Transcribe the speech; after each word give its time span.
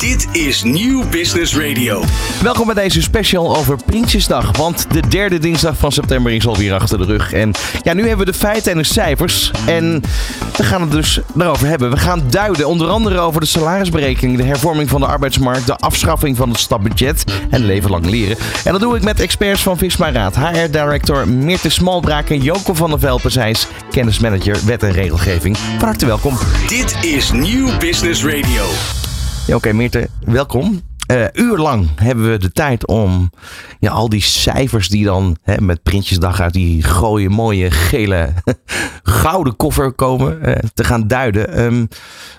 Dit 0.00 0.28
is 0.32 0.62
Nieuw 0.62 1.08
Business 1.08 1.56
Radio. 1.56 2.02
Welkom 2.42 2.66
bij 2.66 2.74
deze 2.74 3.02
special 3.02 3.56
over 3.56 3.76
Prinsjesdag. 3.86 4.56
Want 4.56 4.86
de 4.90 5.08
derde 5.08 5.38
dinsdag 5.38 5.76
van 5.76 5.92
september 5.92 6.32
is 6.32 6.46
alweer 6.46 6.74
achter 6.74 6.98
de 6.98 7.04
rug. 7.04 7.32
En 7.32 7.52
ja, 7.82 7.92
nu 7.92 8.00
hebben 8.08 8.26
we 8.26 8.32
de 8.32 8.38
feiten 8.38 8.72
en 8.72 8.78
de 8.78 8.84
cijfers. 8.84 9.50
En 9.66 10.02
we 10.56 10.62
gaan 10.62 10.80
het 10.80 10.90
dus 10.90 11.20
daarover 11.34 11.66
hebben. 11.66 11.90
We 11.90 11.96
gaan 11.96 12.22
duiden 12.30 12.68
onder 12.68 12.88
andere 12.88 13.18
over 13.18 13.40
de 13.40 13.46
salarisberekening, 13.46 14.36
de 14.36 14.42
hervorming 14.42 14.88
van 14.88 15.00
de 15.00 15.06
arbeidsmarkt, 15.06 15.66
de 15.66 15.76
afschaffing 15.76 16.36
van 16.36 16.48
het 16.48 16.58
stapbudget 16.58 17.24
en 17.50 17.64
leven 17.64 17.90
lang 17.90 18.06
leren. 18.06 18.36
En 18.64 18.72
dat 18.72 18.80
doe 18.80 18.96
ik 18.96 19.02
met 19.02 19.20
experts 19.20 19.62
van 19.62 19.78
Visma 19.78 20.12
Raad. 20.12 20.36
HR-director 20.36 21.28
Meerte 21.28 21.70
Smalbraak 21.70 22.30
en 22.30 22.42
Joko 22.42 22.74
van 22.74 22.90
der 22.90 22.98
Velpen. 22.98 23.30
Zij 23.30 23.50
is 23.50 23.66
kennismanager 23.90 24.58
wet 24.64 24.82
en 24.82 24.92
regelgeving. 24.92 25.58
Van 25.58 25.88
harte 25.88 26.06
welkom. 26.06 26.38
Dit 26.68 26.96
is 27.04 27.32
Nieuw 27.32 27.78
Business 27.78 28.24
Radio. 28.24 28.64
Oké, 29.54 29.72
Meerte, 29.72 30.08
welkom. 30.24 30.80
Uh, 31.10 31.26
uurlang 31.32 31.88
hebben 31.94 32.30
we 32.30 32.38
de 32.38 32.52
tijd 32.52 32.86
om 32.86 33.30
ja, 33.80 33.90
al 33.90 34.08
die 34.08 34.22
cijfers 34.22 34.88
die 34.88 35.04
dan 35.04 35.36
hè, 35.42 35.60
met 35.60 35.82
Prinsjesdag 35.82 36.40
uit 36.40 36.52
die 36.52 36.82
gooie 36.82 37.28
mooie 37.28 37.70
gele 37.70 38.32
gouden 39.02 39.56
koffer 39.56 39.92
komen 39.92 40.48
uh, 40.48 40.54
te 40.74 40.84
gaan 40.84 41.06
duiden. 41.06 41.60
Um, 41.60 41.88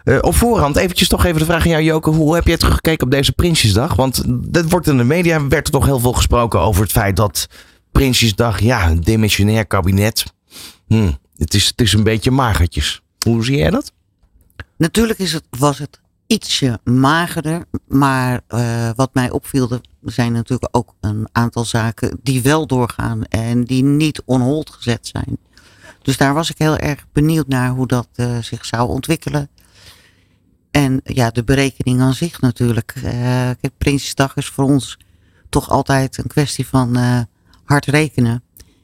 uh, 0.04 0.18
op 0.22 0.36
voorhand 0.36 0.76
eventjes 0.76 1.08
toch 1.08 1.26
even 1.26 1.40
de 1.40 1.46
vraag 1.46 1.64
aan 1.64 1.70
jou 1.70 1.84
Joke. 1.84 2.10
Hoe 2.10 2.36
heb 2.36 2.48
jij 2.48 2.58
teruggekeken 2.58 3.06
op 3.06 3.12
deze 3.12 3.32
Prinsjesdag? 3.32 3.96
Want 3.96 4.24
dat 4.28 4.70
wordt 4.70 4.88
in 4.88 4.98
de 4.98 5.04
media 5.04 5.48
werd 5.48 5.68
er 5.68 5.74
toch 5.74 5.86
heel 5.86 6.00
veel 6.00 6.14
gesproken 6.14 6.60
over 6.60 6.82
het 6.82 6.92
feit 6.92 7.16
dat 7.16 7.48
Prinsjesdag, 7.92 8.60
ja, 8.60 8.90
een 8.90 9.02
demissionair 9.02 9.66
kabinet. 9.66 10.24
Hm, 10.88 11.12
het, 11.38 11.54
is, 11.54 11.68
het 11.68 11.82
is 11.82 11.94
een 11.94 12.04
beetje 12.04 12.32
magertjes. 12.32 13.02
Hoe 13.26 13.44
zie 13.46 13.58
jij 13.58 13.70
dat? 13.70 13.92
Natuurlijk 14.78 15.20
is 15.20 15.34
het, 15.34 15.44
was 15.50 15.78
het 15.78 16.00
ietsje 16.32 16.80
magerder. 16.84 17.66
Maar 17.88 18.42
uh, 18.50 18.90
wat 18.96 19.14
mij 19.14 19.30
opviel, 19.30 19.80
zijn 20.02 20.32
natuurlijk 20.32 20.76
ook 20.76 20.96
een 21.02 21.28
aantal 21.32 21.66
zaken 21.66 22.20
die 22.24 22.42
wel 22.42 22.68
doorgaan 22.68 23.24
en 23.24 23.64
die 23.64 23.84
niet 23.84 24.22
onhold 24.26 24.70
gezet 24.70 25.08
zijn. 25.08 25.38
Dus 26.02 26.18
daar 26.18 26.34
was 26.34 26.50
ik 26.50 26.58
heel 26.58 26.78
erg 26.78 27.06
benieuwd 27.12 27.48
naar 27.48 27.70
hoe 27.70 27.88
dat 27.88 28.08
uh, 28.16 28.38
zich 28.38 28.66
zou 28.66 28.90
ontwikkelen. 28.90 29.50
En 30.72 31.02
ja, 31.04 31.30
de 31.30 31.44
berekening 31.44 32.02
aan 32.02 32.14
zich 32.14 32.42
natuurlijk. 32.42 32.94
Uh, 33.04 33.50
Prinsjesdag 33.78 34.36
is 34.36 34.48
voor 34.48 34.64
ons 34.64 34.98
toch 35.50 35.70
altijd 35.70 36.18
een 36.18 36.28
kwestie 36.28 36.68
van 36.68 36.98
hard 37.64 37.86
rekenen. 37.86 38.44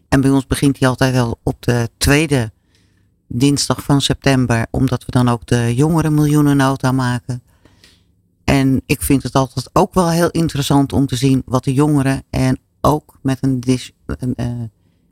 En 0.09 0.22
bij 0.22 0.30
ons 0.30 0.48
begint 0.48 0.80
hij 0.80 0.88
altijd 0.88 1.16
al 1.16 1.39
op 1.44 1.61
de 1.64 1.89
tweede 1.98 2.52
dinsdag 3.28 3.83
van 3.83 4.02
september, 4.02 4.67
omdat 4.72 5.06
we 5.06 5.11
dan 5.11 5.30
ook 5.30 5.45
de 5.45 5.75
jongere 5.75 6.09
miljoenennota 6.09 6.92
maken. 6.92 7.44
En 8.44 8.81
ik 8.86 9.02
vind 9.02 9.23
het 9.23 9.33
altijd 9.33 9.70
ook 9.73 9.94
wel 9.94 10.09
heel 10.09 10.30
interessant 10.30 10.94
om 10.94 11.06
te 11.06 11.16
zien 11.16 11.42
wat 11.45 11.64
de 11.64 11.73
jongeren 11.73 12.23
en 12.30 12.59
ook 12.81 13.20
met, 13.22 13.38
een, 13.42 13.64
een 14.05 14.33
uh, 14.38 14.64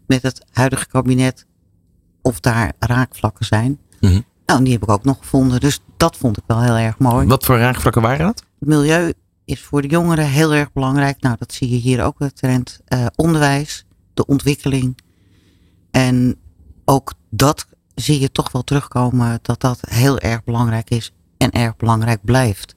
met 0.07 0.21
het 0.21 0.45
huidige 0.51 0.87
kabinet, 0.87 1.45
of 2.21 2.39
daar 2.39 2.73
raakvlakken 2.79 3.45
zijn. 3.45 3.79
Mm 3.99 4.09
-hmm. 4.09 4.25
Nou, 4.45 4.63
die 4.63 4.73
heb 4.73 4.83
ik 4.83 4.89
ook 4.89 5.03
nog 5.03 5.17
gevonden, 5.17 5.59
dus 5.59 5.79
dat 5.97 6.17
vond 6.17 6.37
ik 6.37 6.43
wel 6.47 6.61
heel 6.61 6.75
erg 6.75 6.97
mooi. 6.97 7.27
Wat 7.27 7.45
voor 7.45 7.57
raakvlakken 7.57 8.01
waren 8.01 8.25
dat? 8.25 8.43
Het 8.59 8.69
milieu 8.69 9.13
is 9.45 9.61
voor 9.61 9.81
de 9.81 9.87
jongeren 9.87 10.27
heel 10.27 10.53
erg 10.53 10.73
belangrijk. 10.73 11.21
Nou, 11.21 11.35
dat 11.39 11.53
zie 11.53 11.69
je 11.69 11.75
hier 11.75 12.03
ook, 12.03 12.19
het 12.19 12.35
trend 12.35 12.79
uh, 12.87 13.05
onderwijs, 13.15 13.85
de 14.13 14.25
ontwikkeling. 14.25 14.97
En 15.91 16.35
ook 16.85 17.13
dat 17.29 17.67
zie 17.95 18.19
je 18.19 18.31
toch 18.31 18.51
wel 18.51 18.63
terugkomen 18.63 19.39
dat 19.41 19.61
dat 19.61 19.79
heel 19.89 20.19
erg 20.19 20.43
belangrijk 20.43 20.89
is 20.89 21.11
en 21.37 21.51
erg 21.51 21.75
belangrijk 21.75 22.19
blijft. 22.23 22.73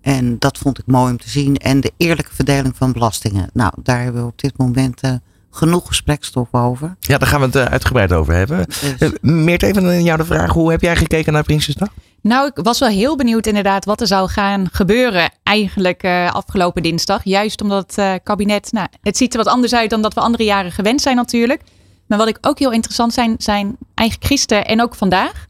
En 0.00 0.38
dat 0.38 0.58
vond 0.58 0.78
ik 0.78 0.86
mooi 0.86 1.10
om 1.10 1.18
te 1.18 1.30
zien. 1.30 1.56
En 1.56 1.80
de 1.80 1.92
eerlijke 1.96 2.34
verdeling 2.34 2.76
van 2.76 2.92
belastingen. 2.92 3.50
Nou, 3.52 3.72
daar 3.82 4.02
hebben 4.02 4.22
we 4.22 4.28
op 4.28 4.40
dit 4.40 4.58
moment 4.58 5.04
uh, 5.04 5.12
genoeg 5.50 5.86
gesprekstof 5.86 6.48
over. 6.50 6.96
Ja, 7.00 7.18
daar 7.18 7.28
gaan 7.28 7.40
we 7.40 7.46
het 7.46 7.56
uh, 7.56 7.64
uitgebreid 7.64 8.12
over 8.12 8.34
hebben. 8.34 8.66
Dus. 8.66 9.00
Uh, 9.00 9.10
Meert, 9.20 9.62
even 9.62 9.86
aan 9.86 10.04
jou 10.04 10.18
de 10.18 10.24
vraag. 10.24 10.52
Hoe 10.52 10.70
heb 10.70 10.80
jij 10.80 10.96
gekeken 10.96 11.32
naar 11.32 11.42
Prinsjesdag? 11.42 11.88
Nou, 12.20 12.50
ik 12.54 12.64
was 12.64 12.78
wel 12.78 12.88
heel 12.88 13.16
benieuwd 13.16 13.46
inderdaad 13.46 13.84
wat 13.84 14.00
er 14.00 14.06
zou 14.06 14.28
gaan 14.28 14.68
gebeuren 14.72 15.30
eigenlijk 15.42 16.04
afgelopen 16.32 16.82
dinsdag. 16.82 17.24
Juist 17.24 17.62
omdat 17.62 17.94
het 17.96 18.22
kabinet, 18.22 18.72
nou, 18.72 18.88
het 19.02 19.16
ziet 19.16 19.32
er 19.32 19.38
wat 19.44 19.52
anders 19.52 19.74
uit 19.74 19.90
dan 19.90 20.02
dat 20.02 20.14
we 20.14 20.20
andere 20.20 20.44
jaren 20.44 20.72
gewend 20.72 21.00
zijn 21.00 21.16
natuurlijk. 21.16 21.62
Maar 22.08 22.18
wat 22.18 22.28
ik 22.28 22.38
ook 22.40 22.58
heel 22.58 22.72
interessant 22.72 23.12
zijn, 23.12 23.34
zijn 23.38 23.76
eigenlijk 23.94 24.28
gisteren 24.28 24.66
en 24.66 24.82
ook 24.82 24.94
vandaag. 24.94 25.46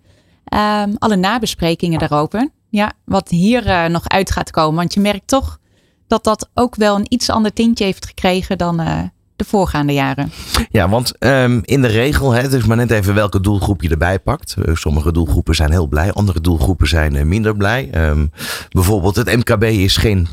Um, 0.84 0.96
alle 0.98 1.16
nabesprekingen 1.16 1.98
daarover. 1.98 2.48
Ja, 2.70 2.92
wat 3.04 3.28
hier 3.28 3.66
uh, 3.66 3.84
nog 3.84 4.08
uit 4.08 4.30
gaat 4.30 4.50
komen. 4.50 4.74
Want 4.74 4.94
je 4.94 5.00
merkt 5.00 5.26
toch 5.26 5.58
dat 6.06 6.24
dat 6.24 6.48
ook 6.54 6.74
wel 6.76 6.96
een 6.96 7.06
iets 7.08 7.30
ander 7.30 7.52
tintje 7.52 7.84
heeft 7.84 8.06
gekregen 8.06 8.58
dan 8.58 8.80
uh, 8.80 9.00
de 9.36 9.44
voorgaande 9.44 9.92
jaren. 9.92 10.32
Ja, 10.70 10.88
want 10.88 11.12
um, 11.18 11.60
in 11.64 11.82
de 11.82 11.88
regel, 11.88 12.32
hè, 12.32 12.40
het 12.40 12.52
is 12.52 12.64
maar 12.64 12.76
net 12.76 12.90
even 12.90 13.14
welke 13.14 13.40
doelgroep 13.40 13.82
je 13.82 13.88
erbij 13.88 14.18
pakt. 14.18 14.56
Uh, 14.58 14.74
sommige 14.74 15.12
doelgroepen 15.12 15.54
zijn 15.54 15.70
heel 15.70 15.86
blij, 15.86 16.12
andere 16.12 16.40
doelgroepen 16.40 16.88
zijn 16.88 17.28
minder 17.28 17.56
blij. 17.56 18.08
Um, 18.08 18.30
bijvoorbeeld 18.70 19.16
het 19.16 19.36
MKB 19.36 19.62
is 19.62 19.96
geen 19.96 20.28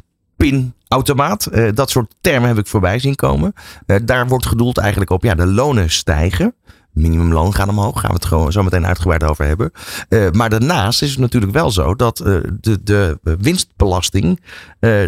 pinautomaat. 1.03 1.49
Uh, 1.51 1.69
dat 1.73 1.89
soort 1.89 2.15
termen 2.21 2.47
heb 2.47 2.57
ik 2.57 2.67
voorbij 2.67 2.99
zien 2.99 3.15
komen. 3.15 3.53
Uh, 3.87 3.97
daar 4.03 4.27
wordt 4.27 4.45
gedoeld 4.45 4.77
eigenlijk 4.77 5.11
op, 5.11 5.23
ja, 5.23 5.35
de 5.35 5.47
lonen 5.47 5.89
stijgen 5.89 6.55
minimumloon 6.91 7.53
gaat 7.53 7.67
omhoog. 7.67 7.99
Gaan 7.99 8.09
we 8.09 8.15
het 8.15 8.25
gewoon 8.25 8.51
zo 8.51 8.63
meteen 8.63 8.85
uitgebreid 8.85 9.23
over 9.23 9.45
hebben. 9.45 9.71
Uh, 10.09 10.31
maar 10.31 10.49
daarnaast 10.49 11.01
is 11.01 11.09
het 11.09 11.19
natuurlijk 11.19 11.53
wel 11.53 11.71
zo 11.71 11.95
dat 11.95 12.17
de, 12.17 12.79
de 12.83 13.19
winstbelasting, 13.21 14.41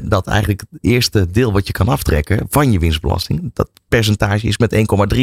dat 0.03 0.28
eigenlijk 0.28 0.64
het 0.70 0.80
eerste 0.81 1.31
deel 1.31 1.52
wat 1.52 1.68
je 1.68 1.74
kan 1.74 1.88
aftrekken 1.88 2.46
van 2.50 2.72
je 2.72 2.80
winstbelasting, 2.80 3.52
dat 3.54 3.69
percentage 3.88 4.48
is 4.48 4.58
met 4.58 4.75
1,3 5.16 5.22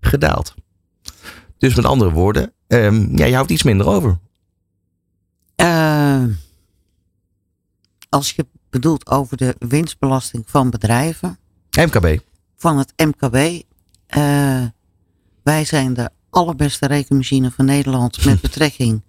gedaald. 0.00 0.54
Dus 1.58 1.74
met 1.74 1.84
andere 1.84 2.10
woorden, 2.10 2.52
um, 2.68 3.16
ja, 3.16 3.24
je 3.24 3.34
houdt 3.34 3.50
iets 3.50 3.62
minder 3.62 3.86
over. 3.86 4.18
als 8.08 8.30
je 8.30 8.46
bedoelt 8.72 9.10
over 9.10 9.36
de 9.36 9.56
winstbelasting 9.58 10.44
van 10.46 10.70
bedrijven. 10.70 11.38
MKB. 11.78 12.18
Van 12.56 12.78
het 12.78 12.92
MKB. 12.96 13.62
Wij 15.42 15.64
zijn 15.64 15.94
de 15.94 16.10
allerbeste 16.30 16.86
rekenmachine 16.86 17.50
van 17.50 17.64
Nederland 17.64 18.24
met 18.24 18.40
betrekking 18.50 19.02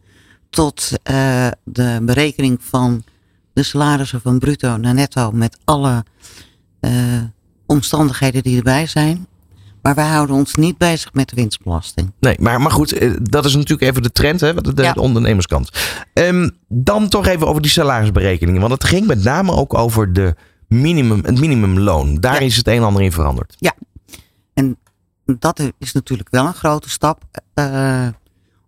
tot 0.49 0.91
uh, 1.11 1.47
de 1.63 1.99
berekening 2.01 2.63
van 2.63 3.03
de 3.53 3.63
salarissen 3.63 4.21
van 4.21 4.39
bruto 4.39 4.77
naar 4.77 4.93
netto 4.93 5.31
met 5.31 5.57
alle 5.63 6.05
uh, 6.81 7.23
omstandigheden 7.65 8.43
die 8.43 8.57
erbij 8.57 8.87
zijn. 8.87 9.27
Maar 9.83 9.95
wij 9.95 10.07
houden 10.07 10.35
ons 10.35 10.55
niet 10.55 10.77
bezig 10.77 11.13
met 11.13 11.29
de 11.29 11.35
winstbelasting. 11.35 12.11
Nee, 12.19 12.35
maar, 12.39 12.61
maar 12.61 12.71
goed, 12.71 12.91
eh, 12.91 13.11
dat 13.21 13.45
is 13.45 13.55
natuurlijk 13.55 13.89
even 13.89 14.03
de 14.03 14.11
trend, 14.11 14.39
hè, 14.39 14.53
de, 14.53 14.93
ondernemerskant. 14.95 15.69
Um, 16.13 16.51
dan 16.67 17.09
toch 17.09 17.27
even 17.27 17.47
over 17.47 17.61
die 17.61 17.71
salarisberekeningen. 17.71 18.61
Want 18.61 18.73
het 18.73 18.83
ging 18.83 19.07
met 19.07 19.23
name 19.23 19.51
ook 19.51 19.73
over 19.73 20.13
de 20.13 20.35
minimum, 20.67 21.25
het 21.25 21.39
minimumloon. 21.39 22.19
Daar 22.19 22.33
ja. 22.33 22.39
is 22.39 22.57
het 22.57 22.67
een 22.67 22.77
en 22.77 22.83
ander 22.83 23.01
in 23.01 23.11
veranderd. 23.11 23.55
Ja, 23.59 23.73
en 24.53 24.77
dat 25.25 25.71
is 25.79 25.91
natuurlijk 25.91 26.29
wel 26.29 26.45
een 26.45 26.53
grote 26.53 26.89
stap. 26.89 27.23
Uh, 27.55 28.07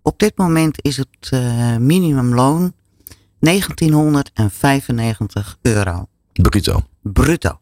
op 0.02 0.20
dit 0.20 0.38
moment 0.38 0.78
is 0.82 0.98
het 0.98 1.30
uh, 1.34 1.78
minimumloon 1.78 2.74
1995 3.40 5.58
euro. 5.62 6.08
Bruto. 6.34 6.84
Bruto. 7.02 7.60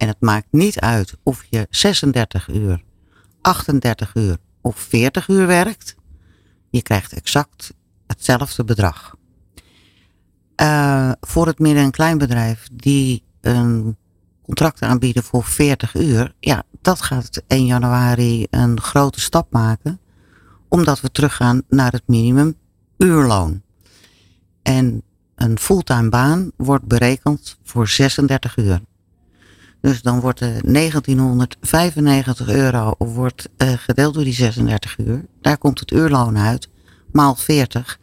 En 0.00 0.08
het 0.08 0.20
maakt 0.20 0.46
niet 0.50 0.80
uit 0.80 1.16
of 1.22 1.44
je 1.50 1.66
36 1.70 2.48
uur, 2.48 2.82
38 3.40 4.14
uur 4.14 4.36
of 4.60 4.78
40 4.78 5.28
uur 5.28 5.46
werkt. 5.46 5.94
Je 6.70 6.82
krijgt 6.82 7.12
exact 7.12 7.72
hetzelfde 8.06 8.64
bedrag. 8.64 9.14
Uh, 10.62 11.12
voor 11.20 11.46
het 11.46 11.58
midden- 11.58 11.82
en 11.82 11.90
kleinbedrijf 11.90 12.68
die 12.72 13.24
een 13.40 13.96
contract 14.42 14.82
aanbieden 14.82 15.22
voor 15.22 15.44
40 15.44 15.94
uur, 15.94 16.34
ja, 16.38 16.62
dat 16.82 17.02
gaat 17.02 17.42
1 17.46 17.66
januari 17.66 18.46
een 18.50 18.80
grote 18.80 19.20
stap 19.20 19.52
maken, 19.52 20.00
omdat 20.68 21.00
we 21.00 21.10
teruggaan 21.10 21.62
naar 21.68 21.92
het 21.92 22.06
minimum 22.06 22.54
uurloon. 22.98 23.62
En 24.62 25.02
een 25.34 25.58
fulltime 25.58 26.08
baan 26.08 26.50
wordt 26.56 26.84
berekend 26.84 27.58
voor 27.62 27.88
36 27.88 28.56
uur. 28.56 28.80
Dus 29.80 30.02
dan 30.02 30.20
wordt 30.20 30.38
de 30.38 30.60
1995 30.62 32.48
euro 32.48 32.94
wordt, 32.98 33.48
uh, 33.58 33.72
gedeeld 33.72 34.14
door 34.14 34.24
die 34.24 34.32
36 34.32 34.98
uur. 34.98 35.24
Daar 35.40 35.58
komt 35.58 35.80
het 35.80 35.90
uurloon 35.90 36.38
uit, 36.38 36.68
maal 37.12 37.34
40. 37.34 37.98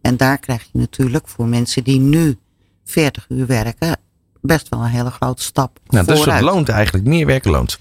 En 0.00 0.16
daar 0.16 0.38
krijg 0.38 0.62
je 0.72 0.78
natuurlijk 0.78 1.28
voor 1.28 1.46
mensen 1.46 1.84
die 1.84 2.00
nu 2.00 2.38
40 2.84 3.26
uur 3.28 3.46
werken, 3.46 3.96
best 4.40 4.68
wel 4.68 4.80
een 4.80 4.86
hele 4.86 5.10
grote 5.10 5.42
stap. 5.42 5.78
Nou, 5.86 6.06
dus 6.06 6.24
het 6.24 6.40
loont 6.40 6.68
eigenlijk, 6.68 7.06
meer 7.06 7.26
werken 7.26 7.50
loont. 7.50 7.78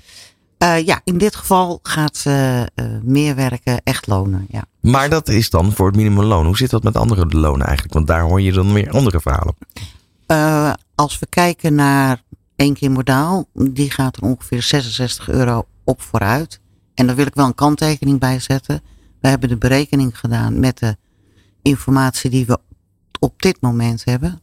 Uh, 0.64 0.86
ja, 0.86 1.02
in 1.04 1.18
dit 1.18 1.36
geval 1.36 1.80
gaat 1.84 2.24
uh, 2.28 2.60
uh, 2.60 2.66
meer 3.04 3.36
werken 3.36 3.82
echt 3.84 4.08
lonen. 4.08 4.46
Ja. 4.50 4.64
Maar 4.82 5.10
dat 5.10 5.30
is 5.30 5.50
dan 5.50 5.74
voor 5.74 5.88
het 5.88 5.96
minimumloon. 5.96 6.46
Hoe 6.46 6.58
zit 6.58 6.70
dat 6.70 6.84
met 6.84 6.96
andere 6.96 7.26
lonen 7.26 7.66
eigenlijk? 7.66 7.94
Want 7.94 8.08
daar 8.08 8.22
hoor 8.22 8.42
je 8.42 8.52
dan 8.52 8.74
weer 8.74 8.90
andere 8.90 9.20
verhalen. 9.20 9.56
als 10.96 11.20
we 11.20 11.28
kijken 11.30 11.76
naar 11.76 12.22
één 12.57 12.74
keer 12.74 12.92
modaal, 12.92 13.50
die 13.54 13.92
gaat 13.92 14.18
er 14.18 14.24
ongeveer 14.24 14.62
66 14.62 15.30
euro 15.30 15.68
op 15.83 16.01
vooruit. 16.01 16.59
En 16.94 17.07
daar 17.07 17.15
wil 17.15 17.25
ik 17.25 17.36
wel 17.36 17.45
een 17.45 17.56
kanttekening 17.56 18.19
bij 18.19 18.39
zetten. 18.39 18.81
We 19.21 19.27
hebben 19.27 19.50
de 19.50 19.57
berekening 19.57 20.19
gedaan 20.19 20.59
met 20.59 20.77
de 20.77 20.98
informatie 21.62 22.30
die 22.30 22.45
we 22.45 22.59
op 23.19 23.42
dit 23.42 23.62
moment 23.62 24.04
hebben. 24.06 24.42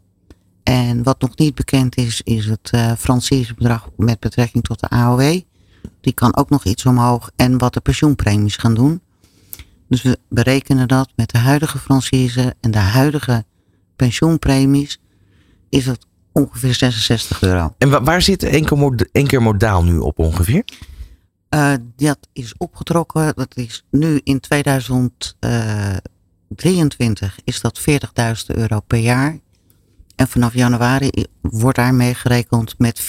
En 0.62 1.02
wat 1.02 1.20
nog 1.20 1.36
niet 1.36 1.54
bekend 1.54 1.96
is, 1.96 2.20
is 2.22 2.46
het 2.46 2.70
uh, 2.74 3.48
bedrag 3.56 3.88
met 3.96 4.20
betrekking 4.20 4.64
tot 4.64 4.80
de 4.80 4.88
AOW. 4.88 5.40
Die 6.00 6.12
kan 6.12 6.36
ook 6.36 6.50
nog 6.50 6.64
iets 6.64 6.86
omhoog. 6.86 7.30
En 7.36 7.58
wat 7.58 7.74
de 7.74 7.80
pensioenpremies 7.80 8.56
gaan 8.56 8.74
doen. 8.74 9.00
Dus 9.88 10.02
we 10.02 10.18
berekenen 10.28 10.88
dat 10.88 11.12
met 11.16 11.30
de 11.30 11.38
huidige 11.38 11.78
franchise 11.78 12.54
en 12.60 12.70
de 12.70 12.78
huidige 12.78 13.44
pensioenpremies. 13.96 15.00
Is 15.68 15.86
het 15.86 16.06
ongeveer 16.34 16.74
66 16.74 17.42
euro. 17.42 17.74
En 17.78 18.04
waar 18.04 18.22
zit 18.22 18.42
één 19.12 19.26
keer 19.26 19.42
modaal 19.42 19.84
nu 19.84 19.98
op 19.98 20.18
ongeveer? 20.18 20.64
Uh, 21.50 21.72
dat 21.96 22.18
is 22.32 22.54
opgetrokken. 22.56 23.32
Dat 23.34 23.56
is 23.56 23.84
nu 23.90 24.20
in 24.24 24.40
2023 24.40 27.38
is 27.44 27.60
dat 27.60 27.80
40.000 27.80 27.84
euro 28.46 28.80
per 28.80 28.98
jaar. 28.98 29.38
En 30.16 30.28
vanaf 30.28 30.54
januari 30.54 31.10
wordt 31.40 31.76
daarmee 31.76 32.14
gerekend 32.14 32.74
met 32.78 33.02
44.000 33.02 33.06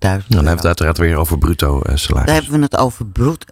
Dan 0.00 0.10
hebben 0.10 0.44
we 0.44 0.50
het 0.50 0.66
uiteraard 0.66 0.98
weer 0.98 1.16
over 1.16 1.38
bruto 1.38 1.76
uh, 1.76 1.82
salaris. 1.96 2.26
Daar 2.26 2.34
hebben 2.34 2.52
we 2.52 2.60
het 2.60 2.76
over 2.76 3.06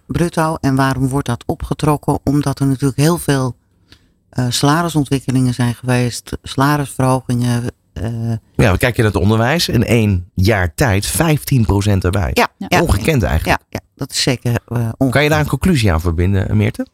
bruto. 0.05 0.57
En 0.61 0.75
waarom 0.75 1.07
wordt 1.07 1.27
dat 1.27 1.43
opgetrokken? 1.45 2.19
Omdat 2.23 2.59
er 2.59 2.67
natuurlijk 2.67 2.99
heel 2.99 3.17
veel 3.17 3.55
uh, 4.39 4.45
salarisontwikkelingen 4.49 5.53
zijn 5.53 5.75
geweest. 5.75 6.37
Salarisverhogingen. 6.43 7.63
Uh, 8.01 8.31
ja, 8.55 8.71
we 8.71 8.77
kijken 8.77 9.03
naar 9.03 9.11
het 9.11 9.21
onderwijs. 9.21 9.69
In 9.69 9.83
één 9.83 10.29
jaar 10.33 10.73
tijd 10.75 11.07
15% 11.07 11.11
erbij. 11.99 12.31
Ja, 12.33 12.47
ja. 12.57 12.81
Ongekend 12.81 13.23
eigenlijk. 13.23 13.61
Ja, 13.69 13.79
ja, 13.79 13.79
dat 13.95 14.11
is 14.11 14.21
zeker 14.21 14.59
ongekend. 14.67 15.11
Kan 15.11 15.23
je 15.23 15.29
daar 15.29 15.39
een 15.39 15.47
conclusie 15.47 15.91
aan 15.91 16.01
verbinden, 16.01 16.57
Meerte? 16.57 16.87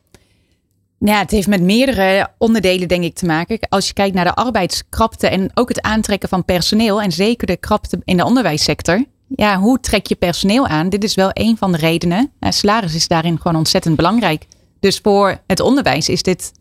Ja, 1.05 1.19
het 1.19 1.31
heeft 1.31 1.47
met 1.47 1.61
meerdere 1.61 2.27
onderdelen 2.37 2.87
denk 2.87 3.03
ik 3.03 3.15
te 3.15 3.25
maken. 3.25 3.59
Als 3.69 3.87
je 3.87 3.93
kijkt 3.93 4.15
naar 4.15 4.25
de 4.25 4.33
arbeidskrapte 4.33 5.27
en 5.27 5.51
ook 5.53 5.69
het 5.69 5.81
aantrekken 5.81 6.29
van 6.29 6.45
personeel 6.45 7.01
en 7.01 7.11
zeker 7.11 7.47
de 7.47 7.57
krapte 7.57 8.01
in 8.03 8.17
de 8.17 8.25
onderwijssector. 8.25 9.05
Ja, 9.27 9.59
hoe 9.59 9.79
trek 9.79 10.07
je 10.07 10.15
personeel 10.15 10.67
aan? 10.67 10.89
Dit 10.89 11.03
is 11.03 11.15
wel 11.15 11.29
een 11.33 11.57
van 11.57 11.71
de 11.71 11.77
redenen. 11.77 12.31
salaris 12.39 12.95
is 12.95 13.07
daarin 13.07 13.37
gewoon 13.41 13.57
ontzettend 13.57 13.95
belangrijk. 13.95 14.45
Dus 14.79 14.99
voor 15.03 15.37
het 15.47 15.59
onderwijs 15.59 16.09
is 16.09 16.23
dit 16.23 16.51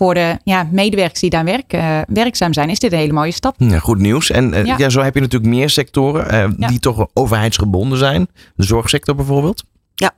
voor 0.00 0.14
de 0.14 0.38
ja, 0.44 0.68
medewerkers 0.70 1.20
die 1.20 1.30
daar 1.30 1.44
werk, 1.44 1.72
uh, 1.72 2.00
werkzaam 2.08 2.52
zijn, 2.52 2.70
is 2.70 2.78
dit 2.78 2.92
een 2.92 2.98
hele 2.98 3.12
mooie 3.12 3.32
stap. 3.32 3.54
Ja, 3.58 3.78
goed 3.78 3.98
nieuws. 3.98 4.30
En 4.30 4.52
uh, 4.52 4.64
ja. 4.64 4.88
zo 4.88 5.00
heb 5.00 5.14
je 5.14 5.20
natuurlijk 5.20 5.50
meer 5.50 5.70
sectoren 5.70 6.34
uh, 6.34 6.48
die 6.68 6.78
toch 6.78 7.08
overheidsgebonden 7.12 7.98
zijn. 7.98 8.28
De 8.54 8.62
zorgsector 8.62 9.14
bijvoorbeeld. 9.14 9.64
Ja. 9.94 10.12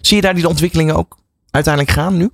Zie 0.00 0.16
je 0.16 0.22
daar 0.22 0.34
die 0.34 0.48
ontwikkelingen 0.48 0.96
ook 0.96 1.18
uiteindelijk 1.50 1.94
gaan 1.94 2.16
nu? 2.16 2.30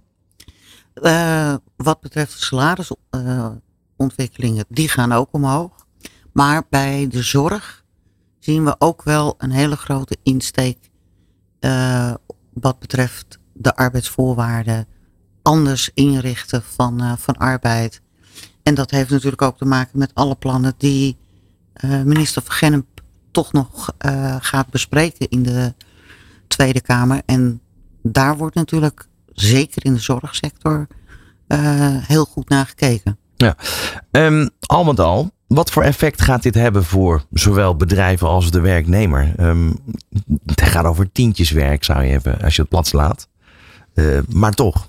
Uh, 1.03 1.55
wat 1.77 2.01
betreft 2.01 2.41
salarisontwikkelingen, 2.41 4.65
uh, 4.69 4.69
die 4.69 4.89
gaan 4.89 5.13
ook 5.13 5.29
omhoog. 5.31 5.71
Maar 6.33 6.63
bij 6.71 7.07
de 7.11 7.23
zorg 7.23 7.85
zien 8.39 8.65
we 8.65 8.75
ook 8.79 9.03
wel 9.03 9.35
een 9.39 9.51
hele 9.51 9.77
grote 9.77 10.17
insteek 10.23 10.79
uh, 11.61 12.15
wat 12.53 12.79
betreft 12.79 13.39
de 13.53 13.77
arbeidsvoorwaarden, 13.77 14.87
anders 15.49 15.91
inrichten 15.95 16.63
van, 16.63 17.19
van 17.19 17.37
arbeid. 17.37 18.01
En 18.63 18.75
dat 18.75 18.91
heeft 18.91 19.11
natuurlijk 19.11 19.43
ook 19.43 19.59
te 19.59 19.65
maken 19.65 19.99
met 19.99 20.11
alle 20.15 20.35
plannen 20.35 20.75
die 20.79 21.17
minister 22.05 22.43
Van 22.45 22.87
toch 23.31 23.53
nog 23.53 23.93
gaat 24.41 24.71
bespreken 24.71 25.29
in 25.29 25.43
de 25.43 25.75
Tweede 26.47 26.81
Kamer. 26.81 27.23
En 27.27 27.61
daar 28.03 28.37
wordt 28.37 28.55
natuurlijk 28.55 29.07
zeker 29.33 29.85
in 29.85 29.95
de 29.95 30.01
zorgsector, 30.01 30.87
heel 32.07 32.25
goed 32.25 32.49
naar 32.49 32.67
gekeken. 32.67 33.19
Ja, 33.37 33.57
um, 34.11 34.51
al 34.61 34.85
met 34.85 35.01
al, 35.01 35.31
wat 35.47 35.71
voor 35.71 35.83
effect 35.83 36.23
gaat 36.23 36.43
dit 36.43 36.55
hebben 36.55 36.85
voor 36.85 37.25
zowel 37.31 37.77
bedrijven 37.77 38.29
als 38.29 38.51
de 38.51 38.61
werknemer? 38.61 39.41
Um, 39.41 39.79
het 40.47 40.63
gaat 40.63 40.85
over 40.85 41.13
tientjes 41.13 41.51
werk, 41.51 41.85
zou 41.85 42.03
je 42.03 42.11
hebben, 42.11 42.41
als 42.41 42.55
je 42.55 42.61
het 42.61 42.71
plat 42.71 42.87
slaat. 42.87 43.29
Uh, 43.95 44.19
maar 44.29 44.53
toch. 44.53 44.89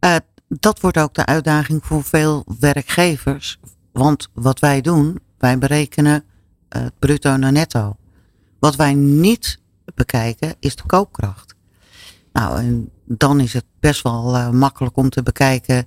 Uh, 0.00 0.16
dat 0.48 0.80
wordt 0.80 0.98
ook 0.98 1.14
de 1.14 1.26
uitdaging 1.26 1.84
voor 1.84 2.04
veel 2.04 2.44
werkgevers. 2.58 3.60
Want 3.92 4.28
wat 4.34 4.58
wij 4.58 4.80
doen, 4.80 5.18
wij 5.38 5.58
berekenen 5.58 6.24
het 6.68 6.98
bruto 6.98 7.36
naar 7.36 7.52
netto. 7.52 7.96
Wat 8.58 8.76
wij 8.76 8.94
niet 8.94 9.60
bekijken, 9.94 10.54
is 10.60 10.76
de 10.76 10.82
koopkracht. 10.86 11.54
Nou, 12.32 12.58
en 12.58 12.90
dan 13.04 13.40
is 13.40 13.52
het 13.52 13.64
best 13.80 14.02
wel 14.02 14.36
uh, 14.36 14.50
makkelijk 14.50 14.96
om 14.96 15.10
te 15.10 15.22
bekijken. 15.22 15.86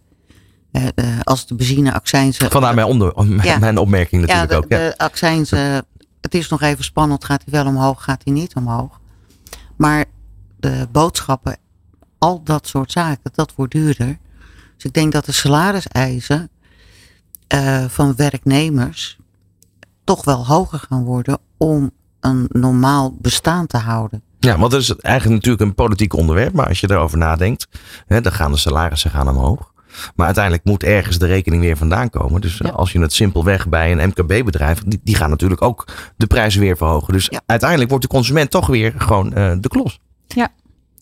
Uh, 0.72 0.84
uh, 0.96 1.20
als 1.24 1.48
de 1.48 1.56
benzineaccijnzen. 1.56 2.52
Vandaar 2.52 2.74
mijn, 2.74 2.88
onder, 2.88 3.14
ja. 3.46 3.58
mijn 3.58 3.78
opmerking 3.78 4.22
natuurlijk 4.22 4.52
ja, 4.52 4.58
de, 4.60 4.64
ook. 4.64 4.72
Ja. 4.72 4.78
De 4.78 4.98
accijnzen, 4.98 5.86
het 6.22 6.36
is 6.36 6.50
nog 6.50 6.62
even 6.62 6.84
spannend. 6.84 7.26
Gaat 7.26 7.44
hij 7.46 7.64
wel 7.64 7.72
omhoog, 7.72 8.04
gaat 8.04 8.22
hij 8.24 8.34
niet 8.34 8.56
omhoog? 8.56 9.00
Maar 9.76 10.06
de 10.60 10.88
boodschappen, 10.92 11.58
al 12.24 12.42
dat 12.44 12.68
soort 12.68 12.92
zaken, 12.92 13.32
dat 13.34 13.54
wordt 13.56 13.72
duurder. 13.72 14.18
Dus 14.76 14.86
ik 14.86 14.94
denk 14.94 15.12
dat 15.12 15.26
de 15.26 15.32
salariseisen 15.32 16.50
van 17.88 18.16
werknemers 18.16 19.18
toch 20.04 20.26
wel 20.26 20.46
hoger 20.46 20.80
gaan 20.80 21.04
worden 21.04 21.38
om 21.58 21.92
een 22.20 22.48
normaal 22.52 23.18
bestaan 23.22 23.68
te 23.68 23.78
houden. 23.78 24.22
Ja, 24.40 24.58
want 24.58 24.72
dat 24.72 24.82
is 24.82 24.96
eigenlijk 24.96 25.36
natuurlijk 25.36 25.70
een 25.70 25.76
politiek 25.76 26.14
onderwerp. 26.14 26.54
Maar 26.54 26.68
als 26.68 26.80
je 26.80 26.92
erover 26.92 27.18
nadenkt, 27.18 27.68
hè, 28.08 28.22
dan 28.22 28.32
gaan 28.32 28.52
de 28.52 28.58
salarissen 28.58 29.12
gaan 29.12 29.30
omhoog. 29.30 29.72
Maar 30.16 30.26
uiteindelijk 30.26 30.66
moet 30.66 30.84
ergens 30.84 31.18
de 31.18 31.26
rekening 31.26 31.62
weer 31.62 31.78
vandaan 31.78 32.10
komen. 32.10 32.42
Dus 32.42 32.64
als 32.64 32.92
je 32.92 33.00
het 33.00 33.14
simpelweg 33.14 33.70
bij 33.70 33.92
een 33.92 34.08
MKB-bedrijf, 34.08 34.84
die, 34.86 35.00
die 35.04 35.16
gaan 35.16 35.30
natuurlijk 35.30 35.62
ook 35.62 35.88
de 36.18 36.28
prijzen 36.28 36.62
weer 36.62 36.78
verhogen. 36.78 37.14
Dus 37.14 37.30
uiteindelijk 37.46 37.90
wordt 37.90 38.06
de 38.06 38.12
consument 38.12 38.52
toch 38.52 38.68
weer 38.68 38.94
gewoon 38.98 39.28
uh, 39.38 39.54
de 39.60 39.68
klos. 39.68 40.00
Ja. 40.28 40.52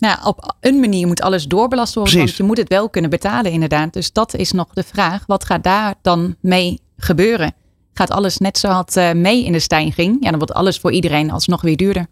Nou, 0.02 0.18
op 0.24 0.56
een 0.60 0.80
manier 0.80 1.08
moet 1.08 1.22
alles 1.22 1.46
doorbelast 1.46 1.94
worden, 1.94 2.14
Precies. 2.14 2.38
want 2.38 2.42
je 2.42 2.48
moet 2.48 2.58
het 2.58 2.78
wel 2.78 2.90
kunnen 2.90 3.10
betalen 3.10 3.52
inderdaad. 3.52 3.94
Dus 3.94 4.12
dat 4.12 4.34
is 4.34 4.52
nog 4.52 4.68
de 4.74 4.84
vraag. 4.84 5.24
Wat 5.28 5.46
gaat 5.46 5.64
daar 5.64 5.96
dan 6.02 6.36
mee 6.40 6.80
gebeuren? 6.98 7.54
Gaat 7.94 8.12
alles 8.12 8.38
net 8.38 8.58
zoals 8.58 8.96
uh, 8.98 9.12
mee 9.12 9.46
in 9.46 9.52
de 9.52 9.60
stijging? 9.60 10.18
Ja, 10.20 10.30
dan 10.30 10.38
wordt 10.38 10.54
alles 10.54 10.80
voor 10.80 10.92
iedereen 10.92 11.32
alsnog 11.32 11.62
weer 11.62 11.78
duurder. 11.78 12.08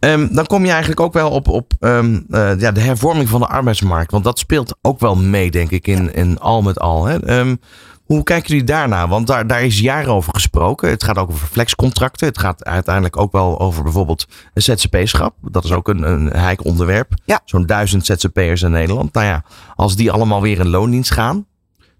Um, 0.00 0.34
dan 0.34 0.46
kom 0.46 0.64
je 0.64 0.70
eigenlijk 0.70 1.00
ook 1.00 1.12
wel 1.12 1.30
op, 1.30 1.48
op 1.48 1.72
um, 1.80 2.26
uh, 2.28 2.60
ja, 2.60 2.72
de 2.72 2.80
hervorming 2.80 3.28
van 3.28 3.40
de 3.40 3.46
arbeidsmarkt. 3.46 4.10
Want 4.10 4.24
dat 4.24 4.38
speelt 4.38 4.76
ook 4.82 5.00
wel 5.00 5.16
mee, 5.16 5.50
denk 5.50 5.70
ik, 5.70 5.86
in, 5.86 6.14
in 6.14 6.38
al 6.38 6.62
met 6.62 6.80
al. 6.80 7.04
Hè? 7.04 7.38
Um, 7.38 7.60
hoe 8.08 8.22
kijken 8.22 8.48
jullie 8.48 8.64
daarna? 8.64 9.08
Want 9.08 9.26
daar, 9.26 9.46
daar 9.46 9.62
is 9.62 9.80
jaren 9.80 10.12
over 10.12 10.34
gesproken. 10.34 10.88
Het 10.88 11.04
gaat 11.04 11.18
ook 11.18 11.30
over 11.30 11.46
flexcontracten. 11.46 12.26
Het 12.26 12.38
gaat 12.38 12.64
uiteindelijk 12.64 13.16
ook 13.16 13.32
wel 13.32 13.60
over 13.60 13.82
bijvoorbeeld 13.82 14.26
een 14.54 14.62
ZZP-schap. 14.62 15.34
Dat 15.40 15.64
is 15.64 15.72
ook 15.72 15.88
een, 15.88 16.02
een 16.02 16.26
heik 16.26 16.64
onderwerp. 16.64 17.12
Ja. 17.24 17.40
Zo'n 17.44 17.66
duizend 17.66 18.06
ZZP'ers 18.06 18.62
in 18.62 18.70
Nederland. 18.70 19.12
Nou 19.12 19.26
ja, 19.26 19.44
als 19.74 19.96
die 19.96 20.12
allemaal 20.12 20.42
weer 20.42 20.58
in 20.58 20.68
loondienst 20.68 21.10
gaan, 21.10 21.46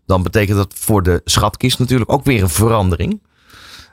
dan 0.06 0.22
betekent 0.22 0.56
dat 0.56 0.74
voor 0.76 1.02
de 1.02 1.20
schatkist 1.24 1.78
natuurlijk 1.78 2.12
ook 2.12 2.24
weer 2.24 2.42
een 2.42 2.48
verandering. 2.48 3.22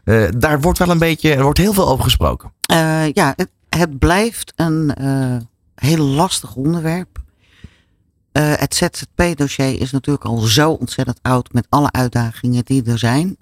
Uh, 0.04 0.28
daar 0.38 0.62
wordt 0.62 0.80
wel 0.80 0.90
een 0.90 0.98
beetje, 0.98 1.34
er 1.34 1.44
wordt 1.44 1.58
heel 1.58 1.74
veel 1.74 1.88
over 1.88 2.04
gesproken. 2.04 2.52
Uh, 2.72 3.12
ja, 3.12 3.34
het, 3.36 3.50
het 3.70 4.00
blijft 4.00 4.54
een 4.56 4.96
uh, 5.02 5.38
heel 5.76 6.06
lastig 6.06 6.56
onderwerp. 6.56 7.24
Uh, 8.38 8.54
het 8.56 8.76
ZZP-dossier 8.76 9.82
is 9.82 9.92
natuurlijk 9.92 10.26
al 10.26 10.38
zo 10.38 10.72
ontzettend 10.72 11.20
oud 11.22 11.54
met 11.54 11.66
alle 11.70 11.92
uitdagingen 11.92 12.66
die 12.66 12.84
er 12.84 12.98
zijn. 12.98 13.38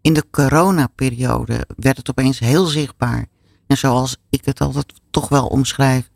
In 0.00 0.12
de 0.12 0.24
coronaperiode 0.30 1.66
werd 1.76 1.96
het 1.96 2.10
opeens 2.10 2.38
heel 2.38 2.66
zichtbaar. 2.66 3.26
En 3.66 3.76
zoals 3.76 4.16
ik 4.30 4.44
het 4.44 4.60
altijd 4.60 4.92
toch 5.10 5.28
wel 5.28 5.46
omschrijf, 5.46 6.10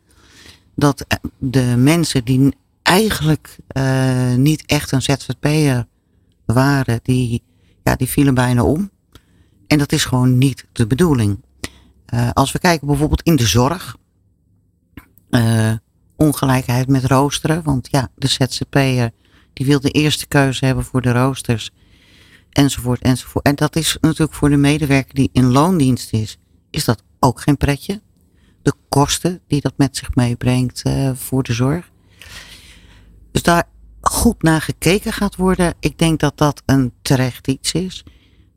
dat 0.75 1.01
eh, 1.01 1.17
de 1.37 1.75
mensen 1.77 2.25
die 2.25 2.55
eigenlijk 2.81 3.57
uh, 3.77 4.33
niet 4.33 4.65
echt 4.65 4.91
een 4.91 5.01
ZZP'er 5.01 5.87
waren, 6.45 6.99
die, 7.03 7.43
ja, 7.83 7.95
die 7.95 8.07
vielen 8.07 8.33
bijna 8.33 8.63
om. 8.63 8.89
En 9.67 9.77
dat 9.77 9.91
is 9.91 10.05
gewoon 10.05 10.37
niet 10.37 10.65
de 10.71 10.87
bedoeling. 10.87 11.45
Als 12.33 12.51
we 12.51 12.59
kijken 12.59 12.87
bijvoorbeeld 12.87 13.21
in 13.21 13.35
de 13.35 13.45
zorg. 13.45 13.97
Ongelijkheid 16.17 16.87
met 16.87 17.03
roosteren. 17.05 17.63
Want 17.63 17.87
ja, 17.91 18.09
de 18.15 18.27
ZZP'er 18.27 19.11
die 19.53 19.65
wil 19.65 19.79
de 19.79 19.91
eerste 19.91 20.27
keuze 20.27 20.65
hebben 20.65 20.83
voor 20.85 21.01
de 21.01 21.11
roosters. 21.11 21.71
Enzovoort, 22.49 23.01
enzovoort. 23.01 23.45
En 23.45 23.55
dat 23.55 23.75
is 23.75 23.97
natuurlijk 24.01 24.33
voor 24.33 24.49
de 24.49 24.57
medewerker 24.57 25.13
die 25.13 25.29
in 25.33 25.45
loondienst 25.51 26.13
is, 26.13 26.37
is 26.69 26.85
dat 26.85 27.03
ook 27.19 27.41
geen 27.41 27.57
pretje. 27.57 28.01
De 28.61 28.73
kosten 28.89 29.41
die 29.47 29.61
dat 29.61 29.73
met 29.77 29.97
zich 29.97 30.15
meebrengt 30.15 30.81
uh, 30.87 31.11
voor 31.15 31.43
de 31.43 31.53
zorg. 31.53 31.91
Dus 33.31 33.43
daar 33.43 33.63
goed 34.01 34.41
naar 34.41 34.61
gekeken 34.61 35.13
gaat 35.13 35.35
worden. 35.35 35.73
Ik 35.79 35.97
denk 35.97 36.19
dat 36.19 36.37
dat 36.37 36.61
een 36.65 36.93
terecht 37.01 37.47
iets 37.47 37.71
is. 37.71 38.03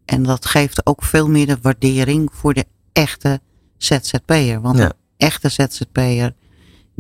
En 0.05 0.23
dat 0.23 0.47
geeft 0.47 0.87
ook 0.87 1.05
veel 1.05 1.29
meer 1.29 1.47
de 1.47 1.59
waardering 1.63 2.31
voor 2.33 2.55
de 2.55 2.65
echte 2.93 3.41
ZZP'er. 3.77 4.61
Want 4.61 4.79
Ja. 4.79 4.85
een 4.85 4.93
echte 5.17 5.49
ZZP'er, 5.49 6.35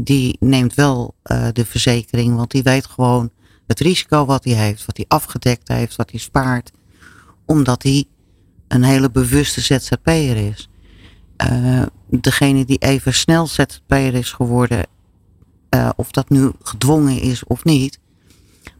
die 0.04 0.36
neemt 0.40 0.74
wel 0.74 1.14
eh, 1.22 1.48
de 1.52 1.64
verzekering. 1.64 2.36
Want 2.36 2.50
die 2.50 2.62
weet 2.62 2.86
gewoon 2.86 3.30
het 3.66 3.80
risico 3.80 4.24
wat 4.24 4.44
hij 4.44 4.52
heeft, 4.52 4.86
wat 4.86 4.96
hij 4.96 5.06
afgedekt 5.08 5.68
heeft, 5.68 5.96
wat 5.96 6.10
hij 6.10 6.20
spaart. 6.20 6.70
Omdat 7.46 7.82
hij 7.82 8.04
een 8.68 8.82
hele 8.82 9.10
bewuste 9.10 9.60
ZZP'er 9.60 10.36
is. 10.36 10.68
Eh, 11.36 11.82
degene 12.06 12.64
die 12.64 12.78
even 12.78 13.14
snel 13.14 13.46
ZZP'er 13.46 14.14
is 14.14 14.32
geworden, 14.32 14.86
eh, 15.68 15.90
of 15.96 16.10
dat 16.10 16.28
nu 16.28 16.50
gedwongen 16.62 17.20
is 17.20 17.44
of 17.44 17.64
niet, 17.64 17.98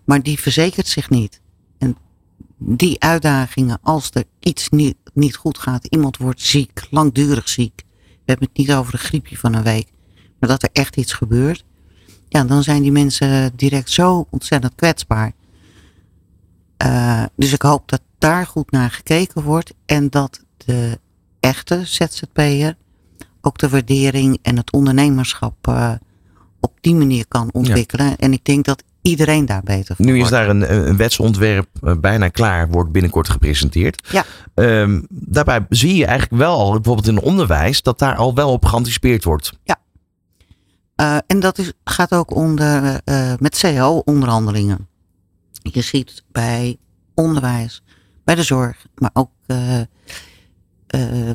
maar 0.05 0.23
die 0.23 0.39
verzekert 0.39 0.87
zich 0.87 1.11
niet. 1.11 1.41
En 1.79 1.97
die 2.59 3.01
uitdagingen, 3.01 3.79
als 3.83 4.11
er 4.13 4.25
iets 4.41 4.69
niet, 4.69 4.97
niet 5.15 5.37
goed 5.37 5.59
gaat, 5.59 5.87
iemand 5.87 6.17
wordt 6.17 6.41
ziek, 6.41 6.87
langdurig 6.91 7.49
ziek. 7.49 7.83
We 8.03 8.37
hebben 8.37 8.49
het 8.49 8.57
niet 8.57 8.73
over 8.73 8.93
een 8.93 8.99
griepje 8.99 9.37
van 9.37 9.55
een 9.55 9.63
week, 9.63 9.89
maar 10.41 10.51
dat 10.51 10.63
er 10.63 10.69
echt 10.73 10.97
iets 10.97 11.13
gebeurt. 11.13 11.65
Ja, 12.29 12.45
dan 12.45 12.63
zijn 12.63 12.83
die 12.83 12.93
mensen 12.93 13.53
direct 13.57 13.91
zo 13.91 14.27
ontzettend 14.31 14.75
kwetsbaar. 14.75 15.33
Eh, 16.77 17.25
dus 17.37 17.53
ik 17.53 17.63
hoop 17.63 17.89
dat 17.89 18.01
daar 18.19 18.47
goed 18.47 18.71
naar 18.71 18.91
gekeken 18.91 19.43
wordt 19.43 19.75
en 19.87 20.11
dat 20.11 20.45
de 20.57 20.99
echte 21.41 21.81
ZZP'er 21.85 22.77
ook 23.41 23.59
de 23.59 23.69
waardering 23.69 24.39
en 24.43 24.57
het 24.57 24.73
ondernemerschap 24.73 25.69
eh, 25.69 25.93
op 26.61 26.73
die 26.81 26.95
manier 26.95 27.25
kan 27.29 27.49
ontwikkelen. 27.53 28.17
En 28.17 28.33
ik 28.33 28.45
denk 28.45 28.65
dat 28.65 28.83
iedereen 29.03 29.47
daar 29.47 29.63
beter 29.63 29.97
van 29.97 30.05
Nu 30.05 30.13
is 30.13 30.19
wordt. 30.19 30.33
daar 30.33 30.49
een, 30.49 30.89
een 30.89 30.97
wetsontwerp 30.97 31.69
eh, 31.83 31.95
bijna 31.97 32.29
klaar, 32.29 32.69
wordt 32.69 32.93
binnenkort 32.93 33.29
gepresenteerd. 33.29 34.09
Ja. 34.11 34.25
Ehm, 34.55 35.01
daarbij 35.11 35.67
zie 35.69 35.97
je 35.97 36.05
eigenlijk 36.05 36.43
wel 36.43 36.59
al, 36.59 36.73
bijvoorbeeld 36.73 37.09
in 37.09 37.15
het 37.15 37.25
onderwijs, 37.25 37.83
dat 37.83 37.99
daar 37.99 38.17
al 38.17 38.35
wel 38.35 38.53
op 38.53 38.65
geanticipeerd 38.65 39.25
wordt. 39.25 39.53
Eh, 41.01 41.17
en 41.27 41.41
dat 41.41 41.59
is, 41.59 41.73
gaat 41.85 42.13
ook 42.13 42.35
onder, 42.35 43.01
eh, 43.05 43.33
met 43.39 43.59
CO-onderhandelingen. 43.61 44.89
Je 45.53 45.81
ziet 45.81 46.25
bij 46.33 46.77
onderwijs, 47.15 47.83
bij 48.25 48.35
de 48.35 48.43
zorg, 48.43 48.87
maar 48.95 49.11
ook 49.13 49.31
eh, 49.47 49.81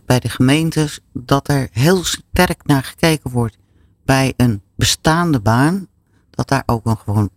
bij 0.06 0.20
de 0.20 0.30
gemeentes, 0.30 1.00
dat 1.14 1.48
er 1.48 1.68
heel 1.72 2.04
sterk 2.04 2.66
naar 2.66 2.84
gekeken 2.84 3.32
wordt 3.32 3.58
bij 4.04 4.34
een 4.38 4.62
bestaande 4.76 5.40
baan, 5.40 5.88
dat 6.30 6.48
daar 6.48 6.64
ook 6.66 6.86
een, 6.86 6.98
gewoon 6.98 7.30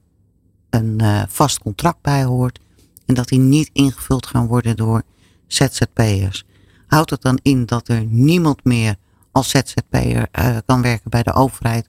een 0.71 1.01
vast 1.29 1.59
contract 1.59 2.03
bij 2.03 2.25
hoort 2.25 2.61
en 3.07 3.15
dat 3.15 3.29
die 3.29 3.39
niet 3.39 3.71
ingevuld 3.73 4.27
gaan 4.27 4.47
worden 4.47 4.77
door 4.77 5.03
ZZP'ers. 5.47 6.45
Houdt 6.87 7.11
het 7.11 7.23
dan 7.23 7.39
in 7.43 7.67
dat 7.67 7.89
er 7.89 8.05
niemand 8.05 8.65
meer 8.65 8.97
als 9.33 9.51
ZZP'er 9.51 10.29
kan 10.67 10.83
werken 10.83 11.11
bij 11.11 11.23
de 11.23 11.33
overheid 11.33 11.89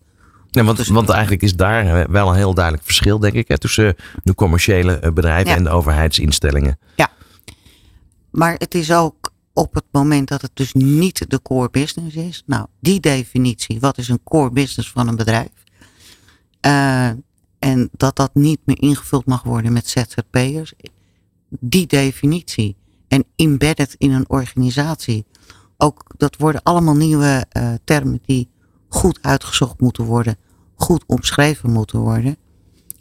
Ja, 0.51 0.63
want, 0.63 0.87
want 0.87 1.09
eigenlijk 1.09 1.41
is 1.41 1.55
daar 1.55 1.85
eh, 1.85 2.07
wel 2.07 2.29
een 2.29 2.35
heel 2.35 2.53
duidelijk 2.53 2.85
verschil, 2.85 3.19
denk 3.19 3.33
ik, 3.33 3.47
hè, 3.47 3.57
tussen 3.57 3.95
de 4.23 4.35
commerciële 4.35 4.93
eh, 4.99 5.11
bedrijven 5.11 5.49
Ja. 5.49 5.55
en 5.55 5.63
de 5.63 5.69
overheidsinstellingen. 5.69 6.79
Maar 8.31 8.55
het 8.57 8.75
is 8.75 8.91
ook 8.91 9.31
op 9.53 9.73
het 9.73 9.83
moment 9.91 10.27
dat 10.27 10.41
het 10.41 10.51
dus 10.53 10.73
niet 10.73 11.29
de 11.29 11.41
core 11.41 11.69
business 11.69 12.15
is. 12.15 12.43
Nou, 12.45 12.67
die 12.79 12.99
definitie, 12.99 13.79
wat 13.79 13.97
is 13.97 14.09
een 14.09 14.23
core 14.23 14.51
business 14.51 14.91
van 14.91 15.07
een 15.07 15.15
bedrijf? 15.15 15.49
Eh, 16.59 17.09
en 17.59 17.89
dat 17.91 18.15
dat 18.15 18.29
niet 18.33 18.59
meer 18.65 18.81
ingevuld 18.81 19.25
mag 19.25 19.43
worden 19.43 19.73
met 19.73 19.87
ZZP'ers. 19.87 20.73
Die 21.49 21.87
definitie. 21.87 22.75
En 23.07 23.23
embedded 23.35 23.95
in 23.97 24.11
een 24.11 24.29
organisatie. 24.29 25.25
Ook 25.77 26.03
dat 26.17 26.35
worden 26.37 26.63
allemaal 26.63 26.95
nieuwe 26.95 27.45
eh, 27.49 27.73
termen 27.83 28.19
die 28.25 28.49
goed 28.89 29.19
uitgezocht 29.21 29.79
moeten 29.79 30.03
worden. 30.03 30.37
Goed 30.75 31.03
omschreven 31.07 31.71
moeten 31.71 31.99
worden. 31.99 32.37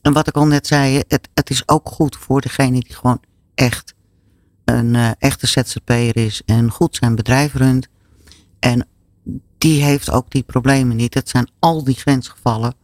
En 0.02 0.12
wat 0.12 0.28
ik 0.28 0.35
al 0.37 0.47
net 0.47 0.66
zei, 0.66 1.02
het, 1.09 1.28
het 1.35 1.50
is 1.50 1.62
ook 1.68 1.88
goed 1.88 2.16
voor 2.16 2.40
degene 2.40 2.80
die 2.80 2.95
gewoon 2.95 3.21
echt 3.54 3.95
een 4.64 4.95
eh, 4.95 5.11
echte 5.18 5.47
ZZP'er 5.47 6.16
is 6.16 6.42
en 6.47 6.71
goed 6.71 6.97
zijn 6.97 7.14
bedrijf 7.14 7.54
runt. 7.54 7.88
En 8.59 8.87
die 9.59 9.83
heeft 9.83 10.11
ook 10.11 10.30
die 10.30 10.42
problemen 10.42 10.97
niet. 10.97 11.14
Het 11.14 11.28
zijn 11.28 11.50
al 11.59 11.85
die 11.85 11.95
grensgevallen. 11.95 12.75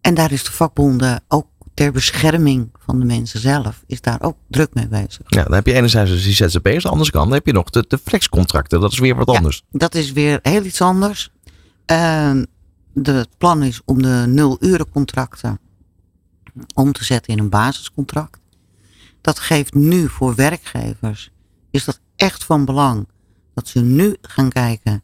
En 0.00 0.14
daar 0.14 0.32
is 0.32 0.44
de 0.44 0.52
vakbonden 0.52 1.22
ook 1.28 1.46
ter 1.74 1.92
bescherming 1.92 2.70
van 2.78 2.98
de 2.98 3.04
mensen 3.04 3.40
zelf, 3.40 3.82
is 3.86 4.00
daar 4.00 4.20
ook 4.22 4.36
druk 4.48 4.74
mee 4.74 4.88
bezig. 4.88 5.20
Ja, 5.26 5.42
dan 5.42 5.54
heb 5.54 5.66
je 5.66 5.72
enerzijds 5.72 6.10
dus 6.10 6.22
die 6.24 6.34
ZZP'ers, 6.34 6.74
aan 6.74 6.80
de 6.82 6.88
andere 6.88 7.10
kant 7.10 7.32
heb 7.32 7.46
je 7.46 7.52
nog 7.52 7.70
de, 7.70 7.84
de 7.88 7.98
flexcontracten. 8.04 8.80
Dat 8.80 8.92
is 8.92 8.98
weer 8.98 9.16
wat 9.16 9.30
Ja. 9.30 9.36
anders. 9.36 9.62
Dat 9.70 9.94
is 9.94 10.12
weer 10.12 10.38
heel 10.42 10.64
iets 10.64 10.80
anders. 10.80 11.30
De, 11.86 13.12
het 13.12 13.38
plan 13.38 13.62
is 13.62 13.80
om 13.84 14.02
de 14.02 14.24
nul-uren 14.28 14.88
contracten 14.90 15.58
om 16.74 16.92
te 16.92 17.04
zetten 17.04 17.32
in 17.32 17.38
een 17.38 17.48
basiscontract. 17.48 18.40
Dat 19.20 19.38
geeft 19.38 19.74
nu 19.74 20.08
voor 20.08 20.34
werkgevers, 20.34 21.32
is 21.70 21.84
dat 21.84 22.00
echt 22.16 22.44
van 22.44 22.64
belang, 22.64 23.08
dat 23.54 23.68
ze 23.68 23.80
nu 23.80 24.16
gaan 24.20 24.48
kijken, 24.48 25.02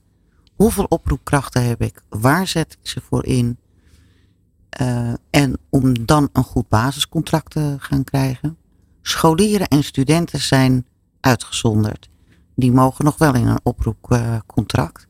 hoeveel 0.54 0.84
oproepkrachten 0.84 1.64
heb 1.66 1.82
ik, 1.82 2.02
waar 2.08 2.46
zet 2.46 2.72
ik 2.80 2.88
ze 2.88 3.00
voor 3.00 3.24
in, 3.24 3.58
Eh, 4.68 5.12
en 5.30 5.58
om 5.68 6.06
dan 6.06 6.28
een 6.32 6.44
goed 6.44 6.68
basiscontract 6.68 7.50
te 7.50 7.76
gaan 7.78 8.04
krijgen. 8.04 8.56
Scholieren 9.02 9.68
en 9.68 9.84
studenten 9.84 10.40
zijn 10.40 10.86
uitgezonderd. 11.20 12.08
Die 12.54 12.72
mogen 12.72 13.04
nog 13.04 13.18
wel 13.18 13.34
in 13.34 13.46
een 13.46 13.60
oproepcontract. 13.62 15.06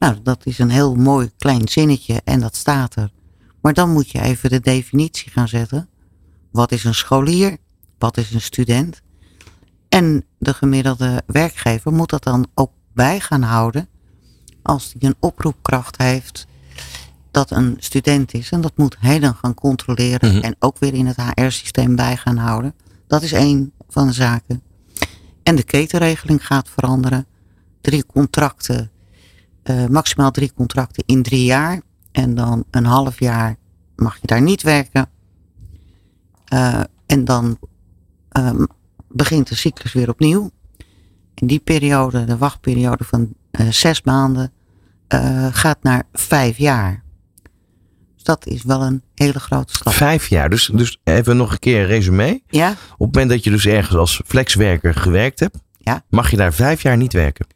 Nou, 0.00 0.16
dat 0.22 0.46
is 0.46 0.58
een 0.58 0.70
heel 0.70 0.94
mooi 0.94 1.30
klein 1.38 1.68
zinnetje 1.68 2.20
en 2.24 2.40
dat 2.40 2.56
staat 2.56 2.96
er. 2.96 3.10
Maar 3.60 3.74
dan 3.74 3.92
moet 3.92 4.10
je 4.10 4.20
even 4.20 4.50
de 4.50 4.60
definitie 4.60 5.30
gaan 5.30 5.48
zetten. 5.48 5.88
Wat 6.50 6.72
is 6.72 6.84
een 6.84 6.94
scholier? 6.94 7.56
Wat 7.98 8.16
is 8.16 8.32
een 8.32 8.40
student? 8.40 9.02
En 9.88 10.24
de 10.38 10.54
gemiddelde 10.54 11.22
werkgever 11.26 11.92
moet 11.92 12.10
dat 12.10 12.22
dan 12.22 12.46
ook 12.54 12.72
bij 12.92 13.20
gaan 13.20 13.42
houden. 13.42 13.88
Als 14.62 14.92
die 14.92 15.08
een 15.08 15.16
oproepkracht 15.18 15.98
heeft 15.98 16.46
dat 17.30 17.50
een 17.50 17.76
student 17.78 18.34
is. 18.34 18.50
En 18.50 18.60
dat 18.60 18.76
moet 18.76 18.96
hij 18.98 19.18
dan 19.18 19.34
gaan 19.34 19.54
controleren. 19.54 20.34
Mhm. 20.34 20.44
En 20.44 20.56
ook 20.58 20.78
weer 20.78 20.94
in 20.94 21.06
het 21.06 21.16
HR-systeem 21.16 21.96
bij 21.96 22.16
gaan 22.16 22.36
houden. 22.36 22.74
Dat 23.06 23.22
is 23.22 23.32
één 23.32 23.72
van 23.88 24.06
de 24.06 24.12
zaken. 24.12 24.62
En 25.42 25.56
de 25.56 25.62
ketenregeling 25.62 26.46
gaat 26.46 26.68
veranderen. 26.68 27.26
Drie 27.80 28.06
contracten, 28.06 28.90
eh, 29.70 29.86
maximaal 29.86 30.30
drie 30.30 30.52
contracten 30.52 31.02
in 31.06 31.22
drie 31.22 31.44
jaar. 31.44 31.80
En 32.12 32.34
dan 32.34 32.64
een 32.70 32.84
half 32.84 33.18
jaar 33.20 33.56
mag 33.96 34.14
je 34.20 34.26
daar 34.26 34.42
niet 34.42 34.62
werken. 34.62 35.08
Eh, 36.44 36.80
en 37.06 37.24
dan 37.24 37.58
ehm, 38.28 38.64
begint 39.08 39.48
de 39.48 39.54
cyclus 39.54 39.92
weer 39.92 40.08
opnieuw. 40.08 40.50
In 41.34 41.46
die 41.46 41.58
periode, 41.58 42.24
de 42.24 42.36
wachtperiode 42.36 43.04
van 43.04 43.32
eh, 43.50 43.68
zes 43.68 44.02
maanden, 44.02 44.52
gaat 45.50 45.82
naar 45.82 46.02
vijf 46.12 46.58
jaar. 46.58 47.02
Dus 48.14 48.22
dat 48.22 48.46
is 48.46 48.62
wel 48.62 48.82
een 48.82 49.02
hele 49.14 49.40
grote 49.40 49.72
stap. 49.74 49.92
Vijf 49.92 50.28
jaar. 50.28 50.50
Dus, 50.50 50.70
dus 50.74 51.00
even 51.04 51.36
nog 51.36 51.52
een 51.52 51.58
keer 51.58 51.80
een 51.80 51.86
resume. 51.86 52.42
Ja, 52.46 52.70
Op 52.70 52.76
het 52.88 52.98
moment 52.98 53.30
dat 53.30 53.44
je 53.44 53.50
dus 53.50 53.66
ergens 53.66 53.96
als 53.96 54.22
flexwerker 54.26 54.94
gewerkt 54.94 55.40
hebt, 55.40 55.58
Ja. 55.78 56.04
mag 56.10 56.30
je 56.30 56.36
daar 56.36 56.52
vijf 56.52 56.82
jaar 56.82 56.96
niet 56.96 57.12
werken. 57.12 57.46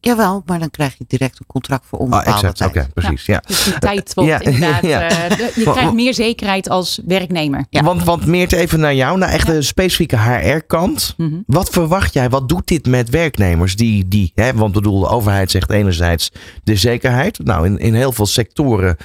Jawel, 0.00 0.42
maar 0.46 0.58
dan 0.58 0.70
krijg 0.70 0.94
je 0.98 1.04
direct 1.08 1.38
een 1.40 1.46
contract 1.46 1.84
voor 1.86 1.98
Ah, 1.98 2.04
onbepaalde 2.04 2.46
exact. 2.48 2.60
Oké, 2.60 2.72
tijd. 2.72 2.94
precies. 2.94 3.26
Ja. 3.26 3.42
Dus 3.46 3.64
die 3.64 3.78
tijd 3.78 4.12
wordt 4.14 4.30
Ja, 4.30 4.40
inderdaad. 4.40 4.82
ja. 4.82 5.08
eh, 5.08 5.38
je 5.56 5.62
krijgt 5.72 5.92
meer 5.92 6.14
zekerheid 6.14 6.68
als 6.68 7.00
werknemer. 7.06 7.64
Ja. 7.70 7.82
Want, 7.82 8.04
want 8.04 8.26
Meert, 8.26 8.52
even 8.52 8.80
naar 8.80 8.94
jou, 8.94 9.18
naar 9.18 9.28
echt 9.28 9.46
de 9.46 9.62
specifieke 9.62 10.16
HR-kant. 10.18 11.14
Mhm. 11.16 11.34
Wat 11.46 11.68
verwacht 11.70 12.12
jij? 12.12 12.28
Wat 12.28 12.48
doet 12.48 12.66
dit 12.66 12.86
met 12.86 13.10
werknemers? 13.10 13.76
Die, 13.76 14.08
die, 14.08 14.32
hè, 14.34 14.52
want 14.54 14.68
ik 14.76 14.82
bedoel, 14.82 15.00
de 15.00 15.08
overheid 15.08 15.50
zegt 15.50 15.70
enerzijds 15.70 16.32
de 16.64 16.76
zekerheid. 16.76 17.38
Nou, 17.44 17.66
in, 17.66 17.78
in 17.78 17.94
heel 17.94 18.12
veel 18.12 18.26
sectoren 18.26 18.96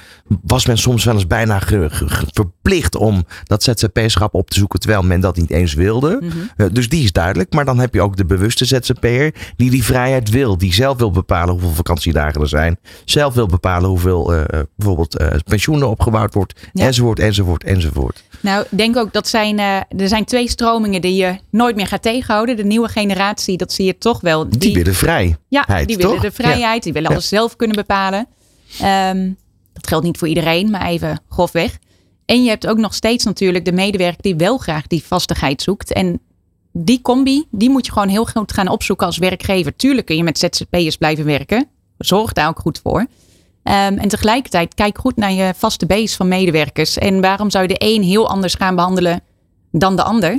was 0.42 0.66
men 0.66 0.78
soms 0.78 1.04
wel 1.04 1.14
eens 1.14 1.26
bijna 1.26 1.58
ge- 1.58 1.88
ge- 1.90 2.08
ge- 2.08 2.26
verplicht 2.32 2.96
om 2.96 3.24
dat 3.44 3.62
ZZP-schap 3.62 4.34
op 4.34 4.50
te 4.50 4.58
zoeken, 4.58 4.80
terwijl 4.80 5.02
men 5.02 5.20
dat 5.20 5.36
niet 5.36 5.50
eens 5.50 5.74
wilde. 5.74 6.18
Mhm. 6.20 6.32
Eh, 6.56 6.66
dus 6.72 6.88
die 6.88 7.02
is 7.04 7.12
duidelijk. 7.12 7.52
Maar 7.52 7.64
dan 7.64 7.78
heb 7.78 7.94
je 7.94 8.00
ook 8.02 8.16
de 8.16 8.24
bewuste 8.24 8.64
ZZP'er 8.64 9.34
die 9.56 9.70
die 9.70 9.84
vrijheid 9.84 10.30
wil. 10.30 10.58
Die 10.58 10.72
zelf 10.84 10.98
wil 10.98 11.10
bepalen 11.10 11.52
hoeveel 11.52 11.70
vakantiedagen 11.70 12.40
er 12.40 12.48
zijn. 12.48 12.78
Zelf 13.04 13.34
wil 13.34 13.46
bepalen 13.46 13.88
hoeveel 13.88 14.32
eh, 14.32 14.40
eh, 14.40 14.66
bijvoorbeeld 14.76 15.16
eh, 15.16 15.28
pensioenen 15.44 15.88
opgebouwd 15.88 16.34
wordt. 16.34 16.60
Ja. 16.72 16.86
Enzovoort, 16.86 17.18
enzovoort, 17.18 17.64
enzovoort. 17.64 18.24
Nou, 18.40 18.66
ik 18.70 18.78
denk 18.78 18.96
ook 18.96 19.12
dat 19.12 19.28
zijn, 19.28 19.58
er 19.58 20.08
zijn 20.08 20.24
twee 20.24 20.48
stromingen 20.48 21.00
die 21.00 21.14
je 21.14 21.38
nooit 21.50 21.76
meer 21.76 21.86
gaat 21.86 22.02
tegenhouden. 22.02 22.56
De 22.56 22.64
nieuwe 22.64 22.88
generatie, 22.88 23.56
dat 23.56 23.72
zie 23.72 23.84
je 23.84 23.98
toch 23.98 24.20
wel. 24.20 24.48
Die, 24.48 24.74
willen 24.74 24.94
vrij. 24.94 25.36
Ja, 25.48 25.64
die 25.84 25.96
willen 25.96 26.12
toch? 26.12 26.20
de 26.20 26.32
vrijheid, 26.32 26.82
die 26.82 26.92
willen 26.92 27.08
Ja. 27.08 27.14
alles 27.14 27.28
zelf 27.28 27.56
kunnen 27.56 27.76
bepalen. 27.76 28.26
Ehm, 28.80 29.30
dat 29.72 29.86
geldt 29.86 30.04
niet 30.04 30.18
voor 30.18 30.28
iedereen, 30.28 30.70
maar 30.70 30.86
even 30.86 31.20
grofweg. 31.28 31.78
En 32.24 32.42
je 32.42 32.48
hebt 32.48 32.66
ook 32.66 32.78
nog 32.78 32.94
steeds 32.94 33.24
natuurlijk 33.24 33.64
de 33.64 33.72
medewerker 33.72 34.22
die 34.22 34.36
wel 34.36 34.58
graag 34.58 34.86
die 34.86 35.04
vastigheid 35.04 35.62
zoekt. 35.62 35.92
En 35.92 36.20
die 36.76 37.02
combi, 37.02 37.46
die 37.50 37.70
moet 37.70 37.86
je 37.86 37.92
gewoon 37.92 38.08
heel 38.08 38.24
goed 38.24 38.52
gaan 38.52 38.68
opzoeken 38.68 39.06
als 39.06 39.18
werkgever. 39.18 39.76
Tuurlijk 39.76 40.06
kun 40.06 40.16
je 40.16 40.22
met 40.22 40.38
ZZP'ers 40.38 40.96
blijven 40.96 41.24
werken. 41.24 41.68
Zorg 41.98 42.32
daar 42.32 42.48
ook 42.48 42.58
goed 42.58 42.80
voor. 42.82 43.06
Ehm, 43.62 43.96
en 43.96 44.08
tegelijkertijd 44.08 44.74
kijk 44.74 44.98
goed 44.98 45.16
naar 45.16 45.32
je 45.32 45.52
vaste 45.56 45.86
base 45.86 46.16
van 46.16 46.28
medewerkers. 46.28 46.98
En 46.98 47.20
waarom 47.20 47.50
zou 47.50 47.62
je 47.66 47.74
de 47.74 47.84
een 47.86 48.02
heel 48.02 48.28
anders 48.28 48.54
gaan 48.54 48.74
behandelen 48.74 49.20
dan 49.70 49.96
de 49.96 50.02
ander? 50.02 50.30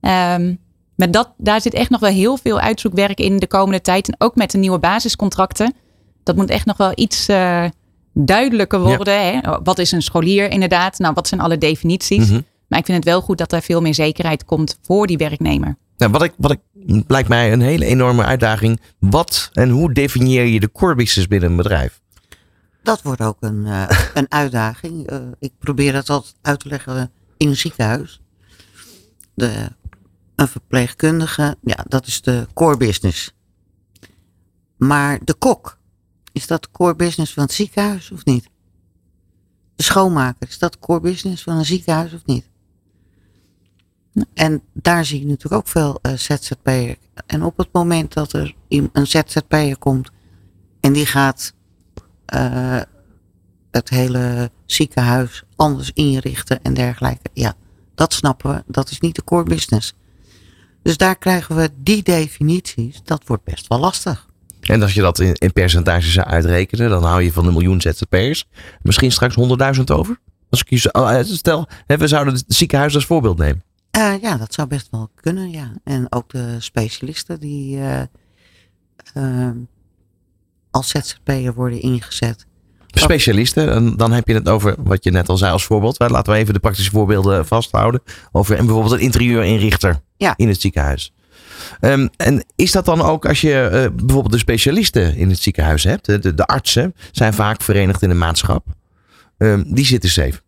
Um, 0.00 0.58
maar 0.94 1.10
dat, 1.10 1.30
daar 1.36 1.60
zit 1.60 1.74
echt 1.74 1.90
nog 1.90 2.00
wel 2.00 2.10
heel 2.10 2.36
veel 2.36 2.60
uitzoekwerk 2.60 3.18
in 3.18 3.36
de 3.36 3.46
komende 3.46 3.80
tijd. 3.80 4.08
En 4.08 4.14
ook 4.18 4.36
met 4.36 4.50
de 4.50 4.58
nieuwe 4.58 4.78
basiscontracten. 4.78 5.74
Dat 6.22 6.36
moet 6.36 6.50
echt 6.50 6.66
nog 6.66 6.76
wel 6.76 6.92
iets 6.94 7.28
uh, 7.28 7.64
duidelijker 8.12 8.80
worden. 8.80 9.26
Hè? 9.26 9.40
Wat 9.62 9.78
is 9.78 9.92
een 9.92 10.02
scholier 10.02 10.50
inderdaad? 10.50 10.98
Nou, 10.98 11.14
wat 11.14 11.28
zijn 11.28 11.40
alle 11.40 11.58
definities? 11.58 12.28
Mhm. 12.28 12.40
Maar 12.72 12.80
ik 12.80 12.86
vind 12.86 13.04
het 13.04 13.12
wel 13.12 13.20
goed 13.20 13.38
dat 13.38 13.52
er 13.52 13.62
veel 13.62 13.80
meer 13.80 13.94
zekerheid 13.94 14.44
komt 14.44 14.78
voor 14.82 15.06
die 15.06 15.16
werknemer. 15.16 15.76
Nou, 15.96 16.12
wat 16.12 16.22
ik, 16.22 16.32
wat 16.36 16.50
ik, 16.50 16.60
lijkt 17.06 17.28
mij 17.28 17.52
een 17.52 17.60
hele 17.60 17.84
enorme 17.84 18.24
uitdaging. 18.24 18.80
Wat 18.98 19.50
en 19.52 19.68
hoe 19.68 19.92
definieer 19.92 20.44
je 20.44 20.60
de 20.60 20.72
core 20.72 20.94
business 20.94 21.28
binnen 21.28 21.50
een 21.50 21.56
bedrijf? 21.56 22.00
Dat 22.82 23.02
wordt 23.02 23.20
ook 23.20 23.36
een, 23.40 23.66
uh, 23.66 23.88
een 24.14 24.26
uitdaging. 24.28 25.12
Uh, 25.12 25.18
ik 25.38 25.52
probeer 25.58 25.92
dat 25.92 26.10
altijd 26.10 26.34
uit 26.42 26.60
te 26.60 26.68
leggen 26.68 27.12
in 27.36 27.48
een 27.48 27.56
ziekenhuis. 27.56 28.20
De, 29.34 29.68
een 30.36 30.48
verpleegkundige, 30.48 31.56
ja, 31.62 31.84
dat 31.88 32.06
is 32.06 32.22
de 32.22 32.46
core 32.54 32.76
business. 32.76 33.34
Maar 34.76 35.18
de 35.24 35.34
kok, 35.34 35.78
is 36.32 36.46
dat 36.46 36.62
de 36.62 36.70
core 36.70 36.96
business 36.96 37.32
van 37.32 37.42
het 37.42 37.52
ziekenhuis 37.52 38.10
of 38.10 38.24
niet? 38.24 38.48
De 39.76 39.82
schoonmaker, 39.82 40.48
is 40.48 40.58
dat 40.58 40.72
de 40.72 40.78
core 40.78 41.00
business 41.00 41.42
van 41.42 41.56
een 41.56 41.64
ziekenhuis 41.64 42.12
of 42.12 42.24
niet? 42.24 42.50
En 44.34 44.62
daar 44.72 45.04
zie 45.04 45.20
je 45.20 45.26
natuurlijk 45.26 45.54
ook 45.54 45.68
veel 45.68 45.98
uh, 46.02 46.12
ZZP'er. 46.12 46.96
En 47.26 47.42
op 47.44 47.56
het 47.56 47.68
moment 47.72 48.12
dat 48.12 48.32
er 48.32 48.54
een 48.68 49.06
ZZP'er 49.06 49.78
komt 49.78 50.10
en 50.80 50.92
die 50.92 51.06
gaat 51.06 51.52
uh, 52.34 52.80
het 53.70 53.88
hele 53.88 54.50
ziekenhuis 54.66 55.42
anders 55.56 55.90
inrichten 55.94 56.62
en 56.62 56.74
dergelijke. 56.74 57.30
Ja, 57.32 57.54
dat 57.94 58.12
snappen 58.12 58.54
we. 58.54 58.62
Dat 58.66 58.90
is 58.90 59.00
niet 59.00 59.14
de 59.14 59.24
core 59.24 59.44
business. 59.44 59.94
Dus 60.82 60.96
daar 60.96 61.16
krijgen 61.16 61.56
we 61.56 61.70
die 61.76 62.02
definities. 62.02 63.00
Dat 63.04 63.22
wordt 63.26 63.44
best 63.44 63.66
wel 63.66 63.78
lastig. 63.78 64.30
En 64.60 64.82
als 64.82 64.94
je 64.94 65.00
dat 65.00 65.18
in, 65.18 65.34
in 65.34 65.52
percentages 65.52 66.12
zou 66.12 66.26
uitrekenen, 66.26 66.90
dan 66.90 67.04
hou 67.04 67.22
je 67.22 67.32
van 67.32 67.46
een 67.46 67.52
miljoen 67.52 67.80
ZZP'ers 67.80 68.44
misschien 68.82 69.12
straks 69.12 69.36
100.000 69.76 69.84
over. 69.84 70.20
Als 70.50 70.60
ik 70.60 70.70
je 70.70 71.24
stel, 71.24 71.68
we 71.86 72.08
zouden 72.08 72.34
het 72.34 72.44
ziekenhuis 72.46 72.94
als 72.94 73.06
voorbeeld 73.06 73.38
nemen. 73.38 73.62
Uh, 73.98 74.22
ja, 74.22 74.36
dat 74.36 74.54
zou 74.54 74.68
best 74.68 74.88
wel 74.90 75.10
kunnen, 75.14 75.50
ja. 75.50 75.72
En 75.84 76.06
ook 76.12 76.30
de 76.30 76.56
specialisten 76.58 77.40
die 77.40 77.76
uh, 77.76 78.00
uh, 79.16 79.50
als 80.70 80.88
ZZP'er 80.88 81.54
worden 81.54 81.80
ingezet. 81.80 82.46
Specialisten, 82.86 83.96
dan 83.96 84.12
heb 84.12 84.28
je 84.28 84.34
het 84.34 84.48
over 84.48 84.74
wat 84.78 85.04
je 85.04 85.10
net 85.10 85.28
al 85.28 85.36
zei 85.36 85.52
als 85.52 85.64
voorbeeld. 85.64 85.98
Laten 85.98 86.32
we 86.32 86.38
even 86.38 86.54
de 86.54 86.60
praktische 86.60 86.90
voorbeelden 86.90 87.46
vasthouden. 87.46 88.02
Over 88.32 88.56
en 88.56 88.64
bijvoorbeeld 88.64 88.94
een 88.94 89.00
interieurinrichter 89.00 90.00
ja. 90.16 90.34
in 90.36 90.48
het 90.48 90.60
ziekenhuis. 90.60 91.12
Um, 91.80 92.10
en 92.16 92.44
is 92.56 92.72
dat 92.72 92.84
dan 92.84 93.00
ook 93.00 93.26
als 93.26 93.40
je 93.40 93.68
uh, 93.72 93.96
bijvoorbeeld 93.96 94.32
de 94.32 94.38
specialisten 94.38 95.16
in 95.16 95.28
het 95.28 95.38
ziekenhuis 95.38 95.84
hebt? 95.84 96.04
De, 96.04 96.34
de 96.34 96.46
artsen 96.46 96.94
zijn 97.10 97.34
vaak 97.34 97.62
verenigd 97.62 98.02
in 98.02 98.10
een 98.10 98.18
maatschap. 98.18 98.66
Um, 99.38 99.74
die 99.74 99.86
zitten 99.86 100.10
safe. 100.10 100.40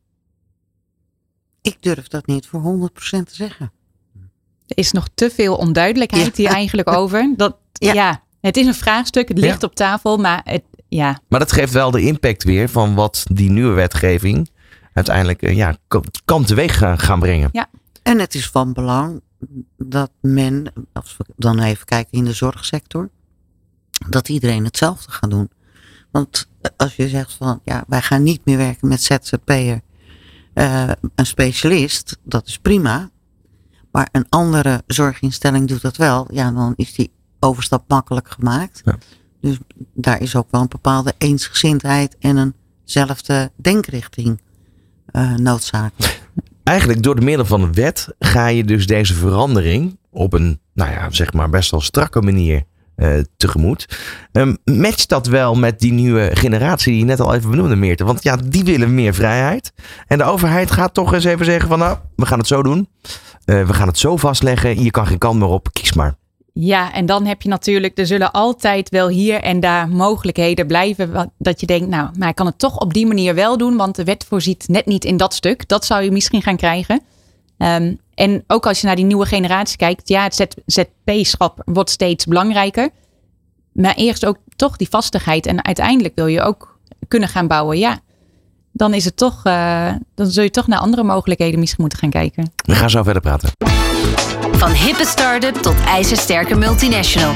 Ik 1.65 1.77
durf 1.81 2.09
dat 2.09 2.27
niet 2.27 2.47
voor 2.47 2.91
100% 2.91 2.95
te 3.01 3.35
zeggen. 3.35 3.73
Er 4.67 4.77
is 4.79 4.93
nog 4.93 5.09
te 5.15 5.31
veel 5.31 5.57
onduidelijkheid 5.57 6.37
ja. 6.37 6.43
hier 6.43 6.53
eigenlijk 6.53 6.91
over. 6.91 7.35
Dat, 7.37 7.57
ja. 7.73 7.93
ja. 7.93 8.23
het 8.41 8.57
is 8.57 8.67
een 8.67 8.75
vraagstuk. 8.75 9.29
Het 9.29 9.39
ligt 9.39 9.61
ja. 9.61 9.67
op 9.67 9.75
tafel, 9.75 10.17
maar 10.17 10.41
het, 10.45 10.63
ja. 10.89 11.21
Maar 11.29 11.39
dat 11.39 11.53
geeft 11.53 11.73
wel 11.73 11.91
de 11.91 12.01
impact 12.01 12.45
weer 12.45 12.69
van 12.69 12.95
wat 12.95 13.25
die 13.33 13.51
nieuwe 13.51 13.73
wetgeving 13.75 14.51
uiteindelijk 14.93 15.43
uh, 15.43 15.57
ja, 15.57 15.77
kan 16.25 16.45
teweeg 16.45 16.79
gaan, 16.79 16.99
gaan 16.99 17.21
brengen. 17.21 17.49
Ja. 17.53 17.67
En 18.03 18.19
het 18.19 18.35
is 18.35 18.51
van 18.51 18.73
belang 18.73 19.21
dat 19.77 20.11
men, 20.21 20.73
als 20.93 21.17
we 21.17 21.25
dan 21.37 21.61
even 21.61 21.87
kijken 21.87 22.19
in 22.19 22.25
de 22.25 22.33
zorgsector, 22.33 23.11
dat 24.09 24.29
iedereen 24.29 24.65
hetzelfde 24.65 25.11
gaat 25.11 25.31
doen. 25.31 25.51
Want 26.11 26.49
als 26.77 26.97
je 26.97 27.09
zegt 27.09 27.33
van 27.33 27.61
ja, 27.65 27.85
wij 27.87 28.03
gaan 28.03 28.23
niet 28.23 28.41
meer 28.45 28.57
werken 28.57 28.89
met 28.89 29.03
ZZP'er, 29.03 29.81
uh, 30.55 30.91
een 31.15 31.27
specialist, 31.27 32.19
dat 32.23 32.47
is 32.47 32.59
prima. 32.59 33.11
Maar 33.91 34.09
een 34.13 34.27
andere 34.29 34.83
zorginstelling 34.87 35.69
doet 35.69 35.83
dat 35.83 35.97
wel, 35.97 36.27
ja, 36.33 36.51
dan 36.51 36.73
is 36.77 36.95
die 36.95 37.13
overstap 37.41 37.85
makkelijk 37.89 38.31
gemaakt. 38.31 38.83
Ja. 38.85 38.99
Dus 39.41 39.59
daar 39.95 40.21
is 40.21 40.37
ook 40.37 40.47
wel 40.51 40.61
een 40.61 40.69
bepaalde 40.69 41.15
eensgezindheid 41.19 42.17
en 42.19 42.55
eenzelfde 42.85 43.53
denkrichting 43.57 44.41
uh, 45.13 45.35
noodzakelijk. 45.35 46.23
Eigenlijk 46.63 47.03
door 47.03 47.15
de 47.15 47.25
middel 47.25 47.47
van 47.47 47.63
een 47.63 47.75
wet 47.75 48.09
ga 48.19 48.47
je 48.47 48.65
dus 48.65 48.87
deze 48.87 49.15
verandering 49.15 49.99
op 50.11 50.33
een, 50.33 50.61
nou 50.73 50.91
ja, 50.91 51.11
zeg 51.11 51.33
maar 51.33 51.51
best 51.51 51.71
wel 51.71 51.81
strakke 51.81 52.21
manier 52.21 52.65
tegemoet. 53.37 53.99
Um, 54.33 54.57
matcht 54.65 55.09
dat 55.09 55.27
wel 55.27 55.55
met 55.55 55.81
die 55.81 55.93
nieuwe 55.93 56.31
generatie 56.33 56.91
die 56.91 57.01
je 57.01 57.07
net 57.07 57.21
al 57.21 57.35
even 57.35 57.51
benoemde, 57.51 57.77
Meerte? 57.77 58.05
Want 58.05 58.23
ja, 58.23 58.37
die 58.45 58.65
willen 58.65 58.95
meer 58.95 59.15
vrijheid. 59.15 59.73
En 60.07 60.19
de 60.19 60.25
overheid 60.25 60.71
gaat 60.71 60.95
toch 60.95 61.13
eens 61.13 61.25
even 61.25 61.45
zeggen 61.45 61.69
van 61.69 61.79
nou, 61.79 61.99
we 62.17 62.27
gaan 62.27 62.39
het 62.39 62.47
zo 62.47 62.63
doen. 62.63 62.89
Uh, 63.45 63.67
we 63.67 63.73
gaan 63.73 63.89
het 63.89 63.99
zo 63.99 64.17
vastleggen. 64.17 64.83
Je 64.83 64.91
kan 64.91 65.07
geen 65.07 65.19
kant 65.19 65.39
meer 65.39 65.49
op, 65.49 65.69
kies 65.73 65.93
maar. 65.93 66.17
Ja, 66.53 66.93
en 66.93 67.07
dan 67.07 67.27
heb 67.27 67.43
je 67.43 67.49
natuurlijk, 67.49 67.99
er 67.99 68.07
zullen 68.07 68.33
altijd 68.33 68.89
wel 68.89 69.09
hier 69.09 69.41
en 69.41 69.61
daar 69.61 69.89
mogelijkheden 69.89 70.67
blijven. 70.67 71.33
Dat 71.39 71.61
je 71.61 71.67
denkt, 71.67 71.89
nou, 71.89 72.09
maar 72.19 72.29
ik 72.29 72.35
kan 72.35 72.47
het 72.47 72.59
toch 72.59 72.79
op 72.79 72.95
die 72.95 73.07
manier 73.07 73.35
wel 73.35 73.59
doen, 73.59 73.77
want 73.77 73.97
de 73.97 74.05
wet 74.05 74.25
voorziet 74.29 74.69
net 74.69 74.87
niet 74.87 75.05
in 75.05 75.17
dat 75.17 75.35
stuk. 75.35 75.69
Dat 75.69 75.85
zou 75.85 76.03
je 76.03 76.11
misschien 76.11 76.43
gaan 76.43 76.57
krijgen. 76.57 77.01
Um, 77.59 78.01
en 78.15 78.45
ook 78.47 78.67
als 78.67 78.81
je 78.81 78.87
naar 78.87 78.97
die 78.97 79.05
nieuwe 79.05 79.27
generatie 79.27 79.77
kijkt, 79.77 80.09
ja, 80.09 80.23
het 80.23 80.57
ZP-schap 80.67 81.63
wordt 81.65 81.91
steeds 81.91 82.25
belangrijker. 82.25 82.89
Maar 83.73 83.95
eerst 83.95 84.27
ook 84.27 84.37
toch 84.57 84.77
die 84.77 84.89
vastigheid. 84.89 85.47
En 85.47 85.65
uiteindelijk 85.65 86.15
wil 86.15 86.27
je 86.27 86.41
ook 86.41 86.79
kunnen 87.09 87.29
gaan 87.29 87.47
bouwen, 87.47 87.79
ja. 87.79 87.99
Dan 88.73 88.95
is 88.95 89.05
het 89.05 89.17
toch, 89.17 89.47
uh, 89.47 89.93
dan 90.15 90.27
zul 90.27 90.43
je 90.43 90.51
toch 90.51 90.67
naar 90.67 90.79
andere 90.79 91.03
mogelijkheden 91.03 91.61
misschien 91.61 91.81
moeten 91.81 91.99
gaan 91.99 92.11
kijken. 92.11 92.53
We 92.57 92.75
gaan 92.75 92.91
zo 92.91 93.03
verder 93.03 93.23
praten. 93.23 93.53
Van 94.65 94.73
hippe 94.73 95.05
start-up 95.07 95.55
tot 95.55 95.75
ijzersterke 95.87 96.55
multinational. 96.55 97.35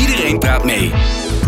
Iedereen 0.00 0.38
praat 0.38 0.64
mee. 0.64 0.92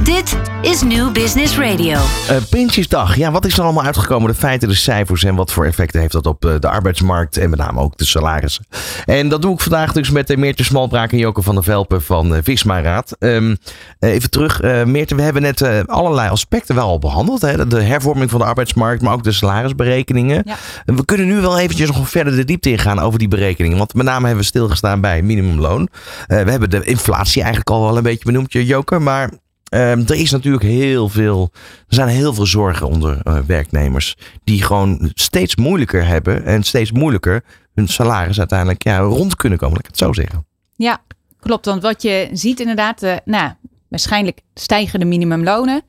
Dit 0.03 0.39
is 0.63 0.83
New 0.83 1.13
Business 1.13 1.59
Radio. 1.59 1.93
Uh, 1.93 2.37
Prinsjesdag. 2.51 3.17
Ja, 3.17 3.31
wat 3.31 3.45
is 3.45 3.59
er 3.59 3.65
allemaal 3.65 3.85
uitgekomen? 3.85 4.31
De 4.31 4.37
feiten, 4.37 4.69
de 4.69 4.75
cijfers 4.75 5.25
en 5.25 5.35
wat 5.35 5.53
voor 5.53 5.67
effecten 5.67 6.01
heeft 6.01 6.13
dat 6.13 6.27
op 6.27 6.45
uh, 6.45 6.55
de 6.59 6.69
arbeidsmarkt 6.69 7.37
en 7.37 7.51
met 7.51 7.59
name 7.59 7.81
ook 7.81 7.97
de 7.97 8.05
salarissen. 8.05 8.67
En 9.05 9.29
dat 9.29 9.43
doe 9.43 9.55
ik 9.55 9.61
vandaag 9.61 9.93
dus 9.93 10.11
met 10.11 10.31
uh, 10.31 10.37
Meertje 10.37 10.65
Smalbraak 10.65 11.13
en 11.13 11.19
Joke 11.19 11.43
van 11.43 11.55
der 11.55 11.65
Velpen 11.65 12.03
van 12.03 12.41
Visma 12.43 12.81
Raad. 12.81 13.17
Um, 13.19 13.57
even 13.99 14.31
terug, 14.31 14.63
Meertje, 14.85 15.15
we 15.15 15.23
hebben 15.23 15.43
net 15.43 15.89
allerlei 15.89 16.31
aspecten 16.31 16.75
wel 16.75 16.89
al 16.89 16.99
behandeld. 16.99 17.41
Hè? 17.41 17.67
De 17.67 17.83
hervorming 17.83 18.31
van 18.31 18.41
de 18.41 18.47
arbeidsmarkt, 18.47 19.03
maar 19.03 19.13
ook 19.13 19.25
de 19.25 19.33
salarisberekeningen. 19.33 20.43
Ja. 20.45 20.57
We 20.85 21.05
kunnen 21.05 21.27
nu 21.27 21.41
wel 21.41 21.59
eventjes 21.59 21.91
nog 21.91 22.09
verder 22.09 22.37
de 22.37 22.45
diepte 22.45 22.71
ingaan 22.71 22.99
over 22.99 23.19
die 23.19 23.29
berekeningen. 23.29 23.79
Want 23.79 23.95
met 23.95 24.07
name 24.07 24.27
hebben 24.27 24.43
we 24.43 24.49
stilgestaan 24.49 24.82
bij 25.01 25.23
minimumloon. 25.23 25.89
we 26.27 26.35
hebben 26.35 26.71
de 26.71 26.85
inflatie 26.85 27.41
eigenlijk 27.43 27.71
al 27.71 27.83
wel 27.83 27.97
een 27.97 28.03
beetje 28.03 28.25
benoemd, 28.25 28.53
Joke, 28.53 28.99
maar 28.99 29.31
Um, 29.75 30.05
er 30.07 30.15
is 30.15 30.31
natuurlijk 30.31 30.63
heel 30.63 31.09
veel, 31.09 31.51
er 31.89 31.95
zijn 31.95 32.09
heel 32.09 32.35
veel 32.35 32.47
zorgen 32.47 32.87
onder 32.87 33.21
uh, 33.25 33.39
werknemers 33.47 34.17
die 34.45 34.63
gewoon 34.63 35.11
steeds 35.15 35.57
moeilijker 35.57 36.07
hebben 36.07 36.45
en 36.45 36.63
steeds 36.63 36.93
moeilijker 36.93 37.45
hun 37.75 37.89
salaris 37.89 38.39
uiteindelijk 38.39 38.83
ja, 38.83 38.99
rond 38.99 39.37
kunnen 39.37 39.59
komen, 39.59 39.75
laat 39.75 39.85
ik 39.85 39.91
het 39.91 39.99
zo 39.99 40.13
zeggen. 40.13 40.47
Ja, 40.77 41.03
klopt. 41.41 41.67
Want 41.67 41.83
wat 41.83 42.03
je 42.03 42.29
ziet 42.33 42.61
inderdaad, 42.61 43.03
uh, 43.03 43.15
nou, 43.25 43.51
waarschijnlijk 43.89 44.41
stijgen 44.55 45.01
de 45.01 45.05
minimumlonen. 45.05 45.83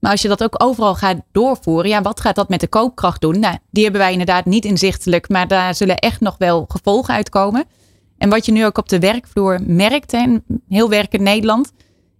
Maar 0.00 0.10
als 0.10 0.22
je 0.22 0.28
dat 0.28 0.42
ook 0.42 0.62
overal 0.62 0.94
gaat 0.94 1.20
doorvoeren, 1.32 1.90
ja, 1.90 2.02
wat 2.02 2.20
gaat 2.20 2.34
dat 2.34 2.48
met 2.48 2.60
de 2.60 2.68
koopkracht 2.68 3.20
doen? 3.20 3.40
Nou, 3.40 3.56
die 3.70 3.82
hebben 3.82 4.00
wij 4.00 4.12
inderdaad 4.12 4.44
niet 4.44 4.64
inzichtelijk, 4.64 5.28
maar 5.28 5.48
daar 5.48 5.74
zullen 5.74 5.96
echt 5.96 6.20
nog 6.20 6.34
wel 6.38 6.64
gevolgen 6.68 7.14
uitkomen. 7.14 7.64
En 8.18 8.28
wat 8.28 8.46
je 8.46 8.52
nu 8.52 8.64
ook 8.64 8.78
op 8.78 8.88
de 8.88 8.98
werkvloer 8.98 9.58
merkt, 9.66 10.12
en 10.12 10.44
heel 10.68 10.88
werkend 10.88 11.22
Nederland, 11.22 11.72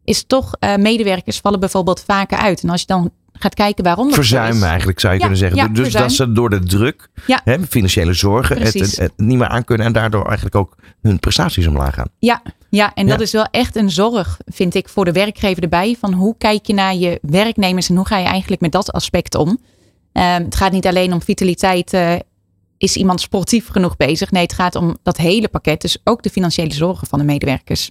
is 0.05 0.25
toch 0.27 0.55
uh, 0.61 0.77
medewerkers 0.77 1.39
vallen 1.39 1.61
bijvoorbeeld 1.61 2.03
vaker 2.07 2.39
uit. 2.39 2.63
En 2.63 2.71
als 2.71 2.81
je 2.81 2.87
dan 2.87 3.11
gaat 3.33 3.55
kijken 3.55 3.85
waarom 3.85 4.07
dat 4.07 4.15
Verzuim 4.15 4.57
is. 4.57 4.63
eigenlijk 4.63 5.01
zou 5.01 5.13
je 5.15 5.19
Ja, 5.21 5.25
kunnen 5.27 5.45
zeggen. 5.49 5.69
ja, 5.69 5.69
dus 5.75 5.83
verzuim. 5.83 6.05
dat 6.07 6.13
ze 6.17 6.33
door 6.33 6.51
de 6.51 6.59
druk, 6.59 7.09
Ja. 7.27 7.41
hè, 7.45 7.57
financiële 7.69 8.13
zorgen, 8.13 8.61
het, 8.61 8.71
Precies. 8.71 8.97
het, 8.97 9.01
het 9.01 9.27
niet 9.27 9.39
meer 9.39 9.49
aankunnen 9.49 9.87
en 9.87 9.93
daardoor 9.93 10.25
eigenlijk 10.27 10.57
ook 10.57 10.75
hun 11.03 11.19
prestaties 11.19 11.67
omlaag 11.67 11.95
gaan. 11.95 12.09
Ja, 12.19 12.43
ja 12.71 12.95
en 12.95 13.07
dat 13.07 13.21
is 13.21 13.33
wel 13.33 13.47
echt 13.51 13.77
een 13.77 13.91
zorg, 13.91 14.39
vind 14.47 14.75
ik, 14.75 14.89
voor 14.89 15.05
de 15.05 15.13
werkgever 15.13 15.63
erbij. 15.63 15.97
Van 16.01 16.13
hoe 16.13 16.35
kijk 16.39 16.67
je 16.67 16.75
naar 16.75 16.95
je 16.95 17.19
werknemers 17.23 17.89
en 17.89 17.97
hoe 17.97 18.07
ga 18.07 18.19
je 18.19 18.27
eigenlijk 18.27 18.61
met 18.61 18.73
dat 18.73 18.93
aspect 18.93 19.35
om? 19.35 19.59
Ehm, 20.13 20.45
het 20.45 20.57
gaat 20.57 20.73
niet 20.73 20.87
alleen 20.87 21.13
om 21.13 21.23
vitaliteit 21.23 21.93
eh, 21.93 22.15
is 22.79 22.97
iemand 22.97 23.21
sportief 23.21 23.69
genoeg 23.69 23.97
bezig? 23.97 24.31
Nee, 24.31 24.43
het 24.43 24.53
gaat 24.53 24.75
om 24.75 24.97
dat 25.03 25.17
hele 25.17 25.49
pakket. 25.49 25.81
Dus 25.81 25.99
ook 26.05 26.23
de 26.23 26.31
financiële 26.31 26.75
zorgen 26.75 27.07
van 27.07 27.19
de 27.19 27.25
medewerkers. 27.25 27.91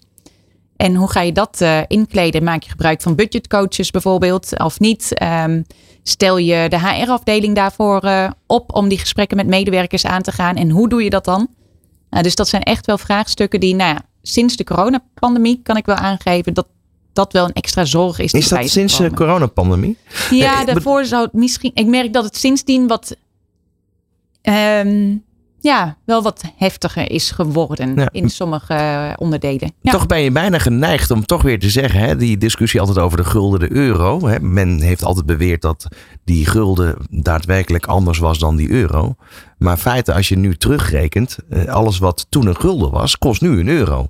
En 0.76 0.96
hoe 0.96 1.12
ga 1.12 1.22
je 1.22 1.32
dat 1.32 1.62
uh, 1.62 1.80
inkleden? 1.88 2.44
Maak 2.44 2.64
je 2.64 2.70
gebruik 2.70 3.02
van 3.02 3.16
budgetcoaches 3.16 3.92
bijvoorbeeld 3.92 4.60
of 4.60 4.80
niet? 4.80 5.22
Um, 5.24 5.66
stel 6.04 6.38
je 6.38 6.70
de 6.70 6.80
HR-afdeling 6.80 7.56
daarvoor 7.56 8.06
uh, 8.06 8.30
op 8.48 8.76
om 8.76 8.88
die 8.88 8.98
gesprekken 8.98 9.38
met 9.38 9.48
medewerkers 9.48 10.06
aan 10.06 10.22
te 10.22 10.32
gaan? 10.32 10.56
En 10.56 10.70
hoe 10.70 10.90
doe 10.90 11.04
je 11.04 11.10
dat 11.10 11.26
dan? 11.26 11.48
Uh, 12.12 12.22
dus 12.22 12.36
dat 12.36 12.48
zijn 12.48 12.64
echt 12.64 12.86
wel 12.86 12.98
vraagstukken 12.98 13.60
die, 13.60 13.76
nou 13.76 13.94
ja, 13.94 14.02
sinds 14.22 14.56
de 14.56 14.64
coronapandemie 14.64 15.60
kan 15.64 15.78
ik 15.78 15.86
wel 15.86 15.96
aangeven 15.96 16.54
dat 16.54 16.68
dat 17.14 17.34
wel 17.34 17.46
een 17.46 17.54
extra 17.54 17.86
zorg 17.86 18.20
is. 18.20 18.32
Is 18.32 18.48
dat 18.48 18.70
sinds 18.70 18.98
de 18.98 19.14
coronapandemie? 19.14 19.98
Ja, 20.30 20.66
daarvoor 20.66 21.06
zou 21.06 21.24
het 21.24 21.34
misschien. 21.34 21.72
Ik 21.74 21.88
merk 21.88 22.14
dat 22.14 22.24
het 22.24 22.38
sindsdien 22.38 22.88
wat. 22.88 23.16
Um, 24.50 25.26
ja, 25.60 25.98
wel 26.06 26.24
wat 26.24 26.44
heftiger 26.58 27.12
is 27.12 27.32
geworden 27.32 27.96
ja. 27.96 28.10
in 28.12 28.30
sommige 28.30 29.14
onderdelen. 29.20 29.74
Ja. 29.82 29.92
Toch 29.92 30.06
ben 30.06 30.20
je 30.20 30.32
bijna 30.32 30.60
geneigd 30.60 31.12
om 31.12 31.26
toch 31.26 31.42
weer 31.42 31.60
te 31.60 31.70
zeggen, 31.70 32.00
hè, 32.00 32.16
die 32.16 32.38
discussie 32.38 32.80
altijd 32.80 32.98
over 32.98 33.18
de 33.18 33.24
gulden, 33.24 33.60
de 33.60 33.72
euro. 33.72 34.28
Hè. 34.28 34.40
Men 34.40 34.82
heeft 34.82 35.04
altijd 35.04 35.26
beweerd 35.26 35.62
dat 35.62 35.88
die 36.24 36.46
gulden 36.46 36.96
daadwerkelijk 37.10 37.86
anders 37.86 38.18
was 38.18 38.40
dan 38.40 38.56
die 38.56 38.70
euro. 38.70 39.16
Maar 39.58 39.78
feite, 39.78 40.14
als 40.14 40.30
je 40.30 40.38
nu 40.38 40.56
terugrekent, 40.56 41.38
alles 41.68 41.98
wat 41.98 42.26
toen 42.30 42.48
een 42.48 42.56
gulden 42.56 42.92
was, 42.92 43.18
kost 43.18 43.42
nu 43.42 43.60
een 43.60 43.68
euro. 43.68 44.10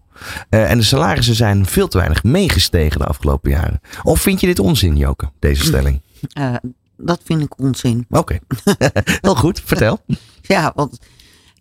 Uh, 0.50 0.72
en 0.72 0.78
de 0.78 0.84
salarissen 0.84 1.36
zijn 1.36 1.66
veel 1.66 1.88
te 1.88 1.98
weinig 1.98 2.24
meegestegen 2.24 3.00
de 3.00 3.06
afgelopen 3.06 3.52
jaren. 3.52 3.82
Of 4.04 4.22
vind 4.22 4.40
je 4.40 4.48
dit 4.48 4.60
onzin, 4.60 4.98
Joke, 4.98 5.30
deze 5.40 5.64
stelling? 5.64 6.02
Uh, 6.40 6.56
dat 6.98 7.22
vind 7.24 7.42
ik 7.42 7.60
onzin. 7.60 8.06
Oké, 8.10 8.20
okay. 8.20 8.42
heel 9.22 9.36
goed, 9.36 9.62
vertel. 9.66 10.00
ja, 10.42 10.72
want 10.76 11.00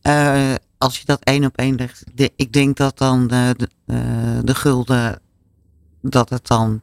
uh, 0.02 0.54
als 0.78 0.98
je 0.98 1.04
dat 1.04 1.20
één 1.22 1.44
op 1.44 1.56
één 1.56 1.74
legt, 1.74 2.04
de, 2.14 2.32
ik 2.36 2.52
denk 2.52 2.76
dat 2.76 2.98
dan 2.98 3.26
de, 3.26 3.54
de, 3.56 4.40
de, 4.44 4.54
gulden, 4.54 5.20
dat 6.02 6.30
het 6.30 6.46
dan 6.46 6.80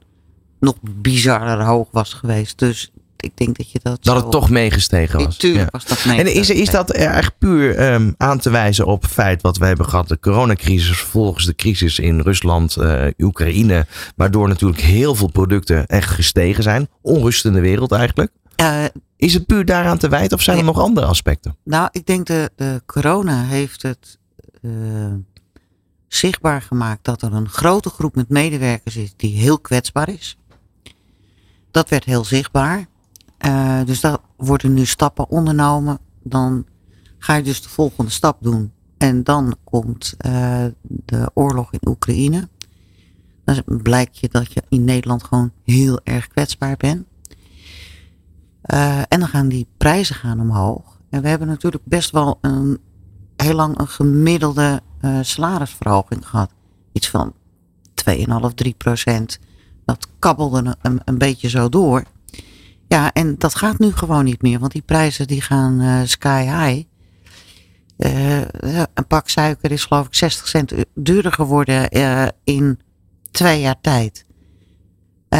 nog 0.59 0.75
bizarder 0.81 1.65
hoog 1.65 1.87
was 1.91 2.13
geweest. 2.13 2.59
Dus 2.59 2.91
ik 3.23 3.37
denk 3.37 3.57
dat 3.57 3.71
je 3.71 3.79
dat. 3.83 4.03
Dat 4.03 4.15
het 4.15 4.31
toch 4.31 4.49
meegestegen 4.49 5.23
was. 5.23 5.37
Tuurlijk 5.37 5.63
ja. 5.63 5.69
was 5.71 5.85
dat 5.85 6.05
meegestegen. 6.05 6.41
En 6.41 6.55
is, 6.55 6.61
is 6.61 6.69
dat 6.69 6.91
echt 6.91 7.37
puur 7.37 7.93
um, 7.93 8.15
aan 8.17 8.39
te 8.39 8.49
wijzen 8.49 8.85
op 8.85 9.01
het 9.01 9.11
feit 9.11 9.41
wat 9.41 9.57
we 9.57 9.65
hebben 9.65 9.85
gehad, 9.85 10.07
de 10.07 10.19
coronacrisis, 10.19 10.97
vervolgens 10.97 11.45
de 11.45 11.55
crisis 11.55 11.99
in 11.99 12.19
Rusland, 12.19 12.77
uh, 12.79 13.05
Oekraïne, 13.17 13.85
waardoor 14.15 14.47
natuurlijk 14.47 14.81
heel 14.81 15.15
veel 15.15 15.31
producten 15.31 15.85
echt 15.85 16.09
gestegen 16.09 16.63
zijn. 16.63 16.89
Onrust 17.01 17.45
in 17.45 17.53
de 17.53 17.59
wereld 17.59 17.91
eigenlijk. 17.91 18.31
Uh, 18.61 18.85
is 19.15 19.33
het 19.33 19.45
puur 19.45 19.65
daaraan 19.65 19.97
te 19.97 20.09
wijten 20.09 20.37
of 20.37 20.43
zijn 20.43 20.57
er 20.57 20.63
nog 20.63 20.79
andere 20.79 21.05
aspecten? 21.05 21.57
Nou, 21.63 21.89
ik 21.91 22.05
denk 22.05 22.25
de, 22.25 22.51
de 22.55 22.81
corona 22.85 23.43
heeft 23.43 23.81
het 23.81 24.19
uh, 24.61 25.13
zichtbaar 26.07 26.61
gemaakt 26.61 27.03
dat 27.03 27.21
er 27.21 27.33
een 27.33 27.49
grote 27.49 27.89
groep 27.89 28.15
met 28.15 28.29
medewerkers 28.29 28.95
is 28.95 29.13
die 29.15 29.37
heel 29.37 29.59
kwetsbaar 29.59 30.09
is. 30.09 30.37
Dat 31.71 31.89
werd 31.89 32.03
heel 32.03 32.25
zichtbaar. 32.25 32.85
Uh, 33.45 33.83
dus 33.85 33.99
daar 33.99 34.17
worden 34.37 34.73
nu 34.73 34.85
stappen 34.85 35.29
ondernomen. 35.29 35.99
Dan 36.23 36.65
ga 37.17 37.35
je 37.35 37.43
dus 37.43 37.61
de 37.61 37.69
volgende 37.69 38.11
stap 38.11 38.37
doen. 38.41 38.71
En 38.97 39.23
dan 39.23 39.55
komt 39.63 40.13
uh, 40.25 40.65
de 40.81 41.31
oorlog 41.33 41.73
in 41.73 41.87
Oekraïne. 41.87 42.49
Dan 43.43 43.63
blijkt 43.65 44.19
je 44.19 44.29
dat 44.29 44.53
je 44.53 44.63
in 44.69 44.83
Nederland 44.83 45.23
gewoon 45.23 45.51
heel 45.63 45.99
erg 46.03 46.27
kwetsbaar 46.27 46.77
bent. 46.77 47.05
Uh, 48.67 48.97
en 48.97 49.19
dan 49.19 49.27
gaan 49.27 49.47
die 49.47 49.67
prijzen 49.77 50.15
gaan 50.15 50.39
omhoog. 50.39 50.99
En 51.09 51.21
we 51.21 51.27
hebben 51.27 51.47
natuurlijk 51.47 51.83
best 51.85 52.11
wel 52.11 52.37
een, 52.41 52.79
heel 53.35 53.53
lang 53.53 53.79
een 53.79 53.87
gemiddelde 53.87 54.81
uh, 55.01 55.17
salarisverhoging 55.21 56.27
gehad. 56.27 56.51
Iets 56.91 57.09
van 57.09 57.33
2,5, 58.09 58.15
3 58.55 58.73
procent. 58.77 59.39
Dat 59.85 60.07
kabbelde 60.19 60.75
een, 60.81 61.01
een, 61.05 61.17
beetje 61.17 61.49
zo 61.49 61.69
door. 61.69 62.03
Ja, 62.87 63.13
en 63.13 63.35
dat 63.37 63.55
gaat 63.55 63.79
nu 63.79 63.91
gewoon 63.91 64.23
niet 64.23 64.41
meer. 64.41 64.59
Want 64.59 64.71
die 64.71 64.81
prijzen 64.81 65.27
die 65.27 65.41
gaan 65.41 65.81
uh, 65.81 66.01
sky 66.03 66.43
high. 66.43 66.83
een 68.93 69.07
pak 69.07 69.29
suiker 69.29 69.71
is 69.71 69.85
geloof 69.85 70.05
ik 70.05 70.15
60 70.15 70.47
cent 70.47 70.73
duurder 70.95 71.31
geworden 71.31 71.89
in 72.43 72.79
twee 73.31 73.61
jaar 73.61 73.81
tijd. 73.81 74.25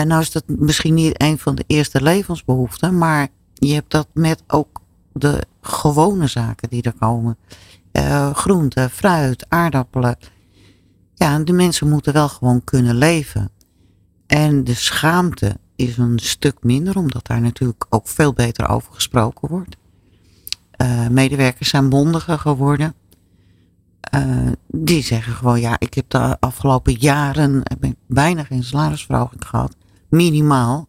Nou 0.01 0.21
is 0.21 0.31
dat 0.31 0.43
misschien 0.47 0.93
niet 0.93 1.21
een 1.21 1.37
van 1.37 1.55
de 1.55 1.63
eerste 1.67 2.01
levensbehoeften, 2.01 2.97
maar 2.97 3.27
je 3.53 3.73
hebt 3.73 3.91
dat 3.91 4.07
met 4.13 4.43
ook 4.47 4.81
de 5.13 5.43
gewone 5.61 6.27
zaken 6.27 6.69
die 6.69 6.81
er 6.81 6.93
komen. 6.93 7.37
Uh, 7.91 8.33
groente, 8.33 8.89
fruit, 8.91 9.45
aardappelen. 9.49 10.17
Ja, 11.13 11.39
de 11.39 11.53
mensen 11.53 11.89
moeten 11.89 12.13
wel 12.13 12.29
gewoon 12.29 12.63
kunnen 12.63 12.95
leven. 12.95 13.49
En 14.27 14.63
de 14.63 14.73
schaamte 14.73 15.57
is 15.75 15.97
een 15.97 16.19
stuk 16.19 16.57
minder, 16.61 16.97
omdat 16.97 17.27
daar 17.27 17.41
natuurlijk 17.41 17.85
ook 17.89 18.07
veel 18.07 18.33
beter 18.33 18.69
over 18.69 18.93
gesproken 18.93 19.49
wordt. 19.49 19.77
Uh, 20.81 21.07
medewerkers 21.07 21.69
zijn 21.69 21.89
bondiger 21.89 22.39
geworden. 22.39 22.93
Uh, 24.15 24.51
die 24.67 25.03
zeggen 25.03 25.33
gewoon, 25.33 25.61
ja, 25.61 25.75
ik 25.79 25.93
heb 25.93 26.09
de 26.09 26.39
afgelopen 26.39 26.93
jaren 26.93 27.61
heb 27.63 27.83
ik 27.83 27.95
bijna 28.07 28.43
geen 28.43 28.63
salarisverhoging 28.63 29.47
gehad 29.47 29.75
minimaal. 30.13 30.87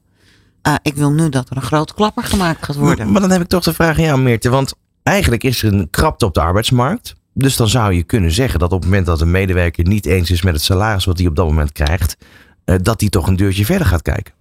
Uh, 0.68 0.74
ik 0.82 0.94
wil 0.94 1.10
nu 1.10 1.28
dat 1.28 1.50
er 1.50 1.56
een 1.56 1.62
grote 1.62 1.94
klapper 1.94 2.24
gemaakt 2.24 2.64
gaat 2.64 2.76
worden. 2.76 3.04
Maar, 3.04 3.12
maar 3.12 3.20
dan 3.20 3.30
heb 3.30 3.40
ik 3.40 3.48
toch 3.48 3.62
de 3.62 3.74
vraag 3.74 3.96
aan 3.96 4.04
jou, 4.04 4.20
Meerte. 4.20 4.48
Want 4.48 4.74
eigenlijk 5.02 5.44
is 5.44 5.62
er 5.62 5.72
een 5.72 5.90
krapte 5.90 6.24
op 6.24 6.34
de 6.34 6.40
arbeidsmarkt. 6.40 7.14
Dus 7.32 7.56
dan 7.56 7.68
zou 7.68 7.92
je 7.92 8.02
kunnen 8.02 8.32
zeggen 8.32 8.58
dat 8.58 8.72
op 8.72 8.80
het 8.80 8.88
moment 8.88 9.06
dat 9.06 9.20
een 9.20 9.30
medewerker 9.30 9.86
niet 9.88 10.06
eens 10.06 10.30
is 10.30 10.42
met 10.42 10.54
het 10.54 10.62
salaris 10.62 11.04
wat 11.04 11.18
hij 11.18 11.26
op 11.26 11.36
dat 11.36 11.46
moment 11.46 11.72
krijgt, 11.72 12.16
uh, 12.64 12.76
dat 12.82 13.00
hij 13.00 13.10
toch 13.10 13.26
een 13.26 13.36
deurtje 13.36 13.64
verder 13.64 13.86
gaat 13.86 14.02
kijken. 14.02 14.34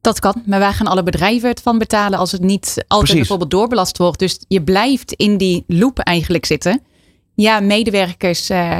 Dat 0.00 0.18
kan, 0.18 0.42
maar 0.46 0.58
wij 0.58 0.72
gaan 0.72 0.86
alle 0.86 1.02
bedrijven 1.02 1.48
het 1.48 1.62
van 1.62 1.78
betalen 1.78 2.18
als 2.18 2.32
het 2.32 2.40
niet 2.40 2.66
altijd 2.66 2.88
Precies. 2.88 3.14
bijvoorbeeld 3.14 3.50
doorbelast 3.50 3.98
wordt. 3.98 4.18
Dus 4.18 4.44
je 4.48 4.62
blijft 4.62 5.12
in 5.12 5.36
die 5.36 5.64
loop 5.66 5.98
eigenlijk 5.98 6.44
zitten. 6.46 6.82
Ja, 7.34 7.60
medewerkers 7.60 8.50
uh, 8.50 8.78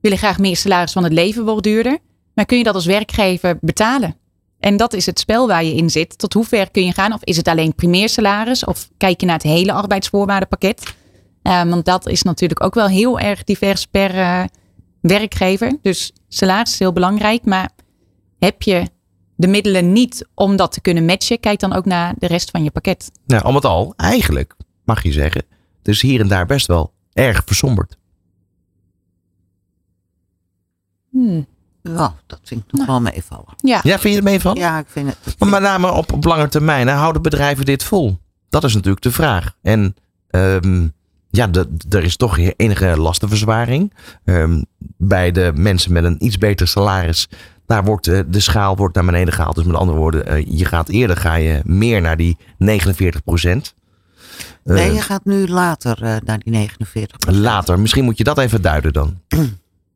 willen 0.00 0.18
graag 0.18 0.38
meer 0.38 0.56
salaris, 0.56 0.92
van 0.92 1.04
het 1.04 1.12
leven 1.12 1.44
wordt 1.44 1.62
duurder. 1.62 1.98
Maar 2.34 2.44
kun 2.44 2.58
je 2.58 2.64
dat 2.64 2.74
als 2.74 2.86
werkgever 2.86 3.58
betalen? 3.60 4.16
En 4.60 4.76
dat 4.76 4.92
is 4.92 5.06
het 5.06 5.18
spel 5.18 5.46
waar 5.46 5.64
je 5.64 5.74
in 5.74 5.90
zit. 5.90 6.18
Tot 6.18 6.32
hoe 6.32 6.44
ver 6.44 6.70
kun 6.70 6.84
je 6.84 6.92
gaan? 6.92 7.12
Of 7.12 7.24
is 7.24 7.36
het 7.36 7.48
alleen 7.48 7.74
primair 7.74 8.08
salaris? 8.08 8.64
Of 8.64 8.88
kijk 8.96 9.20
je 9.20 9.26
naar 9.26 9.34
het 9.34 9.44
hele 9.44 9.72
arbeidsvoorwaardenpakket? 9.72 10.94
Uh, 11.42 11.62
want 11.64 11.84
dat 11.84 12.06
is 12.06 12.22
natuurlijk 12.22 12.64
ook 12.64 12.74
wel 12.74 12.86
heel 12.86 13.18
erg 13.18 13.44
divers 13.44 13.86
per 13.86 14.14
uh, 14.14 14.44
werkgever. 15.00 15.78
Dus 15.82 16.12
salaris 16.28 16.72
is 16.72 16.78
heel 16.78 16.92
belangrijk. 16.92 17.44
Maar 17.44 17.70
heb 18.38 18.62
je 18.62 18.88
de 19.36 19.46
middelen 19.46 19.92
niet 19.92 20.28
om 20.34 20.56
dat 20.56 20.72
te 20.72 20.80
kunnen 20.80 21.04
matchen? 21.04 21.40
Kijk 21.40 21.60
dan 21.60 21.72
ook 21.72 21.84
naar 21.84 22.14
de 22.18 22.26
rest 22.26 22.50
van 22.50 22.64
je 22.64 22.70
pakket. 22.70 23.10
Nou, 23.26 23.42
al 23.42 23.52
met 23.52 23.64
al, 23.64 23.92
eigenlijk 23.96 24.54
mag 24.84 25.02
je 25.02 25.12
zeggen. 25.12 25.44
Dus 25.82 26.00
hier 26.00 26.20
en 26.20 26.28
daar 26.28 26.46
best 26.46 26.66
wel 26.66 26.92
erg 27.12 27.42
versomberd. 27.46 27.98
Hmm. 31.10 31.46
Ja, 31.96 32.14
dat 32.26 32.40
vind 32.42 32.60
ik 32.60 32.72
nog 32.72 32.86
nou. 32.86 33.02
wel 33.02 33.12
meevallen. 33.12 33.54
Ja. 33.56 33.80
ja, 33.82 33.98
vind 33.98 34.14
je 34.14 34.20
het 34.20 34.28
meevallen? 34.28 34.58
Ja, 34.58 34.78
ik 34.78 34.86
vind 34.88 35.08
het. 35.08 35.38
Maar 35.38 35.48
met 35.48 35.60
name 35.60 35.92
op, 35.92 36.12
op 36.12 36.24
lange 36.24 36.48
termijn, 36.48 36.86
hè, 36.86 36.94
houden 36.94 37.22
bedrijven 37.22 37.64
dit 37.64 37.84
vol? 37.84 38.18
Dat 38.48 38.64
is 38.64 38.74
natuurlijk 38.74 39.02
de 39.02 39.12
vraag. 39.12 39.54
En 39.62 39.96
um, 40.30 40.92
ja, 41.30 41.48
er 41.88 42.04
is 42.04 42.16
toch 42.16 42.38
enige 42.56 42.98
lastenverzwaring. 42.98 43.94
Um, 44.24 44.64
bij 44.96 45.32
de 45.32 45.52
mensen 45.54 45.92
met 45.92 46.04
een 46.04 46.24
iets 46.24 46.38
beter 46.38 46.68
salaris, 46.68 47.28
daar 47.66 47.84
wordt 47.84 48.04
de, 48.04 48.24
de 48.28 48.40
schaal 48.40 48.76
wordt 48.76 48.94
naar 48.94 49.04
beneden 49.04 49.34
gehaald. 49.34 49.54
Dus 49.54 49.64
met 49.64 49.76
andere 49.76 49.98
woorden, 49.98 50.32
uh, 50.32 50.58
je 50.58 50.64
gaat 50.64 50.88
eerder 50.88 51.16
ga 51.16 51.34
je 51.34 51.60
meer 51.64 52.00
naar 52.00 52.16
die 52.16 52.36
49 52.58 53.24
procent. 53.24 53.74
Nee, 54.64 54.92
je 54.92 55.00
gaat 55.00 55.24
nu 55.24 55.48
later 55.48 56.02
uh, 56.02 56.16
naar 56.24 56.38
die 56.38 56.52
49 56.52 57.34
Later, 57.34 57.80
misschien 57.80 58.04
moet 58.04 58.18
je 58.18 58.24
dat 58.24 58.38
even 58.38 58.62
duiden 58.62 58.92
dan. 58.92 59.20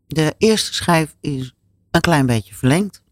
De 0.06 0.34
eerste 0.38 0.74
schijf 0.74 1.14
is 1.20 1.54
een 1.92 2.00
klein 2.00 2.26
beetje 2.26 2.54
verlengd. 2.54 3.02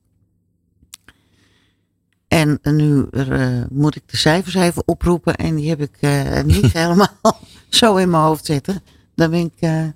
En 2.28 2.58
nu 2.62 3.06
uh, 3.10 3.62
moet 3.70 3.96
ik 3.96 4.02
de 4.06 4.16
cijfers 4.16 4.54
even 4.54 4.88
oproepen 4.88 5.34
en 5.36 5.54
die 5.54 5.68
heb 5.68 5.80
ik 5.80 5.96
uh, 6.00 6.42
niet 6.54 6.72
helemaal 6.72 7.40
zo 7.68 7.96
in 7.96 8.10
mijn 8.10 8.22
hoofd 8.22 8.44
zitten. 8.44 8.82
Dan 9.14 9.30
ben 9.30 9.40
ik. 9.40 9.60
Uh, 9.60 9.86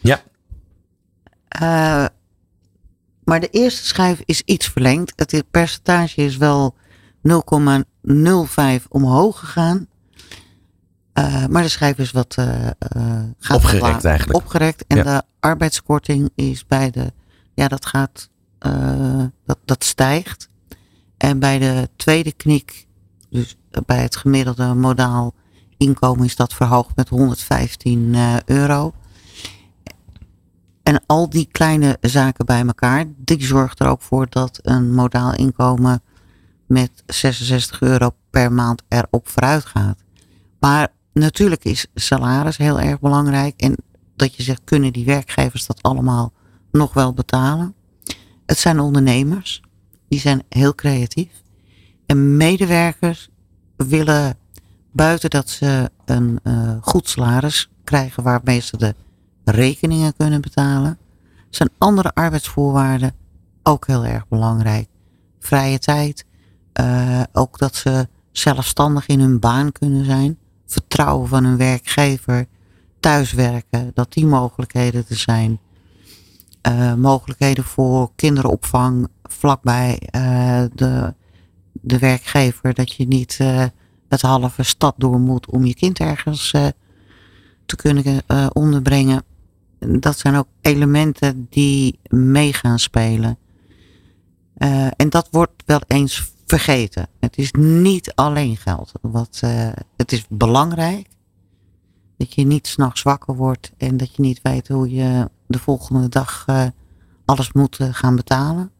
ja. 0.00 0.22
maar 3.24 3.40
de 3.40 3.48
eerste 3.50 3.86
schijf 3.86 4.22
is 4.24 4.42
iets 4.44 4.68
verlengd. 4.68 5.12
Het 5.16 5.44
percentage 5.50 6.24
is 6.24 6.36
wel 6.36 6.74
0,05 7.28 7.32
omhoog 8.88 9.38
gegaan. 9.38 9.88
maar 11.48 11.62
de 11.62 11.68
schijf 11.68 11.98
is 11.98 12.10
wat 12.10 12.34
gaat 13.38 13.56
opgerekt 13.56 14.04
eigenlijk. 14.04 14.38
Opgerekt. 14.38 14.84
En 14.86 14.96
ja. 14.96 15.02
de 15.02 15.22
arbeidskorting 15.40 16.30
is 16.34 16.66
bij 16.66 16.90
de 16.90 17.12
ja, 17.54 17.68
dat 17.68 17.86
gaat, 17.86 18.30
uh, 18.66 19.24
dat, 19.44 19.58
dat 19.64 19.84
stijgt. 19.84 20.48
En 21.16 21.38
bij 21.38 21.58
de 21.58 21.88
tweede 21.96 22.32
knik, 22.32 22.86
dus 23.30 23.56
bij 23.86 24.02
het 24.02 24.16
gemiddelde 24.16 24.74
modaal, 24.74 25.34
inkomen 25.76 26.24
is 26.24 26.36
dat 26.36 26.54
verhoogd 26.54 26.96
met 26.96 27.08
115 27.08 28.14
eh, 28.14 28.36
euro. 28.44 28.92
En 30.82 31.02
al 31.06 31.30
die 31.30 31.48
kleine 31.50 31.96
zaken 32.00 32.46
bij 32.46 32.66
elkaar, 32.66 33.04
die 33.16 33.44
zorgt 33.44 33.80
er 33.80 33.86
ook 33.88 34.02
voor 34.02 34.26
dat 34.28 34.58
een 34.62 34.94
modaal 34.94 35.34
inkomen 35.34 36.02
met 36.66 37.02
66 37.06 37.80
euro 37.80 38.10
per 38.30 38.52
maand 38.52 38.82
erop 38.88 39.28
vooruit 39.28 39.64
gaat. 39.64 39.98
Maar 40.60 40.88
natuurlijk 41.12 41.64
is 41.64 41.86
salaris 41.94 42.56
heel 42.56 42.80
erg 42.80 43.00
belangrijk. 43.00 43.60
En 43.60 43.76
dat 44.16 44.36
je 44.36 44.42
zegt, 44.42 44.60
kunnen 44.64 44.92
die 44.92 45.04
werkgevers 45.04 45.66
dat 45.66 45.82
allemaal 45.82 46.32
nog 46.72 46.92
wel 46.92 47.12
betalen? 47.12 47.74
Het 48.46 48.58
zijn 48.58 48.80
ondernemers, 48.80 49.62
die 50.08 50.20
zijn 50.20 50.42
heel 50.48 50.74
creatief. 50.74 51.42
En 52.06 52.36
medewerkers 52.36 53.28
willen 53.76 54.36
buiten 54.92 55.30
dat 55.30 55.50
ze 55.50 55.90
een 56.04 56.40
uh, 56.44 56.76
goed 56.80 57.08
salaris 57.08 57.70
krijgen 57.84 58.22
waarmee 58.22 58.60
ze 58.60 58.76
de 58.76 58.94
rekeningen 59.44 60.16
kunnen 60.16 60.40
betalen, 60.40 60.98
zijn 61.50 61.70
andere 61.78 62.14
arbeidsvoorwaarden 62.14 63.14
ook 63.62 63.86
heel 63.86 64.04
erg 64.04 64.28
belangrijk. 64.28 64.88
Vrije 65.38 65.78
tijd, 65.78 66.24
uh, 66.80 67.22
ook 67.32 67.58
dat 67.58 67.74
ze 67.74 68.08
zelfstandig 68.32 69.06
in 69.06 69.20
hun 69.20 69.38
baan 69.38 69.72
kunnen 69.72 70.04
zijn, 70.04 70.38
vertrouwen 70.66 71.28
van 71.28 71.44
hun 71.44 71.56
werkgever, 71.56 72.46
thuiswerken, 73.00 73.90
dat 73.94 74.12
die 74.12 74.26
mogelijkheden 74.26 75.04
er 75.08 75.16
zijn. 75.16 75.58
Uh, 76.68 76.94
mogelijkheden 76.94 77.64
voor 77.64 78.10
kinderopvang 78.16 79.08
vlakbij 79.22 80.08
uh, 80.16 80.64
de, 80.74 81.14
de 81.72 81.98
werkgever, 81.98 82.74
dat 82.74 82.92
je 82.92 83.06
niet 83.06 83.38
het 84.08 84.20
halve 84.20 84.62
stad 84.62 84.94
door 84.98 85.20
moet 85.20 85.46
om 85.50 85.64
je 85.64 85.74
kind 85.74 85.98
ergens 85.98 86.50
te 87.66 87.76
kunnen 87.76 88.22
onderbrengen 88.52 89.24
dat 89.78 90.18
zijn 90.18 90.34
ook 90.34 90.46
elementen 90.60 91.46
die 91.50 91.98
mee 92.08 92.52
gaan 92.52 92.78
spelen. 92.78 93.38
En 94.96 95.08
dat 95.08 95.28
wordt 95.30 95.62
wel 95.66 95.80
eens 95.86 96.32
vergeten. 96.46 97.08
Het 97.20 97.38
is 97.38 97.52
niet 97.52 98.14
alleen 98.14 98.56
geld. 98.56 98.92
Wat, 99.00 99.42
het 99.96 100.12
is 100.12 100.24
belangrijk 100.28 101.08
dat 102.22 102.34
je 102.34 102.44
niet 102.44 102.66
s'nachts 102.66 103.02
wakker 103.02 103.36
wordt 103.36 103.72
en 103.76 103.96
dat 103.96 104.14
je 104.14 104.22
niet 104.22 104.40
weet 104.42 104.68
hoe 104.68 104.90
je 104.90 105.30
de 105.46 105.58
volgende 105.58 106.08
dag 106.08 106.44
uh, 106.50 106.66
alles 107.24 107.52
moet 107.52 107.78
gaan 107.80 108.16
betalen. 108.16 108.70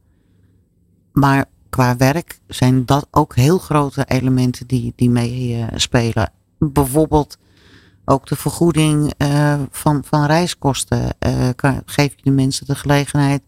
Maar 1.13 1.45
qua 1.69 1.97
werk 1.97 2.41
zijn 2.47 2.85
dat 2.85 3.07
ook 3.11 3.35
heel 3.35 3.59
grote 3.59 4.05
elementen 4.09 4.67
die, 4.67 4.93
die 4.97 5.11
meespelen. 5.11 6.33
Bijvoorbeeld 6.59 7.39
ook 8.05 8.27
de 8.27 8.37
vergoeding 8.37 9.15
van, 9.71 10.05
van 10.05 10.25
reiskosten. 10.25 11.17
Kan, 11.55 11.83
geef 11.87 12.13
je 12.17 12.23
de 12.23 12.31
mensen 12.31 12.67
de 12.67 12.75
gelegenheid 12.75 13.43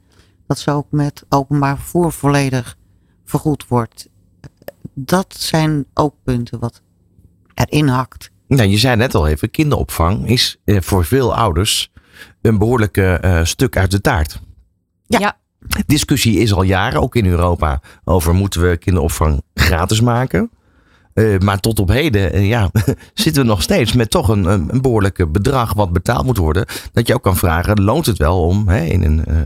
dat 0.46 0.59
ze 0.59 0.70
ook 0.70 0.87
met 0.90 1.24
openbaar 1.28 1.76
vervoer 1.76 2.12
volledig 2.12 2.76
vergoed 3.24 3.68
wordt. 3.68 4.09
Dat 4.94 5.35
zijn 5.35 5.87
ook 5.94 6.14
punten 6.24 6.59
wat 6.59 6.83
erin 7.54 7.88
hakt. 7.88 8.33
Nou, 8.48 8.68
je 8.68 8.78
zei 8.78 8.96
net 8.96 9.14
al 9.14 9.26
even, 9.26 9.50
kinderopvang 9.50 10.28
is 10.28 10.57
uh, 10.64 10.80
voor 10.80 11.04
veel 11.04 11.35
ouders 11.35 11.90
een 12.42 12.59
behoorlijke 12.59 13.40
stuk 13.44 13.76
uit 13.76 13.90
de 13.90 14.00
taart. 14.00 14.40
Ja. 15.07 15.18
ja. 15.18 15.38
Discussie 15.87 16.38
is 16.38 16.52
al 16.52 16.62
jaren, 16.62 17.00
ook 17.00 17.16
in 17.16 17.26
Europa, 17.26 17.80
over 18.04 18.35
moeten 18.35 18.68
we 18.68 18.76
kinderopvang 18.76 19.42
gratis 19.54 20.00
maken. 20.00 20.50
Uh, 21.14 21.38
maar 21.38 21.61
tot 21.61 21.78
op 21.78 21.88
heden 21.88 22.35
uh, 22.35 22.48
ja, 22.48 22.70
zitten 23.14 23.42
we 23.42 23.48
nog 23.48 23.62
steeds 23.62 23.92
met 23.92 24.11
toch 24.11 24.28
een, 24.28 24.44
een 24.44 24.83
behoorlijk 24.83 25.33
bedrag 25.33 25.72
wat 25.72 25.92
betaald 25.92 26.24
moet 26.24 26.37
worden. 26.37 26.66
Dat 26.92 27.07
je 27.07 27.14
ook 27.14 27.22
kan 27.22 27.37
vragen, 27.37 27.85
loont 27.85 28.07
het 28.07 28.18
wel 28.18 28.42
om 28.42 28.68
hè, 28.68 28.85
in 28.85 29.02
een, 29.02 29.24
uh, 29.28 29.37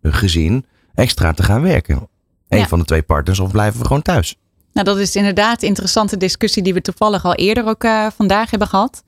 een, 0.00 0.12
gezin 0.12 0.66
extra 0.94 1.32
te 1.32 1.42
gaan 1.42 1.62
werken? 1.62 2.08
Een 2.48 2.58
ja. 2.58 2.66
van 2.66 2.78
de 2.78 2.84
twee 2.84 3.02
partners 3.02 3.40
of 3.40 3.50
blijven 3.50 3.80
we 3.80 3.86
gewoon 3.86 4.02
thuis? 4.02 4.36
Nou, 4.74 4.86
dat 4.86 4.98
is 4.98 5.16
inderdaad 5.16 5.62
een 5.62 5.68
interessante 5.68 6.16
discussie 6.16 6.62
die 6.62 6.74
we 6.74 6.80
toevallig 6.80 7.24
al 7.24 7.34
eerder 7.34 7.66
ook 7.66 7.86
vandaag 8.16 8.50
hebben 8.50 8.68
gehad. 8.68 9.02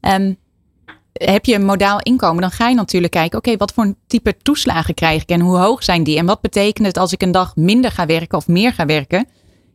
Um, 0.00 0.38
heb 1.12 1.44
je 1.44 1.54
een 1.54 1.64
modaal 1.64 2.00
inkomen, 2.00 2.40
dan 2.40 2.50
ga 2.50 2.68
je 2.68 2.74
natuurlijk 2.74 3.12
kijken, 3.12 3.38
oké, 3.38 3.56
wat 3.56 3.72
voor 3.72 3.94
type 4.06 4.36
toeslagen 4.42 4.94
krijg 4.94 5.22
ik 5.22 5.28
en 5.28 5.40
hoe 5.40 5.56
hoog 5.56 5.84
zijn 5.84 6.02
die? 6.02 6.18
En 6.18 6.26
wat 6.26 6.40
betekent 6.40 6.86
het 6.86 6.96
als 6.96 7.12
ik 7.12 7.22
een 7.22 7.32
dag 7.32 7.56
minder 7.56 7.90
ga 7.90 8.06
werken 8.06 8.38
of 8.38 8.48
meer 8.48 8.72
ga 8.72 8.86
werken? 8.86 9.26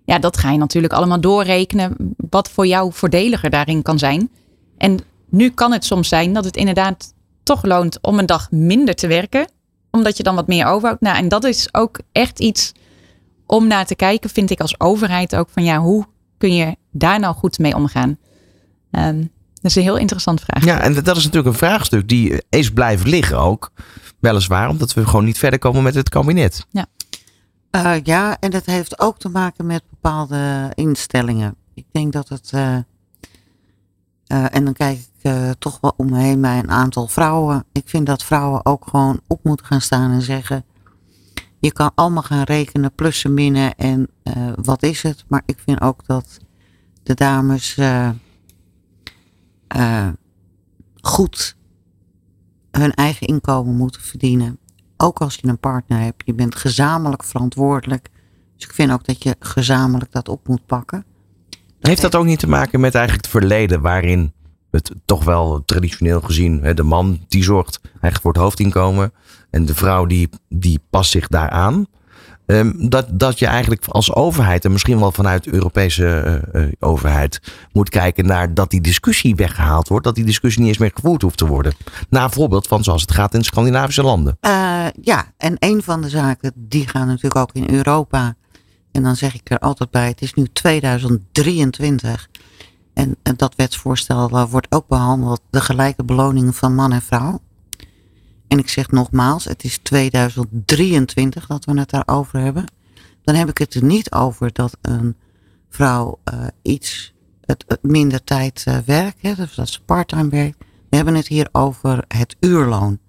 Ja, 0.05 0.19
dat 0.19 0.37
ga 0.37 0.51
je 0.51 0.57
natuurlijk 0.57 0.93
allemaal 0.93 1.21
doorrekenen. 1.21 2.15
Wat 2.29 2.49
voor 2.49 2.67
jou 2.67 2.93
voordeliger 2.93 3.49
daarin 3.49 3.81
kan 3.81 3.99
zijn. 3.99 4.29
En 4.77 4.99
nu 5.29 5.49
kan 5.49 5.71
het 5.71 5.85
soms 5.85 6.07
zijn 6.07 6.33
dat 6.33 6.45
het 6.45 6.57
inderdaad 6.57 7.13
toch 7.43 7.63
loont 7.63 7.97
om 8.01 8.19
een 8.19 8.25
dag 8.25 8.51
minder 8.51 8.95
te 8.95 9.07
werken. 9.07 9.47
Omdat 9.91 10.17
je 10.17 10.23
dan 10.23 10.35
wat 10.35 10.47
meer 10.47 10.65
overhoudt. 10.65 11.01
Nou, 11.01 11.17
en 11.17 11.27
dat 11.27 11.43
is 11.43 11.67
ook 11.71 11.99
echt 12.11 12.39
iets 12.39 12.71
om 13.45 13.67
naar 13.67 13.85
te 13.85 13.95
kijken, 13.95 14.29
vind 14.29 14.49
ik 14.49 14.59
als 14.59 14.79
overheid 14.79 15.35
ook. 15.35 15.49
Van 15.49 15.63
ja, 15.63 15.79
hoe 15.79 16.05
kun 16.37 16.55
je 16.55 16.75
daar 16.91 17.19
nou 17.19 17.35
goed 17.35 17.59
mee 17.59 17.75
omgaan? 17.75 18.17
Um, 18.91 19.31
dat 19.53 19.71
is 19.71 19.75
een 19.75 19.83
heel 19.83 19.97
interessante 19.97 20.43
vraag. 20.45 20.65
Ja, 20.65 20.79
en 20.79 20.93
dat 20.93 21.17
is 21.17 21.23
natuurlijk 21.23 21.53
een 21.53 21.67
vraagstuk 21.67 22.07
die 22.07 22.43
eens 22.49 22.71
blijft 22.71 23.07
liggen 23.07 23.39
ook. 23.39 23.71
Weliswaar, 24.19 24.69
omdat 24.69 24.93
we 24.93 25.05
gewoon 25.05 25.25
niet 25.25 25.37
verder 25.37 25.59
komen 25.59 25.83
met 25.83 25.95
het 25.95 26.09
kabinet. 26.09 26.65
Ja. 26.69 26.85
Uh, 27.71 27.95
ja, 28.03 28.37
en 28.39 28.51
dat 28.51 28.65
heeft 28.65 28.99
ook 28.99 29.19
te 29.19 29.29
maken 29.29 29.65
met 29.65 29.83
bepaalde 29.89 30.71
instellingen. 30.73 31.55
Ik 31.73 31.85
denk 31.91 32.13
dat 32.13 32.29
het. 32.29 32.51
Uh, 32.55 32.75
uh, 34.27 34.55
en 34.55 34.65
dan 34.65 34.73
kijk 34.73 34.99
ik 35.21 35.31
toch 35.59 35.77
wel 35.81 35.93
om 35.97 36.09
me 36.09 36.19
heen 36.19 36.41
bij 36.41 36.59
een 36.59 36.71
aantal 36.71 37.07
vrouwen. 37.07 37.65
Ik 37.71 37.83
vind 37.85 38.05
dat 38.05 38.23
vrouwen 38.23 38.65
ook 38.65 38.87
gewoon 38.87 39.21
op 39.27 39.43
moeten 39.43 39.65
gaan 39.65 39.81
staan 39.81 40.11
en 40.11 40.21
zeggen. 40.21 40.65
Je 41.63 41.71
kan 41.71 41.91
allemaal 41.95 42.23
gaan 42.23 42.43
rekenen, 42.43 42.93
plussen, 42.95 43.33
minnen 43.33 43.75
en 43.75 44.09
wat 44.61 44.83
is 44.83 45.03
het. 45.03 45.23
Maar 45.27 45.41
ik 45.45 45.59
vind 45.65 45.81
ook 45.81 46.05
dat 46.05 46.37
de 47.03 47.13
dames 47.13 47.79
goed 51.01 51.55
hun 52.71 52.93
eigen 52.93 53.27
inkomen 53.27 53.75
moeten 53.75 54.01
verdienen 54.01 54.57
ook 54.97 55.21
als 55.21 55.35
je 55.35 55.47
een 55.47 55.59
partner 55.59 55.99
hebt, 55.99 56.23
je 56.25 56.33
bent 56.33 56.55
gezamenlijk 56.55 57.23
verantwoordelijk. 57.23 58.09
Dus 58.55 58.65
ik 58.65 58.73
vind 58.73 58.91
ook 58.91 59.05
dat 59.05 59.23
je 59.23 59.35
gezamenlijk 59.39 60.11
dat 60.11 60.29
op 60.29 60.47
moet 60.47 60.65
pakken. 60.65 61.05
heeft 61.79 62.01
dat 62.01 62.15
ook 62.15 62.25
niet 62.25 62.39
te 62.39 62.47
maken 62.47 62.79
met 62.79 62.95
eigenlijk 62.95 63.25
het 63.25 63.35
verleden 63.35 63.81
waarin 63.81 64.33
het 64.73 64.91
toch 65.05 65.23
wel 65.23 65.63
traditioneel 65.65 66.21
gezien, 66.21 66.75
de 66.75 66.83
man 66.83 67.19
die 67.27 67.43
zorgt 67.43 67.79
eigenlijk 67.83 68.21
voor 68.21 68.31
het 68.31 68.41
hoofdinkomen 68.41 69.13
en 69.49 69.65
de 69.65 69.75
vrouw 69.75 70.05
die, 70.05 70.29
die 70.49 70.79
past 70.89 71.11
zich 71.11 71.27
daaraan. 71.27 71.87
Um, 72.45 72.89
dat, 72.89 73.07
dat 73.11 73.39
je 73.39 73.45
eigenlijk 73.45 73.85
als 73.87 74.13
overheid 74.13 74.65
en 74.65 74.71
misschien 74.71 74.99
wel 74.99 75.11
vanuit 75.11 75.43
de 75.43 75.53
Europese 75.53 76.41
uh, 76.53 76.61
uh, 76.61 76.71
overheid 76.79 77.39
moet 77.71 77.89
kijken 77.89 78.25
naar 78.25 78.53
dat 78.53 78.69
die 78.69 78.81
discussie 78.81 79.35
weggehaald 79.35 79.87
wordt. 79.87 80.05
Dat 80.05 80.15
die 80.15 80.25
discussie 80.25 80.61
niet 80.61 80.69
eens 80.69 80.79
meer 80.79 80.91
gevoerd 80.93 81.21
hoeft 81.21 81.37
te 81.37 81.47
worden. 81.47 81.73
Na 82.09 82.29
voorbeeld 82.29 82.67
van 82.67 82.83
zoals 82.83 83.01
het 83.01 83.11
gaat 83.11 83.33
in 83.33 83.43
Scandinavische 83.43 84.03
landen. 84.03 84.37
Uh, 84.41 84.85
ja, 85.01 85.33
en 85.37 85.55
een 85.59 85.83
van 85.83 86.01
de 86.01 86.09
zaken 86.09 86.51
die 86.55 86.87
gaan 86.87 87.07
natuurlijk 87.07 87.35
ook 87.35 87.51
in 87.53 87.69
Europa. 87.75 88.35
En 88.91 89.03
dan 89.03 89.15
zeg 89.15 89.33
ik 89.33 89.51
er 89.51 89.59
altijd 89.59 89.91
bij, 89.91 90.07
het 90.07 90.21
is 90.21 90.33
nu 90.33 90.47
2023. 90.53 92.29
En, 92.93 93.15
en 93.23 93.35
dat 93.35 93.55
wetsvoorstel 93.55 94.47
wordt 94.49 94.71
ook 94.71 94.87
behandeld, 94.87 95.41
de 95.49 95.61
gelijke 95.61 96.03
beloning 96.03 96.55
van 96.55 96.75
man 96.75 96.91
en 96.91 97.01
vrouw. 97.01 97.39
En 98.47 98.59
ik 98.59 98.69
zeg 98.69 98.91
nogmaals, 98.91 99.45
het 99.45 99.63
is 99.63 99.77
2023 99.77 101.47
dat 101.47 101.65
we 101.65 101.79
het 101.79 101.89
daarover 101.89 102.39
hebben. 102.39 102.65
Dan 103.23 103.35
heb 103.35 103.49
ik 103.49 103.57
het 103.57 103.73
er 103.73 103.83
niet 103.83 104.11
over 104.11 104.53
dat 104.53 104.77
een 104.81 105.15
vrouw 105.69 106.19
uh, 106.33 106.45
iets 106.61 107.13
het, 107.41 107.77
minder 107.81 108.23
tijd 108.23 108.65
uh, 108.67 108.77
werkt, 108.77 109.21
hè, 109.21 109.35
dus 109.35 109.55
dat 109.55 109.69
ze 109.69 109.81
parttime 109.81 110.29
werkt. 110.29 110.57
We 110.89 110.95
hebben 110.95 111.15
het 111.15 111.27
hier 111.27 111.49
over 111.51 112.03
het 112.07 112.35
uurloon. 112.39 112.99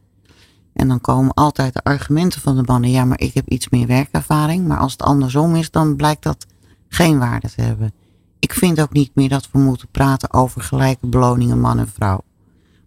En 0.73 0.89
dan 0.89 1.01
komen 1.01 1.35
altijd 1.35 1.73
de 1.73 1.83
argumenten 1.83 2.41
van 2.41 2.57
de 2.57 2.63
mannen. 2.67 2.91
Ja, 2.91 3.05
maar 3.05 3.21
ik 3.21 3.35
heb 3.35 3.49
iets 3.49 3.69
meer 3.69 3.87
werkervaring. 3.87 4.67
Maar 4.67 4.79
als 4.79 4.93
het 4.93 5.03
andersom 5.03 5.55
is, 5.57 5.71
dan 5.71 5.97
blijkt 5.97 6.23
dat 6.23 6.47
geen 6.89 7.19
waarde 7.19 7.51
te 7.51 7.63
hebben. 7.63 7.93
Ik 8.45 8.55
vind 8.55 8.81
ook 8.81 8.93
niet 8.93 9.11
meer 9.15 9.29
dat 9.29 9.49
we 9.53 9.59
moeten 9.59 9.89
praten 9.89 10.33
over 10.33 10.61
gelijke 10.61 11.07
beloningen 11.07 11.61
man 11.61 11.79
en 11.79 11.89
vrouw. 11.89 12.21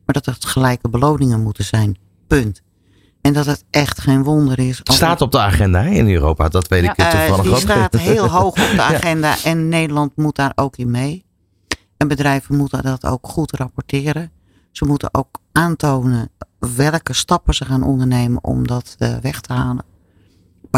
Maar 0.05 0.15
dat 0.15 0.25
het 0.25 0.45
gelijke 0.45 0.89
beloningen 0.89 1.41
moeten 1.41 1.63
zijn. 1.63 1.97
Punt. 2.27 2.61
En 3.21 3.33
dat 3.33 3.45
het 3.45 3.63
echt 3.69 4.01
geen 4.01 4.23
wonder 4.23 4.59
is. 4.59 4.77
Het 4.77 4.93
staat 4.93 5.21
op 5.21 5.31
de 5.31 5.39
agenda 5.39 5.81
in 5.81 6.09
Europa, 6.09 6.47
dat 6.47 6.67
weet 6.67 6.83
ik 6.83 6.95
ja, 6.95 7.09
toevallig 7.09 7.45
uh, 7.45 7.51
die 7.51 7.61
staat 7.61 7.95
heel 7.95 8.27
hoog 8.29 8.45
op 8.47 8.75
de 8.75 8.81
agenda 8.95 9.35
en 9.43 9.69
Nederland 9.69 10.15
moet 10.15 10.35
daar 10.35 10.51
ook 10.55 10.77
in 10.77 10.91
mee. 10.91 11.25
En 11.97 12.07
bedrijven 12.07 12.55
moeten 12.55 12.83
dat 12.83 13.05
ook 13.05 13.27
goed 13.27 13.51
rapporteren. 13.51 14.31
Ze 14.71 14.85
moeten 14.85 15.13
ook 15.13 15.39
aantonen 15.51 16.29
welke 16.59 17.13
stappen 17.13 17.53
ze 17.53 17.65
gaan 17.65 17.83
ondernemen 17.83 18.43
om 18.43 18.67
dat 18.67 18.95
uh, 18.99 19.15
weg 19.17 19.41
te 19.41 19.53
halen. 19.53 19.85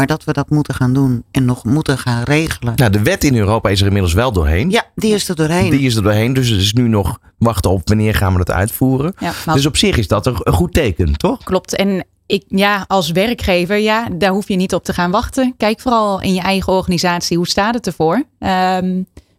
Maar 0.00 0.08
dat 0.08 0.24
we 0.24 0.32
dat 0.32 0.50
moeten 0.50 0.74
gaan 0.74 0.92
doen 0.92 1.24
en 1.30 1.44
nog 1.44 1.64
moeten 1.64 1.98
gaan 1.98 2.22
regelen. 2.22 2.72
Nou, 2.76 2.90
de 2.90 3.02
wet 3.02 3.24
in 3.24 3.36
Europa 3.36 3.68
is 3.68 3.80
er 3.80 3.86
inmiddels 3.86 4.14
wel 4.14 4.32
doorheen. 4.32 4.70
Ja, 4.70 4.84
die 4.94 5.14
is 5.14 5.28
er 5.28 5.34
doorheen. 5.34 5.70
Die 5.70 5.80
is 5.80 5.96
er 5.96 6.02
doorheen, 6.02 6.32
dus 6.32 6.48
het 6.48 6.60
is 6.60 6.72
nu 6.72 6.88
nog 6.88 7.18
wachten 7.38 7.70
op 7.70 7.88
wanneer 7.88 8.14
gaan 8.14 8.32
we 8.32 8.38
dat 8.38 8.50
uitvoeren. 8.50 9.14
Ja, 9.18 9.32
maar 9.46 9.54
Dus 9.54 9.66
op 9.66 9.76
zich 9.76 9.96
is 9.96 10.08
dat 10.08 10.26
een 10.26 10.36
een 10.38 10.52
goed 10.52 10.72
teken, 10.72 11.16
toch? 11.16 11.44
Klopt. 11.44 11.76
En 11.76 12.04
ik, 12.26 12.44
ja, 12.48 12.84
als 12.88 13.10
werkgever, 13.10 13.76
ja, 13.76 14.08
daar 14.12 14.30
hoef 14.30 14.48
je 14.48 14.56
niet 14.56 14.74
op 14.74 14.84
te 14.84 14.92
gaan 14.92 15.10
wachten. 15.10 15.54
Kijk 15.56 15.80
vooral 15.80 16.20
in 16.20 16.34
je 16.34 16.40
eigen 16.40 16.72
organisatie, 16.72 17.36
hoe 17.36 17.48
staat 17.48 17.74
het 17.74 17.86
ervoor? 17.86 18.24
Ehm, 18.38 18.94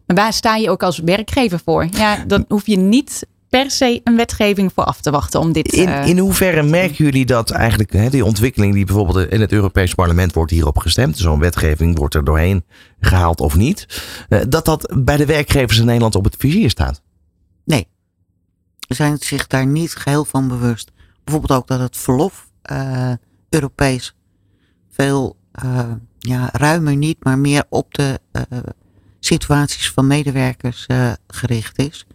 maar 0.06 0.16
waar 0.16 0.32
sta 0.32 0.56
je 0.56 0.70
ook 0.70 0.82
als 0.82 0.98
werkgever 0.98 1.60
voor? 1.64 1.88
Ja, 1.90 2.24
dan 2.26 2.44
hoef 2.48 2.66
je 2.66 2.76
niet 2.76 3.26
per 3.52 3.70
se 3.70 4.00
een 4.04 4.16
wetgeving 4.16 4.72
voor 4.74 4.84
af 4.84 5.00
te 5.00 5.10
wachten 5.10 5.40
om 5.40 5.52
dit 5.52 5.72
In, 5.72 5.88
eh, 5.88 6.06
in 6.06 6.18
hoeverre 6.18 6.62
merken 6.62 7.04
jullie 7.04 7.26
dat 7.26 7.50
eigenlijk, 7.50 7.92
hè, 7.92 8.10
die 8.10 8.24
ontwikkeling 8.24 8.74
die 8.74 8.84
bijvoorbeeld 8.84 9.30
in 9.30 9.40
het 9.40 9.52
Europees 9.52 9.94
Parlement 9.94 10.32
wordt 10.32 10.50
hierop 10.50 10.78
gestemd, 10.78 11.18
zo'n 11.18 11.38
wetgeving 11.38 11.98
wordt 11.98 12.14
er 12.14 12.24
doorheen 12.24 12.64
gehaald 13.00 13.40
of 13.40 13.56
niet, 13.56 13.86
eh, 14.28 14.40
dat 14.48 14.64
dat 14.64 14.94
bij 14.98 15.16
de 15.16 15.26
werkgevers 15.26 15.78
in 15.78 15.84
Nederland 15.84 16.14
op 16.14 16.24
het 16.24 16.36
vizier 16.38 16.70
staat? 16.70 17.02
Nee. 17.64 17.88
Ze 18.88 18.94
zijn 18.94 19.18
zich 19.18 19.46
daar 19.46 19.66
niet 19.66 19.94
geheel 19.94 20.24
van 20.24 20.48
bewust. 20.48 20.90
Bijvoorbeeld 21.24 21.60
ook 21.60 21.66
dat 21.66 21.80
het 21.80 21.96
verlof 21.96 22.48
eh, 22.62 23.12
Europees 23.48 24.14
veel 24.90 25.36
eh, 25.52 25.90
ja, 26.18 26.48
ruimer 26.52 26.96
niet, 26.96 27.24
maar 27.24 27.38
meer 27.38 27.64
op 27.68 27.94
de 27.94 28.20
eh, 28.32 28.42
situaties 29.20 29.90
van 29.90 30.06
medewerkers 30.06 30.86
eh, 30.86 31.12
gericht 31.26 31.78
is. 31.78 32.06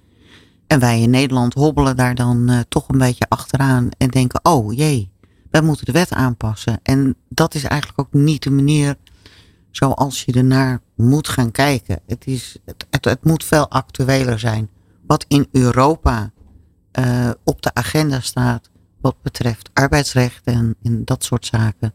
En 0.68 0.80
wij 0.80 1.02
in 1.02 1.10
Nederland 1.10 1.54
hobbelen 1.54 1.96
daar 1.96 2.16
dan 2.16 2.50
eh, 2.50 2.60
toch 2.70 2.90
een 2.90 2.98
beetje 2.98 3.26
achteraan 3.30 3.90
en 3.98 4.10
denken, 4.10 4.40
oh 4.44 4.74
jee, 4.74 5.12
wij 5.52 5.62
moeten 5.62 5.86
de 5.86 5.92
wet 5.92 6.12
aanpassen. 6.12 6.80
En 6.84 7.16
dat 7.30 7.56
is 7.56 7.64
eigenlijk 7.64 8.00
ook 8.00 8.14
niet 8.14 8.44
de 8.44 8.52
manier 8.52 8.96
zoals 9.72 10.24
je 10.24 10.34
ernaar 10.34 10.82
moet 10.96 11.28
gaan 11.28 11.52
kijken. 11.52 12.00
Het, 12.06 12.28
is, 12.28 12.58
het, 12.66 12.86
het, 13.02 13.24
moet 13.24 13.44
veel 13.44 13.70
actueler 13.70 14.40
zijn. 14.40 14.70
Wat 15.08 15.26
in 15.28 15.48
Europa 15.52 16.32
eh, 16.92 17.30
op 17.44 17.62
de 17.62 17.74
agenda 17.74 18.20
staat 18.20 18.70
wat 19.02 19.22
betreft 19.22 19.70
arbeidsrecht 19.74 20.46
en, 20.46 20.76
en 20.84 21.06
dat 21.06 21.24
soort 21.24 21.46
zaken. 21.46 21.94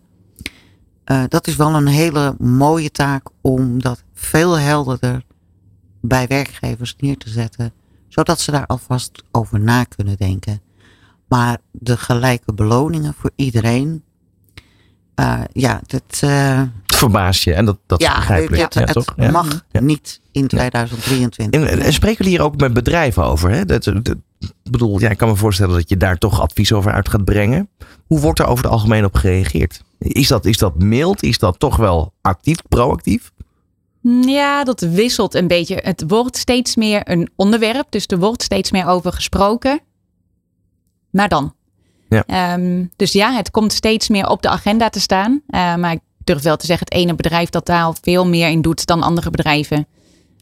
Eh, 1.04 1.22
dat 1.28 1.46
is 1.46 1.56
wel 1.56 1.74
een 1.74 1.86
hele 1.86 2.34
mooie 2.38 2.90
taak 2.90 3.28
om 3.40 3.82
dat 3.82 4.02
veel 4.12 4.58
helderder 4.58 5.24
bij 6.00 6.26
werkgevers 6.26 6.96
neer 6.98 7.16
te 7.16 7.28
zetten, 7.28 7.72
zodat 8.12 8.40
ze 8.40 8.50
daar 8.50 8.66
alvast 8.66 9.22
over 9.30 9.60
na 9.60 9.84
kunnen 9.84 10.16
denken. 10.16 10.60
Maar 11.28 11.58
de 11.70 11.96
gelijke 11.96 12.52
beloningen 12.52 13.14
voor 13.14 13.30
iedereen, 13.36 14.04
eh, 15.14 15.40
ja, 15.52 15.80
dat, 15.86 16.20
eh, 16.20 16.62
Het 16.86 16.96
verbaast 16.96 17.42
je 17.42 17.54
en 17.54 17.64
dat, 17.64 17.78
dat 17.86 18.00
ja, 18.00 18.14
begrijpelijk. 18.14 18.62
het, 18.62 18.74
ja, 18.74 18.80
het 18.80 18.92
toch? 18.92 19.14
Ja. 19.16 19.30
mag 19.30 19.64
niet 19.72 20.20
in 20.32 20.46
2023. 20.46 21.60
En, 21.60 21.80
en 21.80 21.92
spreken 21.92 22.24
jullie 22.24 22.38
hier 22.38 22.46
ook 22.46 22.56
met 22.56 22.72
bedrijven 22.72 23.24
over? 23.24 23.50
Hè? 23.50 23.64
Dat, 23.64 23.92
bedoel, 24.62 25.00
ja, 25.00 25.10
ik 25.10 25.18
kan 25.18 25.28
me 25.28 25.36
voorstellen 25.36 25.74
dat 25.74 25.88
je 25.88 25.96
daar 25.96 26.18
toch 26.18 26.40
advies 26.40 26.72
over 26.72 26.92
uit 26.92 27.08
gaat 27.08 27.24
brengen. 27.24 27.68
Hoe 28.06 28.20
wordt 28.20 28.38
er 28.38 28.46
over 28.46 28.64
het 28.64 28.72
algemeen 28.72 29.04
op 29.04 29.14
gereageerd? 29.14 29.82
Is 29.98 30.28
dat, 30.28 30.44
is 30.44 30.58
dat 30.58 30.78
mild? 30.78 31.22
Is 31.22 31.38
dat 31.38 31.58
toch 31.58 31.76
wel 31.76 32.12
actief, 32.20 32.56
proactief? 32.68 33.32
Ja, 34.02 34.64
dat 34.64 34.80
wisselt 34.80 35.34
een 35.34 35.46
beetje. 35.46 35.78
Het 35.82 36.04
wordt 36.06 36.36
steeds 36.36 36.76
meer 36.76 37.00
een 37.10 37.30
onderwerp, 37.36 37.86
dus 37.90 38.06
er 38.06 38.18
wordt 38.18 38.42
steeds 38.42 38.70
meer 38.70 38.86
over 38.86 39.12
gesproken. 39.12 39.80
Maar 41.10 41.28
dan. 41.28 41.54
Ja. 42.08 42.24
Ehm, 42.26 42.84
dus 42.96 43.12
ja, 43.12 43.32
het 43.32 43.50
komt 43.50 43.72
steeds 43.72 44.08
meer 44.08 44.28
op 44.28 44.42
de 44.42 44.48
agenda 44.48 44.88
te 44.88 45.00
staan. 45.00 45.42
Eh, 45.46 45.74
maar 45.74 45.92
ik 45.92 46.00
durf 46.24 46.42
wel 46.42 46.56
te 46.56 46.66
zeggen, 46.66 46.86
het 46.88 46.98
ene 46.98 47.14
bedrijf 47.14 47.48
dat 47.48 47.66
daar 47.66 47.84
al 47.84 47.94
veel 48.00 48.26
meer 48.26 48.48
in 48.48 48.62
doet 48.62 48.86
dan 48.86 49.02
andere 49.02 49.30
bedrijven. 49.30 49.86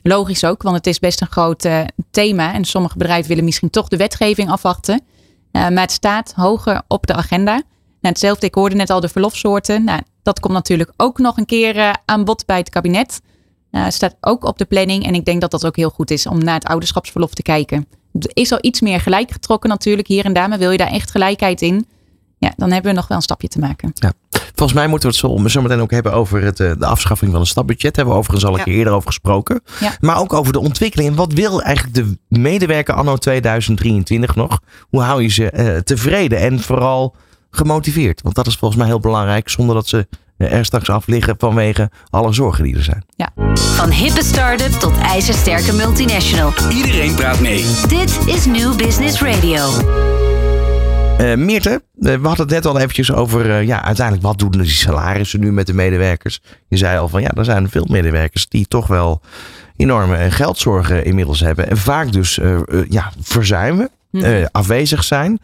Logisch 0.02 0.44
ook, 0.44 0.62
want 0.62 0.76
het 0.76 0.86
is 0.86 0.98
best 0.98 1.20
een 1.20 1.30
groot 1.30 1.64
eh, 1.64 1.80
thema. 2.10 2.54
En 2.54 2.64
sommige 2.64 2.96
bedrijven 2.96 3.28
willen 3.28 3.44
misschien 3.44 3.70
toch 3.70 3.88
de 3.88 3.96
wetgeving 3.96 4.50
afwachten. 4.50 5.02
Eh, 5.50 5.68
maar 5.68 5.82
het 5.82 5.92
staat 5.92 6.32
hoger 6.36 6.82
op 6.88 7.06
de 7.06 7.14
agenda. 7.14 7.52
Nou, 7.52 7.64
hetzelfde, 8.14 8.46
ik 8.46 8.54
hoorde 8.54 8.76
net 8.76 8.90
al 8.90 9.00
de 9.00 9.08
verlofsoorten. 9.08 9.84
Nou, 9.84 10.00
dat 10.22 10.40
komt 10.40 10.54
natuurlijk 10.54 10.92
ook 10.96 11.18
nog 11.18 11.36
een 11.36 11.46
keer 11.46 11.98
aan 12.04 12.24
bod 12.24 12.46
bij 12.46 12.58
het 12.58 12.70
kabinet. 12.70 13.20
Het 13.70 13.94
staat 13.94 14.16
ook 14.20 14.44
op 14.44 14.58
de 14.58 14.64
planning. 14.64 15.06
En 15.06 15.14
ik 15.14 15.24
denk 15.24 15.40
dat 15.40 15.50
dat 15.50 15.66
ook 15.66 15.76
heel 15.76 15.90
goed 15.90 16.10
is 16.10 16.26
om 16.26 16.44
naar 16.44 16.54
het 16.54 16.64
ouderschapsverlof 16.64 17.34
te 17.34 17.42
kijken. 17.42 17.86
Er 18.12 18.30
is 18.32 18.52
al 18.52 18.58
iets 18.60 18.80
meer 18.80 19.00
gelijk 19.00 19.30
getrokken 19.30 19.70
natuurlijk 19.70 20.08
hier 20.08 20.24
en 20.24 20.32
daar. 20.32 20.48
Maar 20.48 20.58
wil 20.58 20.70
je 20.70 20.78
daar 20.78 20.90
echt 20.92 21.10
gelijkheid 21.10 21.62
in? 21.62 21.86
Ja, 22.38 22.52
dan 22.56 22.70
hebben 22.70 22.90
we 22.90 22.96
nog 22.96 23.08
wel 23.08 23.16
een 23.16 23.22
stapje 23.22 23.48
te 23.48 23.58
maken. 23.58 23.92
Volgens 24.54 24.78
mij 24.78 24.88
moeten 24.88 25.08
we 25.10 25.16
het 25.16 25.24
zo, 25.42 25.48
zo 25.48 25.62
meteen 25.62 25.80
ook 25.80 25.90
hebben 25.90 26.12
over 26.12 26.42
het, 26.42 26.60
eh, 26.60 26.72
de 26.78 26.86
afschaffing 26.86 27.30
van 27.30 27.40
een 27.40 27.46
stapbudget. 27.46 27.96
Hebben 27.96 28.14
we 28.14 28.20
overigens 28.20 28.46
al 28.46 28.52
een 28.52 28.58
Ja. 28.58 28.64
keer 28.64 28.74
eerder 28.74 28.92
over 28.92 29.06
gesproken. 29.06 29.60
Ja. 29.80 29.96
Maar 30.00 30.18
ook 30.18 30.32
over 30.32 30.52
de 30.52 30.58
ontwikkeling. 30.60 31.08
En 31.10 31.16
wat 31.16 31.32
wil 31.32 31.62
eigenlijk 31.62 31.94
de 31.96 32.18
medewerker 32.28 32.94
anno 32.94 33.16
2023 33.16 34.34
nog? 34.34 34.60
Hoe 34.80 35.00
hou 35.00 35.22
je 35.22 35.28
ze 35.28 35.50
eh, 35.50 35.76
tevreden 35.76 36.38
en 36.38 36.60
vooral 36.60 37.14
gemotiveerd? 37.50 38.22
Want 38.22 38.34
dat 38.34 38.46
is 38.46 38.56
volgens 38.56 38.80
mij 38.80 38.88
heel 38.88 39.00
belangrijk. 39.00 39.48
Zonder 39.48 39.74
dat 39.74 39.88
ze 39.88 40.06
er 40.48 40.64
straks 40.64 40.90
af 40.90 41.06
liggen 41.06 41.34
vanwege 41.38 41.90
alle 42.10 42.32
zorgen 42.32 42.64
die 42.64 42.76
er 42.76 42.82
zijn. 42.82 43.04
Van 43.54 43.90
hippe 43.90 44.24
start-up 44.24 44.72
tot 44.72 44.98
ijzersterke 44.98 45.72
multinational. 45.72 46.52
Iedereen 46.70 47.14
praat 47.14 47.40
mee. 47.40 47.64
Dit 47.88 48.18
is 48.26 48.46
New 48.46 48.76
Business 48.76 49.22
Radio. 49.22 49.66
Eh 51.18 51.36
Meerte, 51.36 51.70
eh, 51.70 51.80
we 51.98 52.26
hadden 52.26 52.46
het 52.46 52.50
net 52.50 52.66
al 52.66 52.78
eventjes 52.78 53.12
over, 53.12 53.50
eh, 53.50 53.66
ja, 53.66 53.84
uiteindelijk 53.84 54.26
wat 54.26 54.38
doen 54.38 54.50
die 54.50 54.66
salarissen 54.66 55.40
nu 55.40 55.52
met 55.52 55.66
de 55.66 55.74
medewerkers? 55.74 56.42
Je 56.68 56.76
zei 56.76 56.98
al 56.98 57.08
van, 57.08 57.22
ja, 57.22 57.30
er 57.30 57.44
zijn 57.44 57.70
veel 57.70 57.86
medewerkers 57.88 58.48
die 58.48 58.66
toch 58.68 58.86
wel 58.86 59.20
enorme 59.80 60.16
eh, 60.16 60.32
geldzorgen 60.32 61.04
inmiddels 61.04 61.40
hebben. 61.40 61.70
En 61.70 61.76
vaak 61.76 62.12
dus, 62.12 62.38
eh, 62.38 62.54
eh, 62.54 62.62
ja, 62.88 63.12
verzuimen, 63.20 63.90
eh, 64.12 64.44
afwezig 64.52 65.04
zijn. 65.04 65.38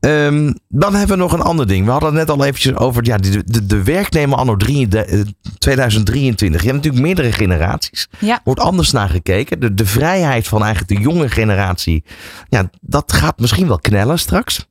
Ehm, 0.00 0.52
dan 0.68 0.94
hebben 0.94 1.16
we 1.16 1.22
nog 1.22 1.32
een 1.32 1.40
ander 1.40 1.66
ding. 1.66 1.84
We 1.84 1.90
hadden 1.90 2.08
het 2.08 2.18
net 2.18 2.30
al 2.30 2.44
eventjes 2.44 2.76
over, 2.76 3.04
ja, 3.04 3.16
de, 3.16 3.44
de, 3.44 3.66
de 3.66 3.82
werknemer 3.82 4.38
anno 4.38 4.56
drie- 4.56 4.88
de, 4.88 5.04
eh, 5.04 5.20
2023. 5.58 6.60
Je 6.60 6.66
hebt 6.66 6.78
natuurlijk 6.78 7.06
meerdere 7.06 7.32
generaties. 7.32 8.08
Ja. 8.18 8.40
Wordt 8.44 8.60
anders 8.60 8.90
naar 8.90 9.08
gekeken. 9.08 9.60
De, 9.60 9.74
de 9.74 9.86
vrijheid 9.86 10.48
van 10.48 10.64
eigenlijk 10.64 10.94
de 10.94 11.08
jonge 11.08 11.28
generatie, 11.28 12.04
ja, 12.48 12.70
dat 12.80 13.12
gaat 13.12 13.38
misschien 13.38 13.68
wel 13.68 13.78
knellen 13.78 14.18
straks. 14.18 14.66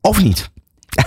Of 0.00 0.22
niet? 0.22 0.50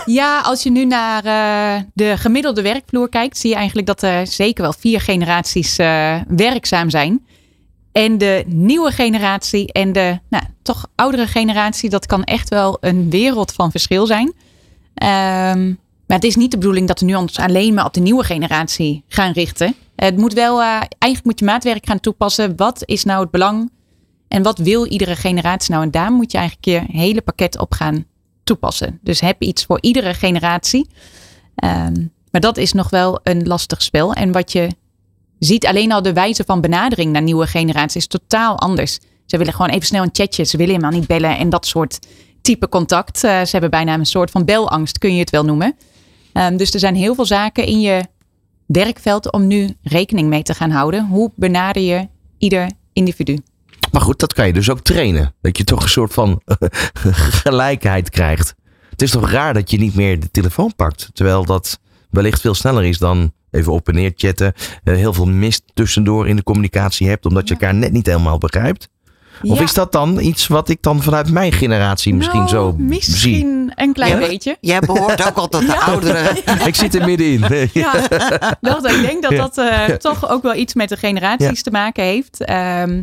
Ja, 0.05 0.41
als 0.41 0.63
je 0.63 0.71
nu 0.71 0.85
naar 0.85 1.25
eh, 1.25 1.81
de 1.93 2.17
gemiddelde 2.17 2.61
werkvloer 2.61 3.09
kijkt, 3.09 3.37
zie 3.37 3.49
je 3.49 3.55
eigenlijk 3.55 3.87
dat 3.87 4.01
er 4.01 4.27
zeker 4.27 4.63
wel 4.63 4.73
vier 4.73 5.01
generaties 5.01 5.75
werkzaam 6.27 6.89
zijn. 6.89 7.21
En 7.99 8.17
de 8.17 8.43
nieuwe 8.47 8.91
generatie 8.91 9.71
en 9.71 9.91
de 9.91 10.19
nou, 10.29 10.43
toch 10.61 10.87
oudere 10.95 11.27
generatie, 11.27 11.89
dat 11.89 12.05
kan 12.05 12.23
echt 12.23 12.49
wel 12.49 12.77
een 12.79 13.09
wereld 13.09 13.51
van 13.51 13.71
verschil 13.71 14.05
zijn. 14.05 14.33
Ehm, 14.93 15.67
maar 16.07 16.17
het 16.17 16.23
is 16.23 16.35
niet 16.35 16.51
de 16.51 16.57
bedoeling 16.57 16.87
dat 16.87 16.99
we 16.99 17.05
nu 17.05 17.15
ons 17.15 17.39
alleen 17.39 17.73
maar 17.73 17.85
op 17.85 17.93
de 17.93 17.99
nieuwe 17.99 18.23
generatie 18.23 19.03
gaan 19.07 19.31
richten. 19.31 19.75
Het 19.95 20.17
moet 20.17 20.33
wel, 20.33 20.61
eh, 20.61 20.67
eigenlijk 20.67 21.23
moet 21.23 21.39
je 21.39 21.45
maatwerk 21.45 21.85
gaan 21.85 21.99
toepassen. 21.99 22.55
Wat 22.55 22.81
is 22.85 23.03
nou 23.03 23.21
het 23.21 23.31
belang 23.31 23.71
en 24.27 24.43
wat 24.43 24.57
wil 24.57 24.85
iedere 24.85 25.15
generatie 25.15 25.71
nou? 25.71 25.83
En 25.83 25.91
daar 25.91 26.11
moet 26.11 26.31
je 26.31 26.37
eigenlijk 26.37 26.67
je 26.67 26.97
hele 26.97 27.21
pakket 27.21 27.59
op 27.59 27.73
gaan 27.73 28.05
toepassen. 28.43 28.99
Dus 29.01 29.19
heb 29.19 29.41
iets 29.41 29.65
voor 29.65 29.77
iedere 29.81 30.13
generatie. 30.13 30.87
Ehm, 31.55 32.05
maar 32.31 32.41
dat 32.41 32.57
is 32.57 32.73
nog 32.73 32.89
wel 32.89 33.19
een 33.23 33.47
lastig 33.47 33.81
spel. 33.81 34.13
En 34.13 34.31
wat 34.31 34.51
je 34.51 34.69
ziet, 35.39 35.65
alleen 35.65 35.91
al 35.91 36.01
de 36.01 36.13
wijze 36.13 36.43
van 36.45 36.61
benadering 36.61 37.11
naar 37.11 37.21
nieuwe 37.21 37.47
generaties 37.47 38.07
totaal 38.07 38.59
anders. 38.59 38.99
Ze 39.25 39.37
willen 39.37 39.53
gewoon 39.53 39.71
even 39.71 39.85
snel 39.85 40.03
een 40.03 40.09
chatje. 40.11 40.43
Ze 40.43 40.57
willen 40.57 40.75
helemaal 40.75 40.99
niet 40.99 41.07
bellen 41.07 41.37
en 41.37 41.49
dat 41.49 41.65
soort 41.65 41.99
type 42.41 42.69
contact. 42.69 43.23
Eh, 43.23 43.41
ze 43.41 43.49
hebben 43.51 43.69
bijna 43.69 43.93
een 43.93 44.05
soort 44.05 44.31
van 44.31 44.45
belangst, 44.45 44.97
kun 44.97 45.13
je 45.13 45.19
het 45.19 45.29
wel 45.29 45.45
noemen. 45.45 45.75
Ehm, 46.33 46.57
dus 46.57 46.73
er 46.73 46.79
zijn 46.79 46.95
heel 46.95 47.15
veel 47.15 47.25
zaken 47.25 47.65
in 47.65 47.81
je 47.81 48.03
werkveld 48.65 49.31
om 49.31 49.47
nu 49.47 49.75
rekening 49.83 50.29
mee 50.29 50.43
te 50.43 50.53
gaan 50.53 50.69
houden. 50.69 51.05
Hoe 51.05 51.31
benader 51.35 51.81
je 51.81 52.07
ieder 52.37 52.71
individu? 52.93 53.37
Maar 53.91 54.01
goed, 54.01 54.19
dat 54.19 54.33
kan 54.33 54.47
je 54.47 54.53
dus 54.53 54.69
ook 54.69 54.81
trainen. 54.81 55.33
Dat 55.41 55.57
je 55.57 55.63
toch 55.63 55.83
een 55.83 55.89
soort 55.89 56.13
van 56.13 56.41
gelijkheid 57.43 58.09
krijgt. 58.09 58.55
Het 58.89 59.01
is 59.01 59.11
toch 59.11 59.31
raar 59.31 59.53
dat 59.53 59.71
je 59.71 59.77
niet 59.77 59.95
meer 59.95 60.19
de 60.19 60.31
telefoon 60.31 60.75
pakt. 60.75 61.09
Terwijl 61.13 61.45
dat 61.45 61.79
wellicht 62.09 62.41
veel 62.41 62.53
sneller 62.53 62.83
is 62.83 62.97
dan 62.97 63.33
even 63.51 63.73
op 63.73 63.87
en 63.87 63.95
neer 63.95 64.11
chatten. 64.15 64.53
eh, 64.83 64.95
heel 64.95 65.13
veel 65.13 65.25
mist 65.27 65.63
tussendoor 65.73 66.27
in 66.27 66.35
de 66.35 66.43
communicatie 66.43 67.07
hebt. 67.07 67.25
Omdat 67.25 67.47
je 67.47 67.53
elkaar 67.53 67.75
net 67.75 67.91
niet 67.91 68.05
helemaal 68.05 68.37
begrijpt. 68.37 68.89
Of 69.43 69.57
Ja. 69.57 69.63
is 69.63 69.73
dat 69.73 69.91
dan 69.91 70.19
iets 70.19 70.47
wat 70.47 70.69
ik 70.69 70.77
dan 70.81 71.01
vanuit 71.03 71.31
mijn 71.31 71.51
generatie 71.51 72.13
misschien 72.13 72.39
Nou, 72.39 72.49
zo 72.49 72.73
zie? 72.77 72.85
Misschien 72.85 73.71
een 73.75 73.93
klein 73.93 74.19
Ja. 74.19 74.27
beetje. 74.27 74.57
Jij 74.61 74.79
behoort 74.79 75.27
ook 75.27 75.35
al 75.37 75.47
tot 75.47 75.61
de 75.61 75.67
Ja. 75.73 75.79
ouderen. 75.85 76.37
Ik 76.67 76.75
zit 76.75 76.95
er 76.95 77.05
middenin. 77.05 77.69
Ja, 77.73 77.91
dat, 78.61 78.91
ik 78.91 79.01
denk 79.01 79.21
dat 79.23 79.31
dat 79.35 79.57
eh, 79.57 79.83
toch 79.85 80.29
ook 80.29 80.43
wel 80.43 80.55
iets 80.55 80.73
met 80.73 80.89
de 80.89 80.97
generaties 80.97 81.47
Ja. 81.57 81.63
te 81.63 81.71
maken 81.71 82.03
heeft. 82.03 82.43
Ehm, 82.45 83.01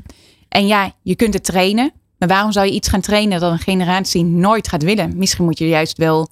en 0.48 0.66
ja, 0.66 0.92
je 1.02 1.16
kunt 1.16 1.34
het 1.34 1.44
trainen. 1.44 1.92
Maar 2.18 2.28
waarom 2.28 2.52
zou 2.52 2.66
je 2.66 2.72
iets 2.72 2.88
gaan 2.88 3.00
trainen 3.00 3.40
dat 3.40 3.52
een 3.52 3.58
generatie 3.58 4.24
nooit 4.24 4.68
gaat 4.68 4.82
willen? 4.82 5.12
Misschien 5.16 5.44
moet 5.44 5.58
je 5.58 5.68
juist 5.68 5.98
wel 5.98 6.28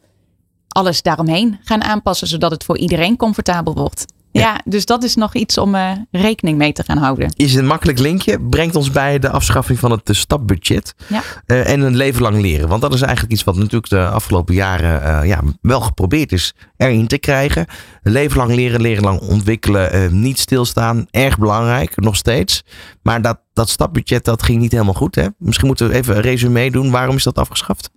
alles 0.75 1.03
daaromheen 1.03 1.59
gaan 1.62 1.83
aanpassen, 1.85 2.27
zodat 2.27 2.51
het 2.51 2.64
voor 2.64 2.79
iedereen 2.79 3.16
comfortabel 3.16 3.75
wordt. 3.75 4.05
Ja, 4.31 4.61
dus 4.64 4.87
dat 4.87 5.03
is 5.03 5.14
nog 5.14 5.35
iets 5.35 5.59
om 5.59 5.75
eh, 5.75 5.91
rekening 6.11 6.59
mee 6.59 6.72
te 6.72 6.83
gaan 6.83 6.99
houden. 6.99 7.33
Is 7.37 7.55
een 7.55 7.66
makkelijk 7.66 7.99
linkje. 7.99 8.41
Brengt 8.41 8.77
ons 8.77 8.91
bij 8.91 9.18
de 9.18 9.31
afschaffing 9.31 9.79
van 9.79 9.91
het 9.91 10.09
eh, 10.09 10.14
stapbudget. 10.14 10.95
Ja. 11.09 11.22
Eh, 11.47 11.70
en 11.70 11.81
een 11.81 11.97
leven 11.97 12.22
lang 12.22 12.41
leren. 12.41 12.68
Want 12.68 12.83
dat 12.83 12.95
is 12.95 13.01
eigenlijk 13.01 13.33
iets 13.33 13.45
wat 13.45 13.57
natuurlijk 13.57 13.89
de 13.89 14.07
afgelopen 14.07 14.55
jaren 14.55 15.03
eh, 15.03 15.29
ja, 15.29 15.41
wel 15.61 15.81
geprobeerd 15.81 16.33
is 16.33 16.55
erin 16.77 17.07
te 17.07 17.18
krijgen. 17.18 17.66
Leven 18.03 18.37
lang 18.37 18.55
leren, 18.55 18.81
leren 18.81 19.03
lang 19.05 19.20
ontwikkelen. 19.20 19.93
eh, 19.93 20.09
niet 20.11 20.39
stilstaan. 20.39 21.07
Erg 21.11 21.39
belangrijk, 21.39 21.97
nog 21.97 22.16
steeds. 22.16 22.62
Maar 23.03 23.22
dat, 23.22 23.39
dat 23.53 23.68
stapbudget 23.68 24.25
dat 24.25 24.43
ging 24.43 24.61
niet 24.61 24.72
helemaal 24.72 24.95
goed. 24.95 25.14
Hè? 25.14 25.27
Misschien 25.39 25.66
moeten 25.66 25.89
we 25.89 25.95
even 25.95 26.16
een 26.16 26.22
resume 26.22 26.70
doen. 26.70 26.91
Waarom 26.91 27.16
is 27.16 27.22
dat 27.25 27.39
afgeschaft? 27.39 27.91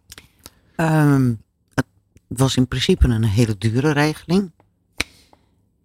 Ehm, 0.75 1.31
het 2.27 2.39
was 2.39 2.55
in 2.55 2.67
principe 2.67 3.07
een 3.07 3.23
hele 3.23 3.57
dure 3.57 3.91
regeling. 3.91 4.51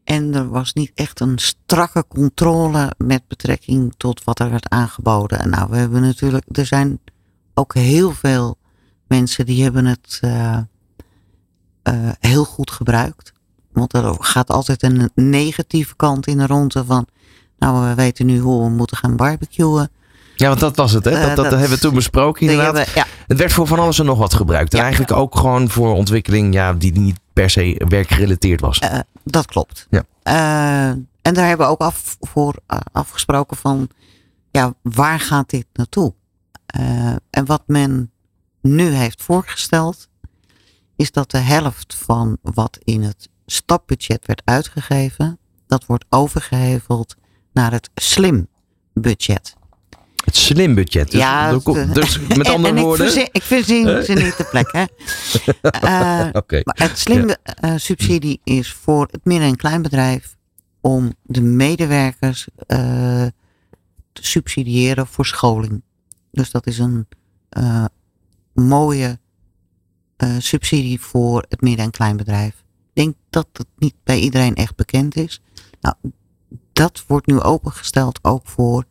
En 0.05 0.35
er 0.35 0.49
was 0.49 0.73
niet 0.73 0.93
echt 0.95 1.21
een 1.21 1.39
strakke 1.39 2.05
controle 2.09 2.93
met 2.97 3.29
betrekking 3.29 3.95
tot 3.97 4.25
wat 4.25 4.41
er 4.41 4.51
werd 4.51 4.69
aangeboden. 4.69 5.39
En 5.39 5.51
nou, 5.51 5.71
we 5.71 5.77
hebben 5.77 6.01
natuurlijk, 6.01 6.45
er 6.53 6.67
zijn 6.67 7.01
ook 7.55 7.75
heel 7.75 8.11
veel 8.11 8.59
mensen 9.07 9.47
die 9.47 9.63
hebben 9.63 9.85
het 9.85 10.19
eh, 10.21 10.59
eh, 11.83 12.11
heel 12.21 12.45
goed 12.45 12.71
gebruikt. 12.71 13.33
Want 13.73 13.93
er 13.93 14.17
gaat 14.19 14.51
altijd 14.51 14.83
een 14.83 15.11
negatieve 15.15 15.97
kant 15.97 16.27
in 16.27 16.39
de 16.39 16.47
ronde 16.47 16.85
van, 16.85 17.07
nou, 17.59 17.89
we 17.89 17.95
weten 17.95 18.27
nu 18.27 18.39
hoe 18.39 18.65
we 18.65 18.71
moeten 18.71 18.97
gaan 18.97 19.17
barbecuen. 19.17 19.91
Ja, 20.43 20.49
want 20.49 20.61
dat 20.61 20.77
was 20.77 20.93
het. 20.93 21.05
Hè? 21.05 21.11
Dat, 21.11 21.21
Eh, 21.21 21.27
dat, 21.27 21.37
dat- 21.37 21.51
hebben 21.51 21.69
we 21.69 21.79
toen 21.79 21.95
besproken 21.95 22.41
inderdaad. 22.49 22.77
hebben- 22.77 22.95
ja, 22.95 23.07
Het 23.27 23.39
werd 23.39 23.53
voor 23.53 23.67
van 23.67 23.79
alles 23.79 23.99
en 23.99 24.05
nog 24.05 24.19
wat 24.19 24.35
gebruikt. 24.35 24.73
En 24.73 24.79
Ja. 24.79 24.85
eigenlijk 24.85 25.13
ook 25.17 25.37
gewoon 25.37 25.69
voor 25.71 25.95
ontwikkeling 25.95 26.55
ja, 26.55 26.73
die 26.73 26.93
niet 26.99 27.19
per 27.33 27.51
se 27.51 27.85
werkgerelateerd 27.89 28.61
was. 28.61 28.79
Eh, 28.79 28.99
dat 29.25 29.47
klopt. 29.47 29.87
Ja. 29.91 30.03
Eh, 30.23 30.89
en 31.23 31.35
daar 31.35 31.47
hebben 31.49 31.67
we 31.67 31.73
ook 31.73 31.81
af, 31.81 32.17
voor 32.21 32.55
afgesproken 32.93 33.57
van, 33.57 33.89
ja, 34.51 34.75
waar 34.83 35.21
gaat 35.21 35.51
dit 35.51 35.67
naartoe? 35.73 36.15
En 37.31 37.45
wat 37.47 37.63
men 37.67 38.11
nu 38.63 38.85
heeft 38.91 39.23
voorgesteld, 39.23 40.09
is 40.97 41.13
dat 41.13 41.31
de 41.31 41.39
helft 41.39 41.95
van 41.95 42.39
wat 42.43 42.79
in 42.85 43.03
het 43.03 43.29
stapbudget 43.47 44.27
werd 44.27 44.43
uitgegeven, 44.45 45.39
dat 45.67 45.87
wordt 45.87 46.05
overgeheveld 46.09 47.15
naar 47.53 47.73
het 47.73 47.91
slim 47.95 48.49
budget. 48.95 49.55
Het 50.33 50.41
slim 50.41 50.75
budget. 50.75 51.11
Dus, 51.11 51.21
Ja, 51.21 51.55
het- 51.65 51.95
dus 51.95 52.19
met 52.21 52.39
En- 52.47 52.53
andere 52.55 52.75
en 52.77 52.83
woorden. 52.83 53.07
Ik 53.07 53.13
verzin, 53.13 53.29
ik 53.33 53.43
verzin 53.43 54.05
ze 54.05 54.13
niet 54.13 54.37
te 54.37 54.45
plek, 54.51 54.73
hè. 54.73 54.85
Eh, 55.63 55.83
maar 56.65 56.77
het 56.89 56.99
slimme 56.99 57.39
eh, 57.45 57.73
subsidie 57.77 58.41
is 58.45 58.73
voor 58.73 59.09
het 59.11 59.25
midden- 59.25 59.49
en 59.49 59.57
kleinbedrijf 59.57 60.37
om 60.81 61.13
de 61.23 61.41
medewerkers 61.41 62.49
eh, 62.67 62.79
te 64.13 64.25
subsidiëren 64.27 65.07
voor 65.07 65.27
scholing. 65.27 65.83
Dus 66.31 66.51
dat 66.51 66.67
is 66.67 66.79
een 66.79 67.07
eh, 67.49 67.85
mooie 68.55 69.19
eh, 70.17 70.35
subsidie 70.39 71.01
voor 71.01 71.45
het 71.49 71.61
midden- 71.61 71.85
en 71.85 71.91
kleinbedrijf. 71.91 72.55
Ik 72.95 73.03
denk 73.05 73.15
dat 73.31 73.47
het 73.53 73.67
niet 73.79 73.95
bij 74.05 74.19
iedereen 74.19 74.55
echt 74.55 74.77
bekend 74.77 75.17
is. 75.17 75.43
Nou, 75.81 75.95
dat 76.73 77.05
wordt 77.07 77.27
nu 77.27 77.41
opengesteld 77.41 78.19
ook 78.23 78.47
voor 78.47 78.85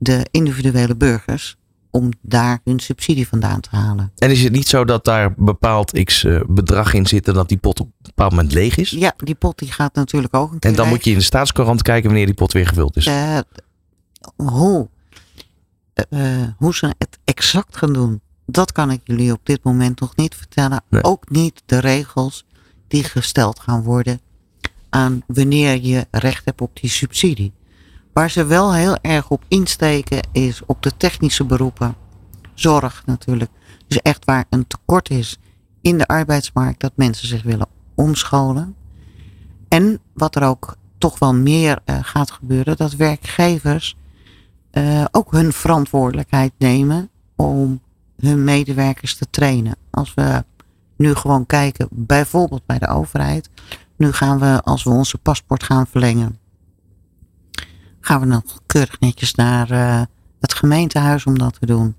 de 0.00 0.26
individuele 0.30 0.96
burgers 0.96 1.56
om 1.90 2.10
daar 2.20 2.60
hun 2.64 2.80
subsidie 2.80 3.28
vandaan 3.28 3.60
te 3.60 3.68
halen. 3.70 4.12
En 4.18 4.30
is 4.30 4.42
het 4.42 4.52
niet 4.52 4.68
zo 4.68 4.84
dat 4.84 5.04
daar 5.04 5.34
bepaald 5.36 6.04
x 6.04 6.24
eh, 6.24 6.40
bedrag 6.46 6.94
in 6.94 7.06
zit 7.06 7.28
en 7.28 7.34
dat 7.34 7.48
die 7.48 7.58
pot 7.58 7.80
op 7.80 7.86
een 7.86 7.92
bepaald 8.02 8.30
moment 8.30 8.52
leeg 8.52 8.76
is? 8.76 8.90
Ja, 8.90 9.14
die 9.16 9.34
pot 9.34 9.58
die 9.58 9.72
gaat 9.72 9.94
natuurlijk 9.94 10.34
ook 10.34 10.52
een 10.52 10.58
keer 10.58 10.70
En 10.70 10.76
dan 10.76 10.84
leeg. 10.84 10.94
moet 10.94 11.04
je 11.04 11.10
in 11.10 11.18
de 11.18 11.24
staatscourant 11.24 11.82
kijken 11.82 12.08
wanneer 12.08 12.26
die 12.26 12.34
pot 12.34 12.52
weer 12.52 12.66
gevuld 12.66 12.96
is. 12.96 13.06
Eh, 13.06 13.38
hoe, 14.36 14.88
eh, 15.94 16.42
hoe 16.56 16.74
ze 16.74 16.94
het 16.98 17.18
exact 17.24 17.76
gaan 17.76 17.92
doen, 17.92 18.20
dat 18.46 18.72
kan 18.72 18.90
ik 18.90 19.00
jullie 19.04 19.32
op 19.32 19.40
dit 19.42 19.62
moment 19.62 20.00
nog 20.00 20.16
niet 20.16 20.34
vertellen. 20.34 20.82
Nee. 20.90 21.04
Ook 21.04 21.30
niet 21.30 21.62
de 21.66 21.78
regels 21.78 22.46
die 22.88 23.04
gesteld 23.04 23.60
gaan 23.60 23.82
worden 23.82 24.20
aan 24.88 25.22
wanneer 25.26 25.80
je 25.82 26.06
recht 26.10 26.44
hebt 26.44 26.60
op 26.60 26.80
die 26.80 26.90
subsidie. 26.90 27.52
Waar 28.12 28.30
ze 28.30 28.44
wel 28.44 28.74
heel 28.74 28.96
erg 28.96 29.30
op 29.30 29.44
insteken 29.48 30.28
is 30.32 30.62
op 30.66 30.82
de 30.82 30.96
technische 30.96 31.44
beroepen. 31.44 31.94
Zorg 32.54 33.02
natuurlijk. 33.06 33.50
Dus 33.86 34.02
echt 34.02 34.24
waar 34.24 34.44
een 34.50 34.66
tekort 34.66 35.10
is 35.10 35.38
in 35.80 35.98
de 35.98 36.06
arbeidsmarkt 36.06 36.80
dat 36.80 36.92
mensen 36.94 37.28
zich 37.28 37.42
willen 37.42 37.68
omscholen. 37.94 38.74
En 39.68 40.00
wat 40.14 40.36
er 40.36 40.42
ook 40.42 40.76
toch 40.98 41.18
wel 41.18 41.34
meer 41.34 41.78
eh, 41.84 41.98
gaat 42.02 42.30
gebeuren, 42.30 42.76
dat 42.76 42.92
werkgevers 42.92 43.96
eh, 44.70 45.04
ook 45.10 45.32
hun 45.32 45.52
verantwoordelijkheid 45.52 46.52
nemen 46.58 47.10
om 47.36 47.80
hun 48.20 48.44
medewerkers 48.44 49.16
te 49.16 49.26
trainen. 49.30 49.76
Als 49.90 50.14
we 50.14 50.44
nu 50.96 51.14
gewoon 51.14 51.46
kijken, 51.46 51.88
bijvoorbeeld 51.90 52.66
bij 52.66 52.78
de 52.78 52.88
overheid, 52.88 53.50
nu 53.96 54.12
gaan 54.12 54.38
we, 54.38 54.60
als 54.64 54.82
we 54.82 54.90
onze 54.90 55.18
paspoort 55.18 55.62
gaan 55.62 55.86
verlengen, 55.86 56.38
gaan 58.00 58.20
we 58.20 58.26
nog 58.26 58.42
keurig 58.66 59.00
netjes 59.00 59.34
naar 59.34 59.70
eh, 59.70 60.02
het 60.40 60.54
gemeentehuis 60.54 61.24
om 61.26 61.38
dat 61.38 61.56
te 61.60 61.66
doen. 61.66 61.96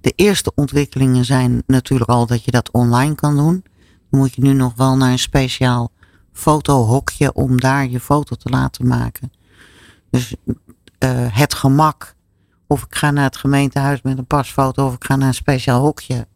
De 0.00 0.12
eerste 0.16 0.52
ontwikkelingen 0.54 1.24
zijn 1.24 1.62
natuurlijk 1.66 2.10
al 2.10 2.26
dat 2.26 2.44
je 2.44 2.50
dat 2.50 2.70
online 2.70 3.14
kan 3.14 3.36
doen. 3.36 3.64
Dan 4.10 4.20
moet 4.20 4.34
je 4.34 4.42
nu 4.42 4.52
nog 4.52 4.74
wel 4.76 4.96
naar 4.96 5.10
een 5.10 5.18
speciaal 5.18 5.90
fotohokje 6.32 7.32
om 7.32 7.60
daar 7.60 7.88
je 7.88 8.00
foto 8.00 8.36
te 8.36 8.48
laten 8.48 8.86
maken. 8.86 9.32
Dus 10.10 10.34
eh, 10.98 11.26
het 11.30 11.54
gemak, 11.54 12.14
of 12.66 12.82
ik 12.82 12.94
ga 12.94 13.10
naar 13.10 13.24
het 13.24 13.36
gemeentehuis 13.36 14.02
met 14.02 14.18
een 14.18 14.26
pasfoto 14.26 14.86
of 14.86 14.94
ik 14.94 15.04
ga 15.04 15.16
naar 15.16 15.28
een 15.28 15.34
speciaal 15.34 15.80
hokje, 15.80 16.26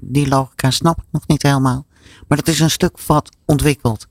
die 0.00 0.28
logica 0.28 0.70
snap 0.70 0.98
ik 0.98 1.06
nog 1.10 1.26
niet 1.26 1.42
helemaal. 1.42 1.86
Maar 2.28 2.38
dat 2.38 2.48
is 2.48 2.60
een 2.60 2.70
stuk 2.70 3.00
wat 3.00 3.36
ontwikkeld. 3.44 4.06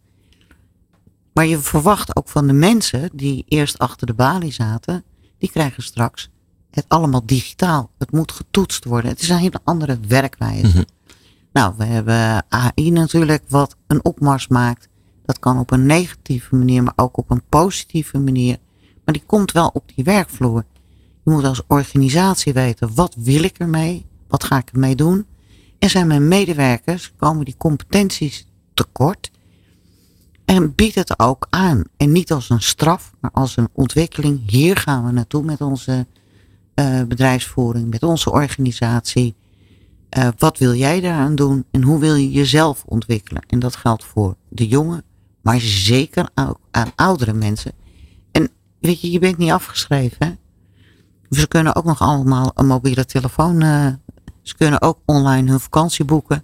Maar 1.36 1.46
je 1.46 1.60
verwacht 1.60 2.16
ook 2.16 2.30
van 2.30 2.48
de 2.48 2.54
mensen 2.54 3.10
die 3.14 3.46
eerst 3.48 3.80
achter 3.80 4.08
de 4.08 4.14
balie 4.14 4.52
zaten, 4.52 5.04
die 5.38 5.52
krijgen 5.52 5.84
straks 5.84 6.30
het 6.72 6.86
allemaal 6.88 7.26
digitaal. 7.26 7.92
Het 7.98 8.12
moet 8.12 8.32
getoetst 8.32 8.86
worden. 8.86 9.12
Het 9.12 9.22
is 9.22 9.30
een 9.30 9.38
hele 9.38 9.60
andere 9.64 9.98
werkwijze. 10.08 10.88
Nou, 11.54 11.74
we 11.78 11.84
hebben 11.84 12.46
AI 12.50 12.92
natuurlijk, 12.92 13.44
wat 13.48 13.76
een 13.88 14.06
opmars 14.06 14.48
maakt. 14.48 14.90
Dat 15.26 15.40
kan 15.40 15.60
op 15.60 15.72
een 15.72 15.86
negatieve 15.86 16.56
manier, 16.56 16.84
maar 16.84 16.94
ook 16.96 17.18
op 17.18 17.32
een 17.32 17.44
positieve 17.50 18.20
manier. 18.20 18.58
Maar 19.06 19.14
die 19.14 19.24
komt 19.26 19.52
wel 19.52 19.70
op 19.74 19.92
die 19.96 20.04
werkvloer. 20.04 20.66
Je 21.24 21.32
moet 21.32 21.44
als 21.44 21.62
organisatie 21.68 22.54
weten, 22.54 22.96
wat 22.96 23.16
wil 23.18 23.44
ik 23.44 23.58
ermee? 23.58 24.06
Wat 24.28 24.44
ga 24.44 24.58
ik 24.58 24.70
ermee 24.72 24.96
doen? 24.96 25.26
En 25.80 25.90
zijn 25.90 26.08
mijn 26.08 26.28
medewerkers, 26.28 27.14
komen 27.18 27.46
die 27.46 27.58
competenties 27.58 28.48
tekort? 28.74 29.32
En 30.46 30.76
bied 30.76 30.96
het 30.96 31.20
ook 31.20 31.48
aan. 31.50 31.84
En 31.98 32.12
niet 32.12 32.32
als 32.32 32.50
een 32.50 32.62
straf, 32.62 33.14
maar 33.20 33.32
als 33.32 33.58
een 33.58 33.70
ontwikkeling. 33.72 34.50
Hier 34.50 34.78
gaan 34.78 35.06
we 35.06 35.12
naartoe 35.12 35.44
met 35.44 35.62
onze 35.62 36.08
eh, 36.74 37.04
bedrijfsvoering, 37.04 37.90
met 37.90 38.04
onze 38.04 38.32
organisatie. 38.32 39.36
Eh, 40.10 40.28
wat 40.38 40.58
wil 40.58 40.74
jij 40.74 41.02
daaraan 41.02 41.36
doen 41.36 41.66
en 41.72 41.82
hoe 41.82 42.00
wil 42.00 42.16
je 42.16 42.32
jezelf 42.32 42.84
ontwikkelen? 42.86 43.46
En 43.48 43.60
dat 43.60 43.76
geldt 43.76 44.04
voor 44.04 44.36
de 44.50 44.68
jongen, 44.68 45.04
maar 45.42 45.60
zeker 45.60 46.30
ook 46.36 46.60
aan 46.72 46.92
oudere 46.96 47.34
mensen. 47.34 47.72
En 48.32 48.50
weet 48.80 49.02
je, 49.02 49.12
je 49.12 49.20
bent 49.20 49.38
niet 49.38 49.52
afgeschreven. 49.52 50.18
Hè? 50.20 50.34
Ze 51.30 51.48
kunnen 51.48 51.76
ook 51.76 51.86
nog 51.86 52.02
allemaal 52.02 52.52
een 52.54 52.68
mobiele 52.68 53.06
telefoon. 53.06 53.62
eh, 53.62 53.88
ze 54.42 54.56
kunnen 54.56 54.82
ook 54.82 55.00
online 55.06 55.50
hun 55.50 55.60
vakantie 55.60 56.06
boeken. 56.06 56.44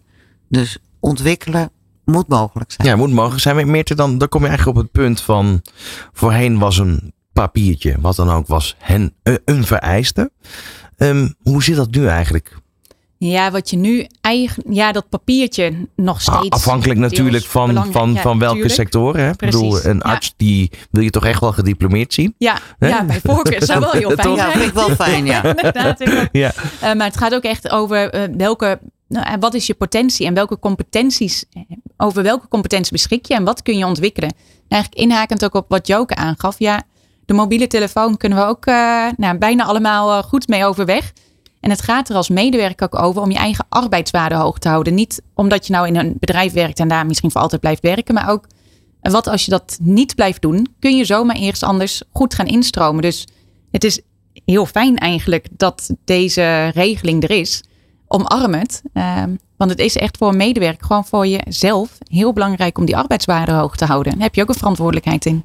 Dus 0.50 0.78
ontwikkelen 1.00 1.72
moet 2.12 2.28
mogelijk 2.28 2.72
zijn. 2.72 2.88
Ja, 2.88 2.96
moet 2.96 3.12
mogelijk 3.12 3.42
zijn. 3.42 3.72
Meerte, 3.72 3.96
dan, 3.96 4.18
dan 4.18 4.30
kom 4.30 4.42
je 4.42 4.48
eigenlijk 4.48 4.78
op 4.78 4.84
het 4.84 4.92
punt 4.92 5.22
van... 5.22 5.62
Voorheen 6.14 6.60
was 6.60 6.78
een 6.78 7.14
papiertje, 7.34 7.96
wat 8.00 8.16
dan 8.16 8.30
ook 8.30 8.48
was, 8.48 8.76
hen, 8.80 9.14
eh, 9.24 9.34
een 9.46 9.66
vereiste. 9.66 10.32
Ehm, 10.98 11.30
hoe 11.42 11.64
zit 11.64 11.76
dat 11.76 11.92
nu 11.92 12.08
eigenlijk? 12.08 12.60
Ja, 13.18 13.52
wat 13.52 13.70
je 13.70 13.78
nu 13.78 14.08
eigenlijk, 14.22 14.74
ja, 14.74 14.92
dat 14.92 15.10
papiertje 15.10 15.88
nog 15.96 16.16
Ah, 16.28 16.36
steeds. 16.38 16.50
Afhankelijk 16.56 17.00
natuurlijk 17.00 17.44
van, 17.46 17.68
belangrijk. 17.68 17.98
van, 17.98 18.14
Ja, 18.14 18.22
van 18.22 18.40
welke 18.40 18.54
tuurlijk. 18.56 18.76
sectoren. 18.76 19.22
Hè? 19.24 19.30
Ik 19.30 19.36
Precies, 19.36 19.60
bedoel, 19.60 19.86
een 19.86 19.96
ja. 20.04 20.12
arts 20.12 20.34
die 20.38 20.72
wil 20.92 21.04
je 21.04 21.10
toch 21.10 21.26
echt 21.26 21.40
wel 21.40 21.52
gediplomeerd 21.52 22.14
zien? 22.14 22.36
Ja, 22.38 22.58
ja, 22.80 23.04
bij 23.06 23.20
voorkeur 23.24 23.64
zou 23.64 23.80
wel 23.80 23.92
heel 24.02 24.10
fijn 24.12 24.28
Toch? 24.28 24.36
Ja, 24.38 24.44
zijn. 24.46 24.58
vind 24.58 24.70
ik 24.70 24.74
wel 24.74 24.90
fijn, 24.90 25.26
ja. 25.26 25.44
Inderdaad, 25.56 26.00
ik 26.02 26.20
ook. 26.20 26.28
Ja. 26.32 26.52
Eh, 26.82 26.94
maar 26.94 27.08
het 27.08 27.18
gaat 27.18 27.34
ook 27.34 27.44
echt 27.44 27.70
over 27.70 28.10
eh, 28.10 28.22
welke, 28.38 28.80
nou, 29.12 29.26
en 29.26 29.40
wat 29.40 29.54
is 29.54 29.68
je 29.68 29.74
potentie 29.74 30.26
en 30.26 30.34
welke 30.34 30.60
competenties, 30.60 31.46
eh, 31.54 31.62
over 31.98 32.24
welke 32.24 32.48
competenties 32.48 32.92
beschik 32.92 33.26
je 33.26 33.34
en 33.34 33.44
wat 33.44 33.62
kun 33.62 33.78
je 33.78 33.86
ontwikkelen. 33.86 34.30
En 34.30 34.68
eigenlijk 34.68 35.04
inhakend 35.04 35.46
ook 35.46 35.54
op 35.54 35.66
wat 35.70 35.88
Joke 35.88 36.16
aangaf. 36.16 36.60
Ja, 36.60 36.84
de 37.26 37.34
mobiele 37.34 37.68
telefoon 37.68 38.18
kunnen 38.18 38.38
we 38.38 38.44
ook 38.44 38.66
eh, 38.66 39.08
nou, 39.18 39.38
bijna 39.38 39.64
allemaal 39.64 40.12
eh, 40.12 40.24
goed 40.24 40.48
mee 40.48 40.66
overweg. 40.66 41.14
En 41.60 41.70
het 41.70 41.82
gaat 41.82 42.10
er 42.10 42.16
als 42.16 42.30
medewerker 42.30 42.86
ook 42.86 43.02
over 43.02 43.22
om 43.22 43.32
je 43.32 43.38
eigen 43.38 43.66
arbeidswaarde 43.70 44.36
hoog 44.36 44.60
te 44.60 44.70
houden. 44.70 44.94
Niet 44.94 45.22
omdat 45.34 45.68
je 45.68 45.74
nou 45.74 45.88
in 45.88 45.96
een 45.96 46.16
bedrijf 46.20 46.54
werkt 46.54 46.80
en 46.80 46.88
daar 46.88 47.06
misschien 47.06 47.32
voor 47.32 47.42
altijd 47.42 47.62
blijft 47.62 47.82
werken, 47.82 48.14
maar 48.14 48.30
ook 48.30 48.48
wat 49.02 49.28
als 49.28 49.46
je 49.46 49.52
dat 49.52 49.78
niet 49.82 50.16
blijft 50.16 50.42
doen, 50.42 50.68
kun 50.80 50.98
je 50.98 51.06
zomaar 51.06 51.36
eerst 51.36 51.64
anders 51.64 52.04
goed 52.12 52.34
gaan 52.34 52.46
instromen. 52.46 53.02
Dus 53.02 53.28
het 53.72 53.84
is 53.84 54.02
heel 54.46 54.66
fijn 54.66 54.98
eigenlijk 54.98 55.48
dat 55.52 55.90
deze 56.06 56.68
regeling 56.68 57.24
er 57.24 57.32
is. 57.32 57.64
Omarm 58.12 58.54
het. 58.54 58.82
Ehm, 58.94 59.36
want 59.58 59.72
het 59.72 59.80
is 59.80 59.96
echt 59.96 60.18
voor 60.18 60.28
een 60.30 60.38
medewerker, 60.38 60.86
gewoon 60.86 61.06
voor 61.06 61.28
jezelf, 61.28 61.98
heel 62.04 62.34
belangrijk 62.34 62.78
om 62.78 62.86
die 62.86 62.98
arbeidswaarde 62.98 63.52
hoog 63.52 63.76
te 63.76 63.86
houden. 63.86 64.14
Daar 64.14 64.22
heb 64.22 64.36
je 64.36 64.42
ook 64.42 64.50
een 64.50 64.56
verantwoordelijkheid 64.56 65.26
in. 65.26 65.44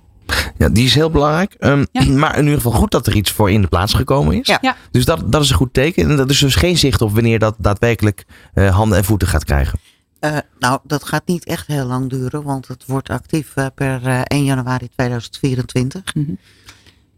Ja, 0.58 0.68
die 0.68 0.84
is 0.84 0.94
heel 0.94 1.10
belangrijk. 1.10 1.54
Ehm, 1.58 1.84
Ja. 1.92 2.04
Maar 2.04 2.36
in 2.36 2.42
ieder 2.44 2.56
geval 2.60 2.72
goed 2.78 2.90
dat 2.90 3.06
er 3.06 3.16
iets 3.16 3.30
voor 3.32 3.50
in 3.50 3.60
de 3.60 3.66
plaats 3.68 3.92
gekomen 3.94 4.38
is. 4.40 4.46
Ja. 4.46 4.58
Ja. 4.60 4.76
Dus 4.90 5.04
dat, 5.04 5.32
dat 5.32 5.42
is 5.42 5.50
een 5.50 5.56
goed 5.56 5.74
teken. 5.74 6.10
En 6.10 6.16
dat 6.16 6.30
is 6.30 6.38
dus 6.38 6.54
geen 6.54 6.78
zicht 6.78 7.02
op 7.02 7.12
wanneer 7.14 7.38
dat 7.38 7.54
daadwerkelijk 7.58 8.24
eh, 8.54 8.74
handen 8.76 8.98
en 8.98 9.04
voeten 9.04 9.28
gaat 9.28 9.44
krijgen. 9.44 9.78
Eh, 10.18 10.36
nou, 10.58 10.78
dat 10.84 11.04
gaat 11.04 11.26
niet 11.26 11.44
echt 11.44 11.66
heel 11.66 11.86
lang 11.86 12.10
duren, 12.10 12.42
want 12.42 12.68
het 12.68 12.84
wordt 12.86 13.10
actief 13.10 13.52
eh, 13.56 13.66
per 13.74 14.06
eh, 14.06 14.20
1 14.24 14.44
januari 14.44 14.88
2024. 14.88 16.14
Mhm. 16.14 16.30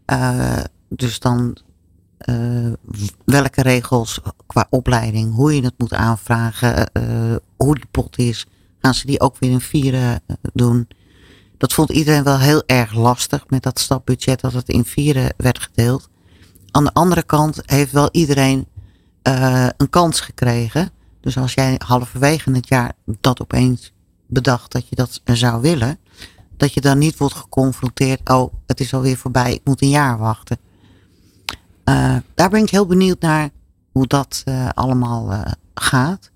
Eh, 0.05 0.57
dus 0.89 1.19
dan 1.19 1.57
eh, 2.19 2.71
welke 3.25 3.61
regels 3.61 4.19
qua 4.47 4.67
opleiding, 4.69 5.33
hoe 5.33 5.55
je 5.55 5.61
het 5.61 5.73
moet 5.77 5.93
aanvragen, 5.93 6.91
eh, 6.91 7.35
hoe 7.57 7.75
die 7.75 7.87
pot 7.91 8.17
is, 8.17 8.47
gaan 8.81 8.93
ze 8.93 9.05
die 9.05 9.19
ook 9.19 9.37
weer 9.39 9.51
in 9.51 9.61
vieren 9.61 10.21
eh, 10.25 10.35
doen. 10.53 10.87
Dat 11.57 11.73
vond 11.73 11.89
iedereen 11.89 12.23
wel 12.23 12.39
heel 12.39 12.63
erg 12.65 12.93
lastig 12.93 13.45
met 13.49 13.63
dat 13.63 13.79
stapbudget 13.79 14.39
dat 14.39 14.53
het 14.53 14.69
in 14.69 14.85
vieren 14.85 15.33
werd 15.37 15.59
gedeeld. 15.59 16.09
Aan 16.71 16.83
de 16.83 16.93
andere 16.93 17.23
kant 17.23 17.61
heeft 17.65 17.91
wel 17.91 18.09
iedereen 18.11 18.67
een 19.77 19.89
kans 19.89 20.19
gekregen. 20.19 20.89
Dus 21.21 21.37
als 21.37 21.53
jij 21.53 21.75
halverwege 21.85 22.51
het 22.51 22.67
jaar 22.67 22.93
dat 23.19 23.41
opeens 23.41 23.93
bedacht 24.27 24.71
dat 24.71 24.87
je 24.87 24.95
dat 24.95 25.21
zou 25.25 25.61
willen, 25.61 25.99
dat 26.57 26.73
je 26.73 26.81
dan 26.81 26.97
niet 26.97 27.17
wordt 27.17 27.35
geconfronteerd. 27.35 28.29
Oh, 28.29 28.53
het 28.65 28.79
is 28.79 28.93
alweer 28.93 29.17
voorbij, 29.17 29.53
ik 29.53 29.61
moet 29.63 29.81
een 29.81 29.89
jaar 29.89 30.17
wachten. 30.17 30.57
Eh, 31.89 32.15
daar 32.33 32.49
ben 32.49 32.63
ik 32.63 32.69
heel 32.69 32.85
benieuwd 32.85 33.21
naar 33.21 33.49
hoe 33.91 34.07
dat 34.07 34.41
eh, 34.45 34.69
allemaal 34.73 35.31
eh, 35.31 35.51
gaat. 35.73 36.31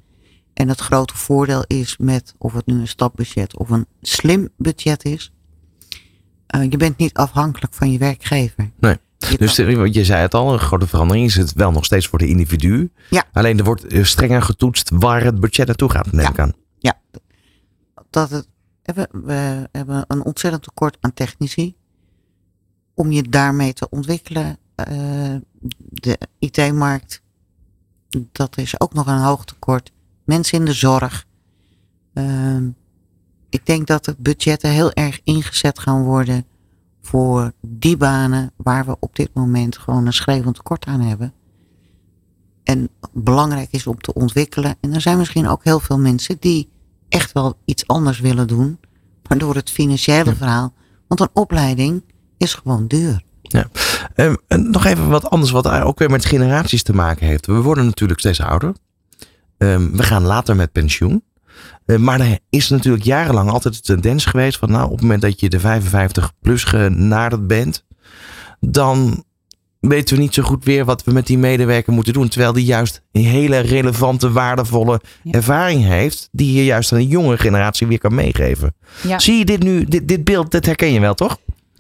En 0.53 0.67
het 0.69 0.79
grote 0.79 1.17
voordeel 1.17 1.63
is 1.67 1.97
met 1.97 2.35
of 2.37 2.53
het 2.53 2.65
nu 2.65 2.79
een 2.79 2.87
stapbudget 2.87 3.57
of 3.57 3.69
een 3.69 3.85
slim 4.01 4.49
budget 4.57 5.03
is. 5.05 5.31
je 6.69 6.77
bent 6.77 6.97
niet 6.97 7.13
afhankelijk 7.13 7.73
van 7.73 7.91
je 7.91 7.97
werkgever. 7.97 8.71
Nee. 8.79 8.97
Je 9.17 9.37
Dus 9.37 9.55
kan- 9.55 9.65
eh, 9.67 9.93
je 9.93 10.05
zei 10.05 10.21
het 10.21 10.33
al, 10.33 10.53
een 10.53 10.59
grote 10.59 10.87
verandering 10.87 11.25
is 11.25 11.35
het 11.35 11.53
wel 11.53 11.71
nog 11.71 11.85
steeds 11.85 12.07
voor 12.07 12.19
de 12.19 12.27
individu. 12.27 12.91
Ja. 13.09 13.23
Alleen 13.31 13.57
er 13.57 13.63
wordt 13.63 13.85
strenger 14.01 14.41
getoetst 14.41 14.89
waar 14.93 15.23
het 15.23 15.39
budget 15.39 15.67
naartoe 15.67 15.89
gaat, 15.89 16.11
neem 16.11 16.21
Ja. 16.21 16.29
ik 16.29 16.39
aan. 16.39 16.53
Ja, 16.79 16.99
dat 18.09 18.29
het, 18.29 18.47
we 19.11 19.69
hebben 19.71 20.05
een 20.07 20.23
ontzettend 20.25 20.63
tekort 20.63 20.97
aan 20.99 21.13
technici. 21.13 21.75
Om 22.93 23.11
je 23.11 23.23
daarmee 23.29 23.73
te 23.73 23.89
ontwikkelen. 23.89 24.57
Eh, 24.87 25.35
de 25.77 26.17
IT-markt, 26.39 27.21
dat 28.31 28.57
is 28.57 28.79
ook 28.79 28.93
nog 28.93 29.07
een 29.07 29.21
hoog 29.21 29.45
tekort. 29.45 29.91
Mensen 30.23 30.59
in 30.59 30.65
de 30.65 30.73
zorg. 30.73 31.25
Ehm, 32.13 32.69
ik 33.49 33.65
denk 33.65 33.87
dat 33.87 34.05
de 34.05 34.15
budgetten 34.17 34.69
heel 34.69 34.91
erg 34.91 35.19
ingezet 35.23 35.79
gaan 35.79 36.03
worden 36.03 36.45
voor 37.01 37.51
die 37.61 37.97
banen 37.97 38.51
waar 38.55 38.85
we 38.85 38.95
op 38.99 39.15
dit 39.15 39.33
moment 39.33 39.77
gewoon 39.77 40.05
een 40.05 40.13
schreeuwend 40.13 40.55
tekort 40.55 40.85
aan 40.85 41.01
hebben. 41.01 41.33
En 42.63 42.89
belangrijk 43.11 43.71
is 43.71 43.87
om 43.87 43.97
te 43.97 44.13
ontwikkelen. 44.13 44.75
En 44.79 44.93
er 44.93 45.01
zijn 45.01 45.17
misschien 45.17 45.47
ook 45.47 45.63
heel 45.63 45.79
veel 45.79 45.99
mensen 45.99 46.37
die 46.39 46.69
echt 47.09 47.31
wel 47.31 47.57
iets 47.65 47.87
anders 47.87 48.19
willen 48.19 48.47
doen. 48.47 48.79
Maar 49.27 49.37
door 49.37 49.55
het 49.55 49.69
financiële 49.69 50.35
verhaal. 50.35 50.73
Want 51.07 51.19
een 51.19 51.29
opleiding 51.41 52.03
is 52.37 52.53
gewoon 52.53 52.87
duur. 52.87 53.23
Ehm, 54.15 54.35
en 54.47 54.69
nog 54.69 54.85
even 54.85 55.09
wat 55.09 55.29
anders, 55.29 55.51
wat 55.51 55.69
ook 55.69 55.99
weer 55.99 56.09
met 56.09 56.25
generaties 56.25 56.83
te 56.83 56.93
maken 56.93 57.27
heeft. 57.27 57.45
We 57.45 57.53
worden 57.61 57.85
natuurlijk 57.85 58.19
steeds 58.19 58.41
ouder. 58.41 58.73
Ehm, 59.57 59.91
we 59.91 60.03
gaan 60.03 60.23
later 60.23 60.55
met 60.55 60.71
pensioen. 60.71 61.23
Eh, 61.85 61.97
maar 61.97 62.19
er 62.19 62.39
is 62.49 62.69
natuurlijk 62.69 63.03
jarenlang 63.03 63.49
altijd 63.49 63.73
de 63.73 63.81
tendens 63.81 64.25
geweest 64.25 64.57
van, 64.57 64.71
nou, 64.71 64.85
op 64.85 64.91
het 64.91 65.01
moment 65.01 65.21
dat 65.21 65.39
je 65.39 65.49
de 65.49 65.59
55 65.59 66.31
plus 66.41 66.63
genaderd 66.63 67.47
bent, 67.47 67.85
dan 68.59 69.23
weten 69.79 70.15
we 70.15 70.21
niet 70.21 70.33
zo 70.33 70.43
goed 70.43 70.63
weer 70.63 70.85
wat 70.85 71.03
we 71.03 71.11
met 71.11 71.27
die 71.27 71.37
medewerker 71.37 71.93
moeten 71.93 72.13
doen. 72.13 72.27
Terwijl 72.27 72.53
die 72.53 72.65
juist 72.65 73.01
een 73.11 73.25
hele 73.25 73.59
relevante, 73.59 74.31
waardevolle 74.31 75.01
Ja. 75.23 75.31
ervaring 75.31 75.83
heeft, 75.85 76.29
die 76.31 76.53
je 76.53 76.65
juist 76.65 76.91
aan 76.91 76.97
de 76.97 77.07
jonge 77.07 77.37
generatie 77.37 77.87
weer 77.87 77.97
kan 77.99 78.15
meegeven. 78.15 78.75
Ja. 79.01 79.19
Zie 79.19 79.37
je 79.37 79.45
dit 79.45 79.63
nu, 79.63 79.85
dit, 79.85 80.07
dit 80.07 80.23
beeld, 80.23 80.51
dat 80.51 80.65
herken 80.65 80.91
je 80.91 80.99
wel, 80.99 81.13
toch? 81.13 81.37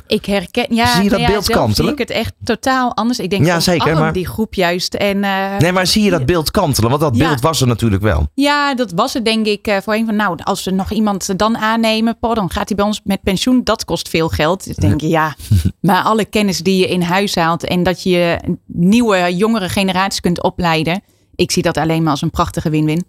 Ik 0.07 0.25
herken, 0.25 0.75
ja, 0.75 0.85
Zie 0.93 1.03
je 1.03 1.09
dat 1.09 1.19
nou 1.19 1.31
ja, 1.31 1.37
beeld 1.37 1.49
kantelen? 1.49 1.75
zie 1.75 1.91
ik 1.91 1.97
het 1.97 2.09
echt 2.09 2.33
totaal 2.43 2.95
anders. 2.95 3.19
Ik 3.19 3.29
denk, 3.29 3.45
Ja, 3.45 3.59
zeker, 3.59 3.93
maar- 3.97 4.13
die 4.13 4.27
groep 4.27 4.53
juist. 4.53 4.93
En, 4.93 5.23
eh, 5.23 5.57
Nee, 5.57 5.71
maar 5.71 5.87
zie 5.87 6.03
je 6.03 6.09
dat 6.09 6.25
beeld 6.25 6.51
kantelen? 6.51 6.89
Want 6.89 7.01
dat 7.01 7.15
Ja. 7.15 7.27
beeld 7.27 7.41
was 7.41 7.61
er 7.61 7.67
natuurlijk 7.67 8.01
wel. 8.01 8.27
Ja, 8.33 8.75
dat 8.75 8.91
was 8.95 9.13
het 9.13 9.25
denk 9.25 9.45
ik 9.45 9.67
eh, 9.67 9.77
voorheen 9.83 10.05
van 10.05 10.15
nou, 10.15 10.37
als 10.43 10.63
we 10.63 10.71
nog 10.71 10.91
iemand 10.91 11.37
dan 11.39 11.57
aannemen, 11.57 12.17
poh, 12.19 12.35
dan 12.35 12.49
gaat 12.51 12.67
hij 12.67 12.77
bij 12.77 12.85
ons 12.85 13.01
met 13.03 13.21
pensioen. 13.23 13.61
Dat 13.63 13.85
kost 13.85 14.09
veel 14.09 14.29
geld. 14.29 14.65
Dus 14.65 14.75
denk 14.75 15.01
je 15.01 15.07
ja, 15.07 15.35
maar 15.81 16.03
alle 16.03 16.25
kennis 16.25 16.59
die 16.59 16.77
je 16.77 16.87
in 16.87 17.01
huis 17.01 17.35
haalt 17.35 17.63
en 17.67 17.83
dat 17.83 18.03
je 18.03 18.39
nieuwe, 18.65 19.35
jongere 19.35 19.69
generatie 19.69 20.21
kunt 20.21 20.43
opleiden. 20.43 21.01
Ik 21.35 21.51
zie 21.51 21.63
dat 21.63 21.77
alleen 21.77 22.01
maar 22.03 22.11
als 22.11 22.21
een 22.21 22.29
prachtige 22.31 22.69
win-win. 22.69 23.05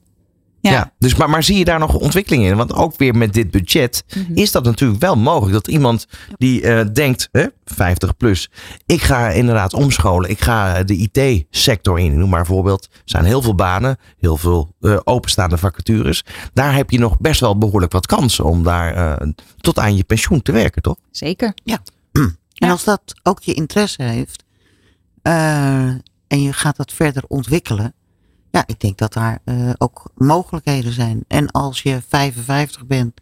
Ja. 0.65 0.71
Ja. 0.73 0.93
dus, 0.99 1.15
maar, 1.15 1.31
maar 1.31 1.43
zie 1.43 1.59
je 1.59 1.65
daar 1.65 1.79
nog 1.79 1.95
ontwikkeling 1.95 2.45
in? 2.45 2.57
Want 2.57 2.73
ook 2.75 2.97
weer 2.99 3.15
met 3.17 3.33
dit 3.33 3.51
budget 3.51 4.05
Mhm. 4.17 4.35
is 4.35 4.53
dat 4.53 4.65
natuurlijk 4.65 5.01
wel 5.01 5.17
mogelijk. 5.17 5.53
Dat 5.53 5.69
iemand 5.69 6.07
die 6.37 6.63
eh, 6.63 6.87
denkt, 6.93 7.29
hè, 7.33 7.47
50 7.65 8.17
plus, 8.17 8.51
ik 8.87 9.03
ga 9.03 9.29
inderdaad 9.29 9.75
omscholen. 9.75 10.31
Ik 10.31 10.41
ga 10.41 10.83
de 10.83 10.95
IT-sector 11.11 11.99
in. 11.99 12.19
Noem 12.19 12.29
maar 12.29 12.41
een 12.41 12.47
voorbeeld. 12.47 12.85
Er 12.93 13.01
zijn 13.05 13.25
heel 13.25 13.43
veel 13.43 13.55
banen, 13.55 13.97
heel 14.19 14.37
veel 14.37 14.75
eh, 14.81 14.99
openstaande 15.05 15.59
vacatures. 15.59 16.25
Daar 16.53 16.75
heb 16.75 16.91
je 16.91 16.99
nog 16.99 17.19
best 17.21 17.41
wel 17.41 17.59
behoorlijk 17.59 17.93
wat 17.93 18.07
kansen 18.07 18.45
om 18.45 18.63
daar 18.63 18.95
eh, 18.95 19.29
tot 19.61 19.79
aan 19.79 19.97
je 19.97 20.05
pensioen 20.05 20.43
te 20.43 20.53
werken, 20.53 20.83
toch? 20.83 20.97
Zeker. 21.11 21.55
En 22.55 22.67
Ja. 22.67 22.71
als 22.71 22.85
dat 22.85 23.03
ook 23.23 23.43
je 23.43 23.55
interesse 23.55 24.03
heeft. 24.03 24.45
eh, 25.23 25.89
en 26.29 26.43
je 26.43 26.53
gaat 26.53 26.77
dat 26.77 26.93
verder 26.93 27.23
ontwikkelen. 27.29 27.95
Ja, 28.55 28.63
ik 28.67 28.81
denk 28.81 28.99
dat 28.99 29.13
daar 29.13 29.39
eh, 29.45 29.71
ook 29.79 30.11
mogelijkheden 30.15 30.93
zijn. 30.93 31.25
En 31.29 31.51
als 31.51 31.83
je 31.83 32.01
55 32.09 32.87
bent. 32.87 33.21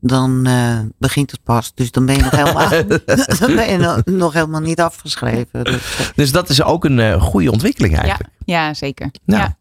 Dan 0.00 0.46
eh, 0.46 0.78
begint 0.98 1.30
het 1.30 1.42
pas. 1.42 1.74
Dus 1.74 1.90
dan 1.90 2.06
ben 2.06 2.16
je 2.16 2.22
nog 2.22 2.30
helemaal, 2.30 2.68
dan 3.40 3.54
ben 3.54 3.70
je 3.70 4.02
nog, 4.04 4.32
helemaal 4.32 4.60
niet 4.60 4.80
afgeschreven. 4.80 5.62
Dus, 6.16 6.32
dat 6.32 6.48
is 6.48 6.62
ook 6.62 6.84
een 6.84 7.00
eh, 7.00 7.22
goede 7.22 7.50
ontwikkeling 7.50 7.96
eigenlijk. 7.96 8.30
ja, 8.44 8.74
zeker. 8.74 9.10
Nou, 9.24 9.42
Ja. 9.42 9.56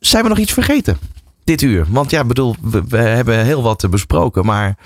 Zijn 0.00 0.22
we 0.22 0.28
nog 0.28 0.38
iets 0.38 0.52
vergeten? 0.52 0.98
Dit 1.44 1.62
uur. 1.62 1.86
Want 1.88 2.10
ja, 2.10 2.24
bedoel, 2.24 2.56
we, 2.60 2.82
we 2.88 2.98
hebben 2.98 3.44
heel 3.44 3.62
wat 3.62 3.90
besproken. 3.90 4.46
Maar 4.46 4.76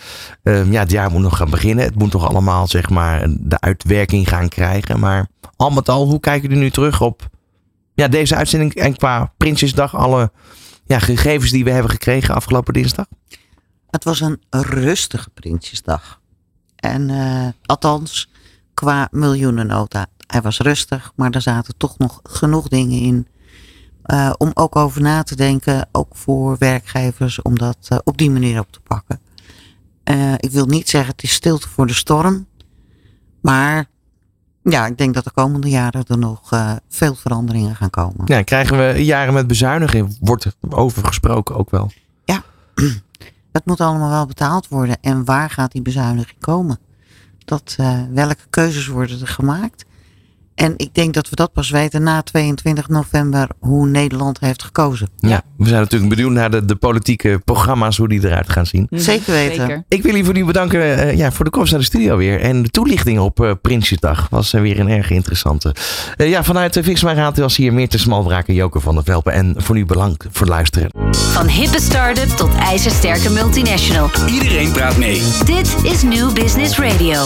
ehm, 0.43 0.73
ja, 0.73 0.81
het 0.81 0.91
jaar 0.91 1.11
moet 1.11 1.23
nog 1.23 1.37
gaan 1.37 1.51
beginnen. 1.51 1.85
Het 1.85 1.99
moet 1.99 2.11
toch 2.11 2.29
allemaal, 2.29 2.67
zeg 2.67 2.91
maar, 2.91 3.27
de 3.41 3.61
uitwerking 3.61 4.29
gaan 4.29 4.49
krijgen. 4.49 5.01
Maar 5.01 5.29
al 5.57 5.71
met 5.71 5.89
al, 5.89 6.07
hoe 6.07 6.21
kijken 6.21 6.49
jullie 6.49 6.65
nu 6.65 6.71
terug 6.71 7.01
op 7.01 7.31
ja, 7.95 8.09
deze 8.09 8.37
uitzending? 8.37 8.75
En 8.75 8.97
qua 8.97 9.33
Prinsjesdag, 9.37 9.97
alle 9.97 10.33
ja, 10.85 10.99
gegevens 10.99 11.51
die 11.51 11.65
we 11.65 11.71
hebben 11.71 11.91
gekregen 11.91 12.35
afgelopen 12.35 12.75
dinsdag? 12.75 13.07
Het 13.91 14.05
was 14.05 14.21
een 14.21 14.41
rustige 14.51 15.31
Prinsjesdag. 15.31 16.21
En 16.77 17.11
eh, 17.11 17.49
althans, 17.63 18.31
qua 18.75 19.09
miljoenennota. 19.11 20.07
Hij 20.27 20.43
was 20.43 20.59
rustig, 20.59 21.13
maar 21.17 21.31
er 21.31 21.43
zaten 21.43 21.77
toch 21.77 21.99
nog 21.99 22.21
genoeg 22.23 22.69
dingen 22.69 23.01
in. 23.01 23.27
eh, 24.03 24.33
om 24.39 24.51
ook 24.55 24.77
over 24.77 25.03
na 25.03 25.23
te 25.23 25.37
denken, 25.37 25.89
ook 25.93 26.17
voor 26.17 26.57
werkgevers, 26.59 27.43
om 27.43 27.59
dat 27.59 27.77
eh, 27.89 27.99
op 28.05 28.19
die 28.19 28.31
manier 28.31 28.61
op 28.61 28.73
te 28.73 28.81
pakken. 28.81 29.21
Ik 30.37 30.51
wil 30.51 30.67
niet 30.67 30.89
zeggen 30.89 31.11
het 31.11 31.23
is 31.23 31.33
stilte 31.33 31.69
voor 31.69 31.87
de 31.87 31.95
storm. 31.95 32.47
Maar 33.41 33.87
ja, 34.63 34.87
ik 34.87 34.99
denk 34.99 35.15
dat 35.15 35.25
de 35.25 35.31
komende 35.31 35.69
jaren 35.69 36.05
er 36.09 36.19
nog 36.19 36.53
eh, 36.53 36.73
veel 36.89 37.15
veranderingen 37.15 37.77
gaan 37.77 37.91
komen. 37.91 38.23
Ja, 38.25 38.43
krijgen 38.43 38.79
we 38.79 39.05
jaren 39.05 39.35
met 39.35 39.47
bezuiniging? 39.47 40.17
Wordt 40.21 40.45
er 40.45 40.55
over 40.69 41.05
gesproken 41.05 41.57
ook 41.57 41.71
wel. 41.71 41.91
Het 43.53 43.65
moet 43.67 43.81
allemaal 43.81 44.11
wel 44.11 44.27
betaald 44.27 44.69
worden. 44.69 44.97
En 45.01 45.25
waar 45.25 45.51
gaat 45.51 45.73
die 45.73 45.83
bezuiniging 45.83 46.41
komen? 46.41 46.79
Dat, 47.45 47.75
eh, 47.79 47.99
welke 48.11 48.45
keuzes 48.51 48.87
worden 48.87 49.21
er 49.21 49.29
gemaakt? 49.29 49.85
En 50.55 50.75
ik 50.77 50.95
denk 50.95 51.15
dat 51.15 51.29
we 51.29 51.37
dat 51.37 51.53
pas 51.53 51.71
weten 51.71 52.03
na 52.03 52.23
22 52.23 52.89
november 52.89 53.49
hoe 53.59 53.87
Nederland 53.87 54.41
heeft 54.41 54.63
gekozen. 54.63 55.09
Ja, 55.17 55.43
we 55.57 55.69
zijn 55.69 55.81
natuurlijk 55.81 56.15
benieuwd 56.15 56.33
naar 56.33 56.51
de, 56.51 56.65
de 56.65 56.77
politieke 56.77 57.41
programma's, 57.45 57.97
hoe 57.97 58.09
die 58.09 58.25
eruit 58.25 58.49
gaan 58.49 58.67
zien. 58.67 58.87
Zeker 58.91 59.33
weten. 59.33 59.57
Zeker. 59.57 59.85
Ik 59.89 60.03
wil 60.03 60.11
jullie 60.11 60.25
voor 60.25 60.35
nu 60.35 60.45
bedanken 60.45 60.99
eh, 60.99 61.17
ja, 61.17 61.33
voor 61.33 61.45
de 61.45 61.51
komst 61.51 61.71
naar 61.71 61.81
de 61.81 61.87
studio 61.87 62.17
weer. 62.17 62.41
En 62.41 62.63
de 62.63 62.69
toelichting 62.69 63.19
op 63.19 63.41
eh, 63.41 63.51
Prinsjesdag 63.63 64.27
was 64.31 64.53
eh, 64.53 64.61
weer 64.61 64.81
een 64.81 64.89
erg 64.89 65.11
interessante. 65.11 65.75
Eh, 66.17 66.29
ja, 66.29 66.45
vanuit 66.45 66.77
uh, 66.77 66.85
Fix 66.85 67.03
My 67.03 67.13
Raad 67.13 67.39
was 67.39 67.57
hier 67.57 67.73
meer 67.73 67.89
te 67.89 67.99
Smalbraak 67.99 68.49
en 68.49 68.55
Joker 68.55 68.81
van 68.81 68.95
der 68.95 69.05
Velpen. 69.05 69.33
En 69.33 69.55
voor 69.57 69.75
nu 69.75 69.87
bedankt 69.87 70.27
voor 70.31 70.47
het 70.47 70.49
luisteren. 70.49 70.91
Van 71.11 71.47
hippe 71.47 71.81
start-up 71.81 72.29
tot 72.29 72.55
ijzersterke 72.55 73.31
multinational. 73.31 74.11
Iedereen 74.27 74.73
praat 74.73 74.97
mee. 74.97 75.23
Dit 75.45 75.75
is 75.83 76.03
New 76.03 76.33
Business 76.33 76.79
Radio. 76.79 77.21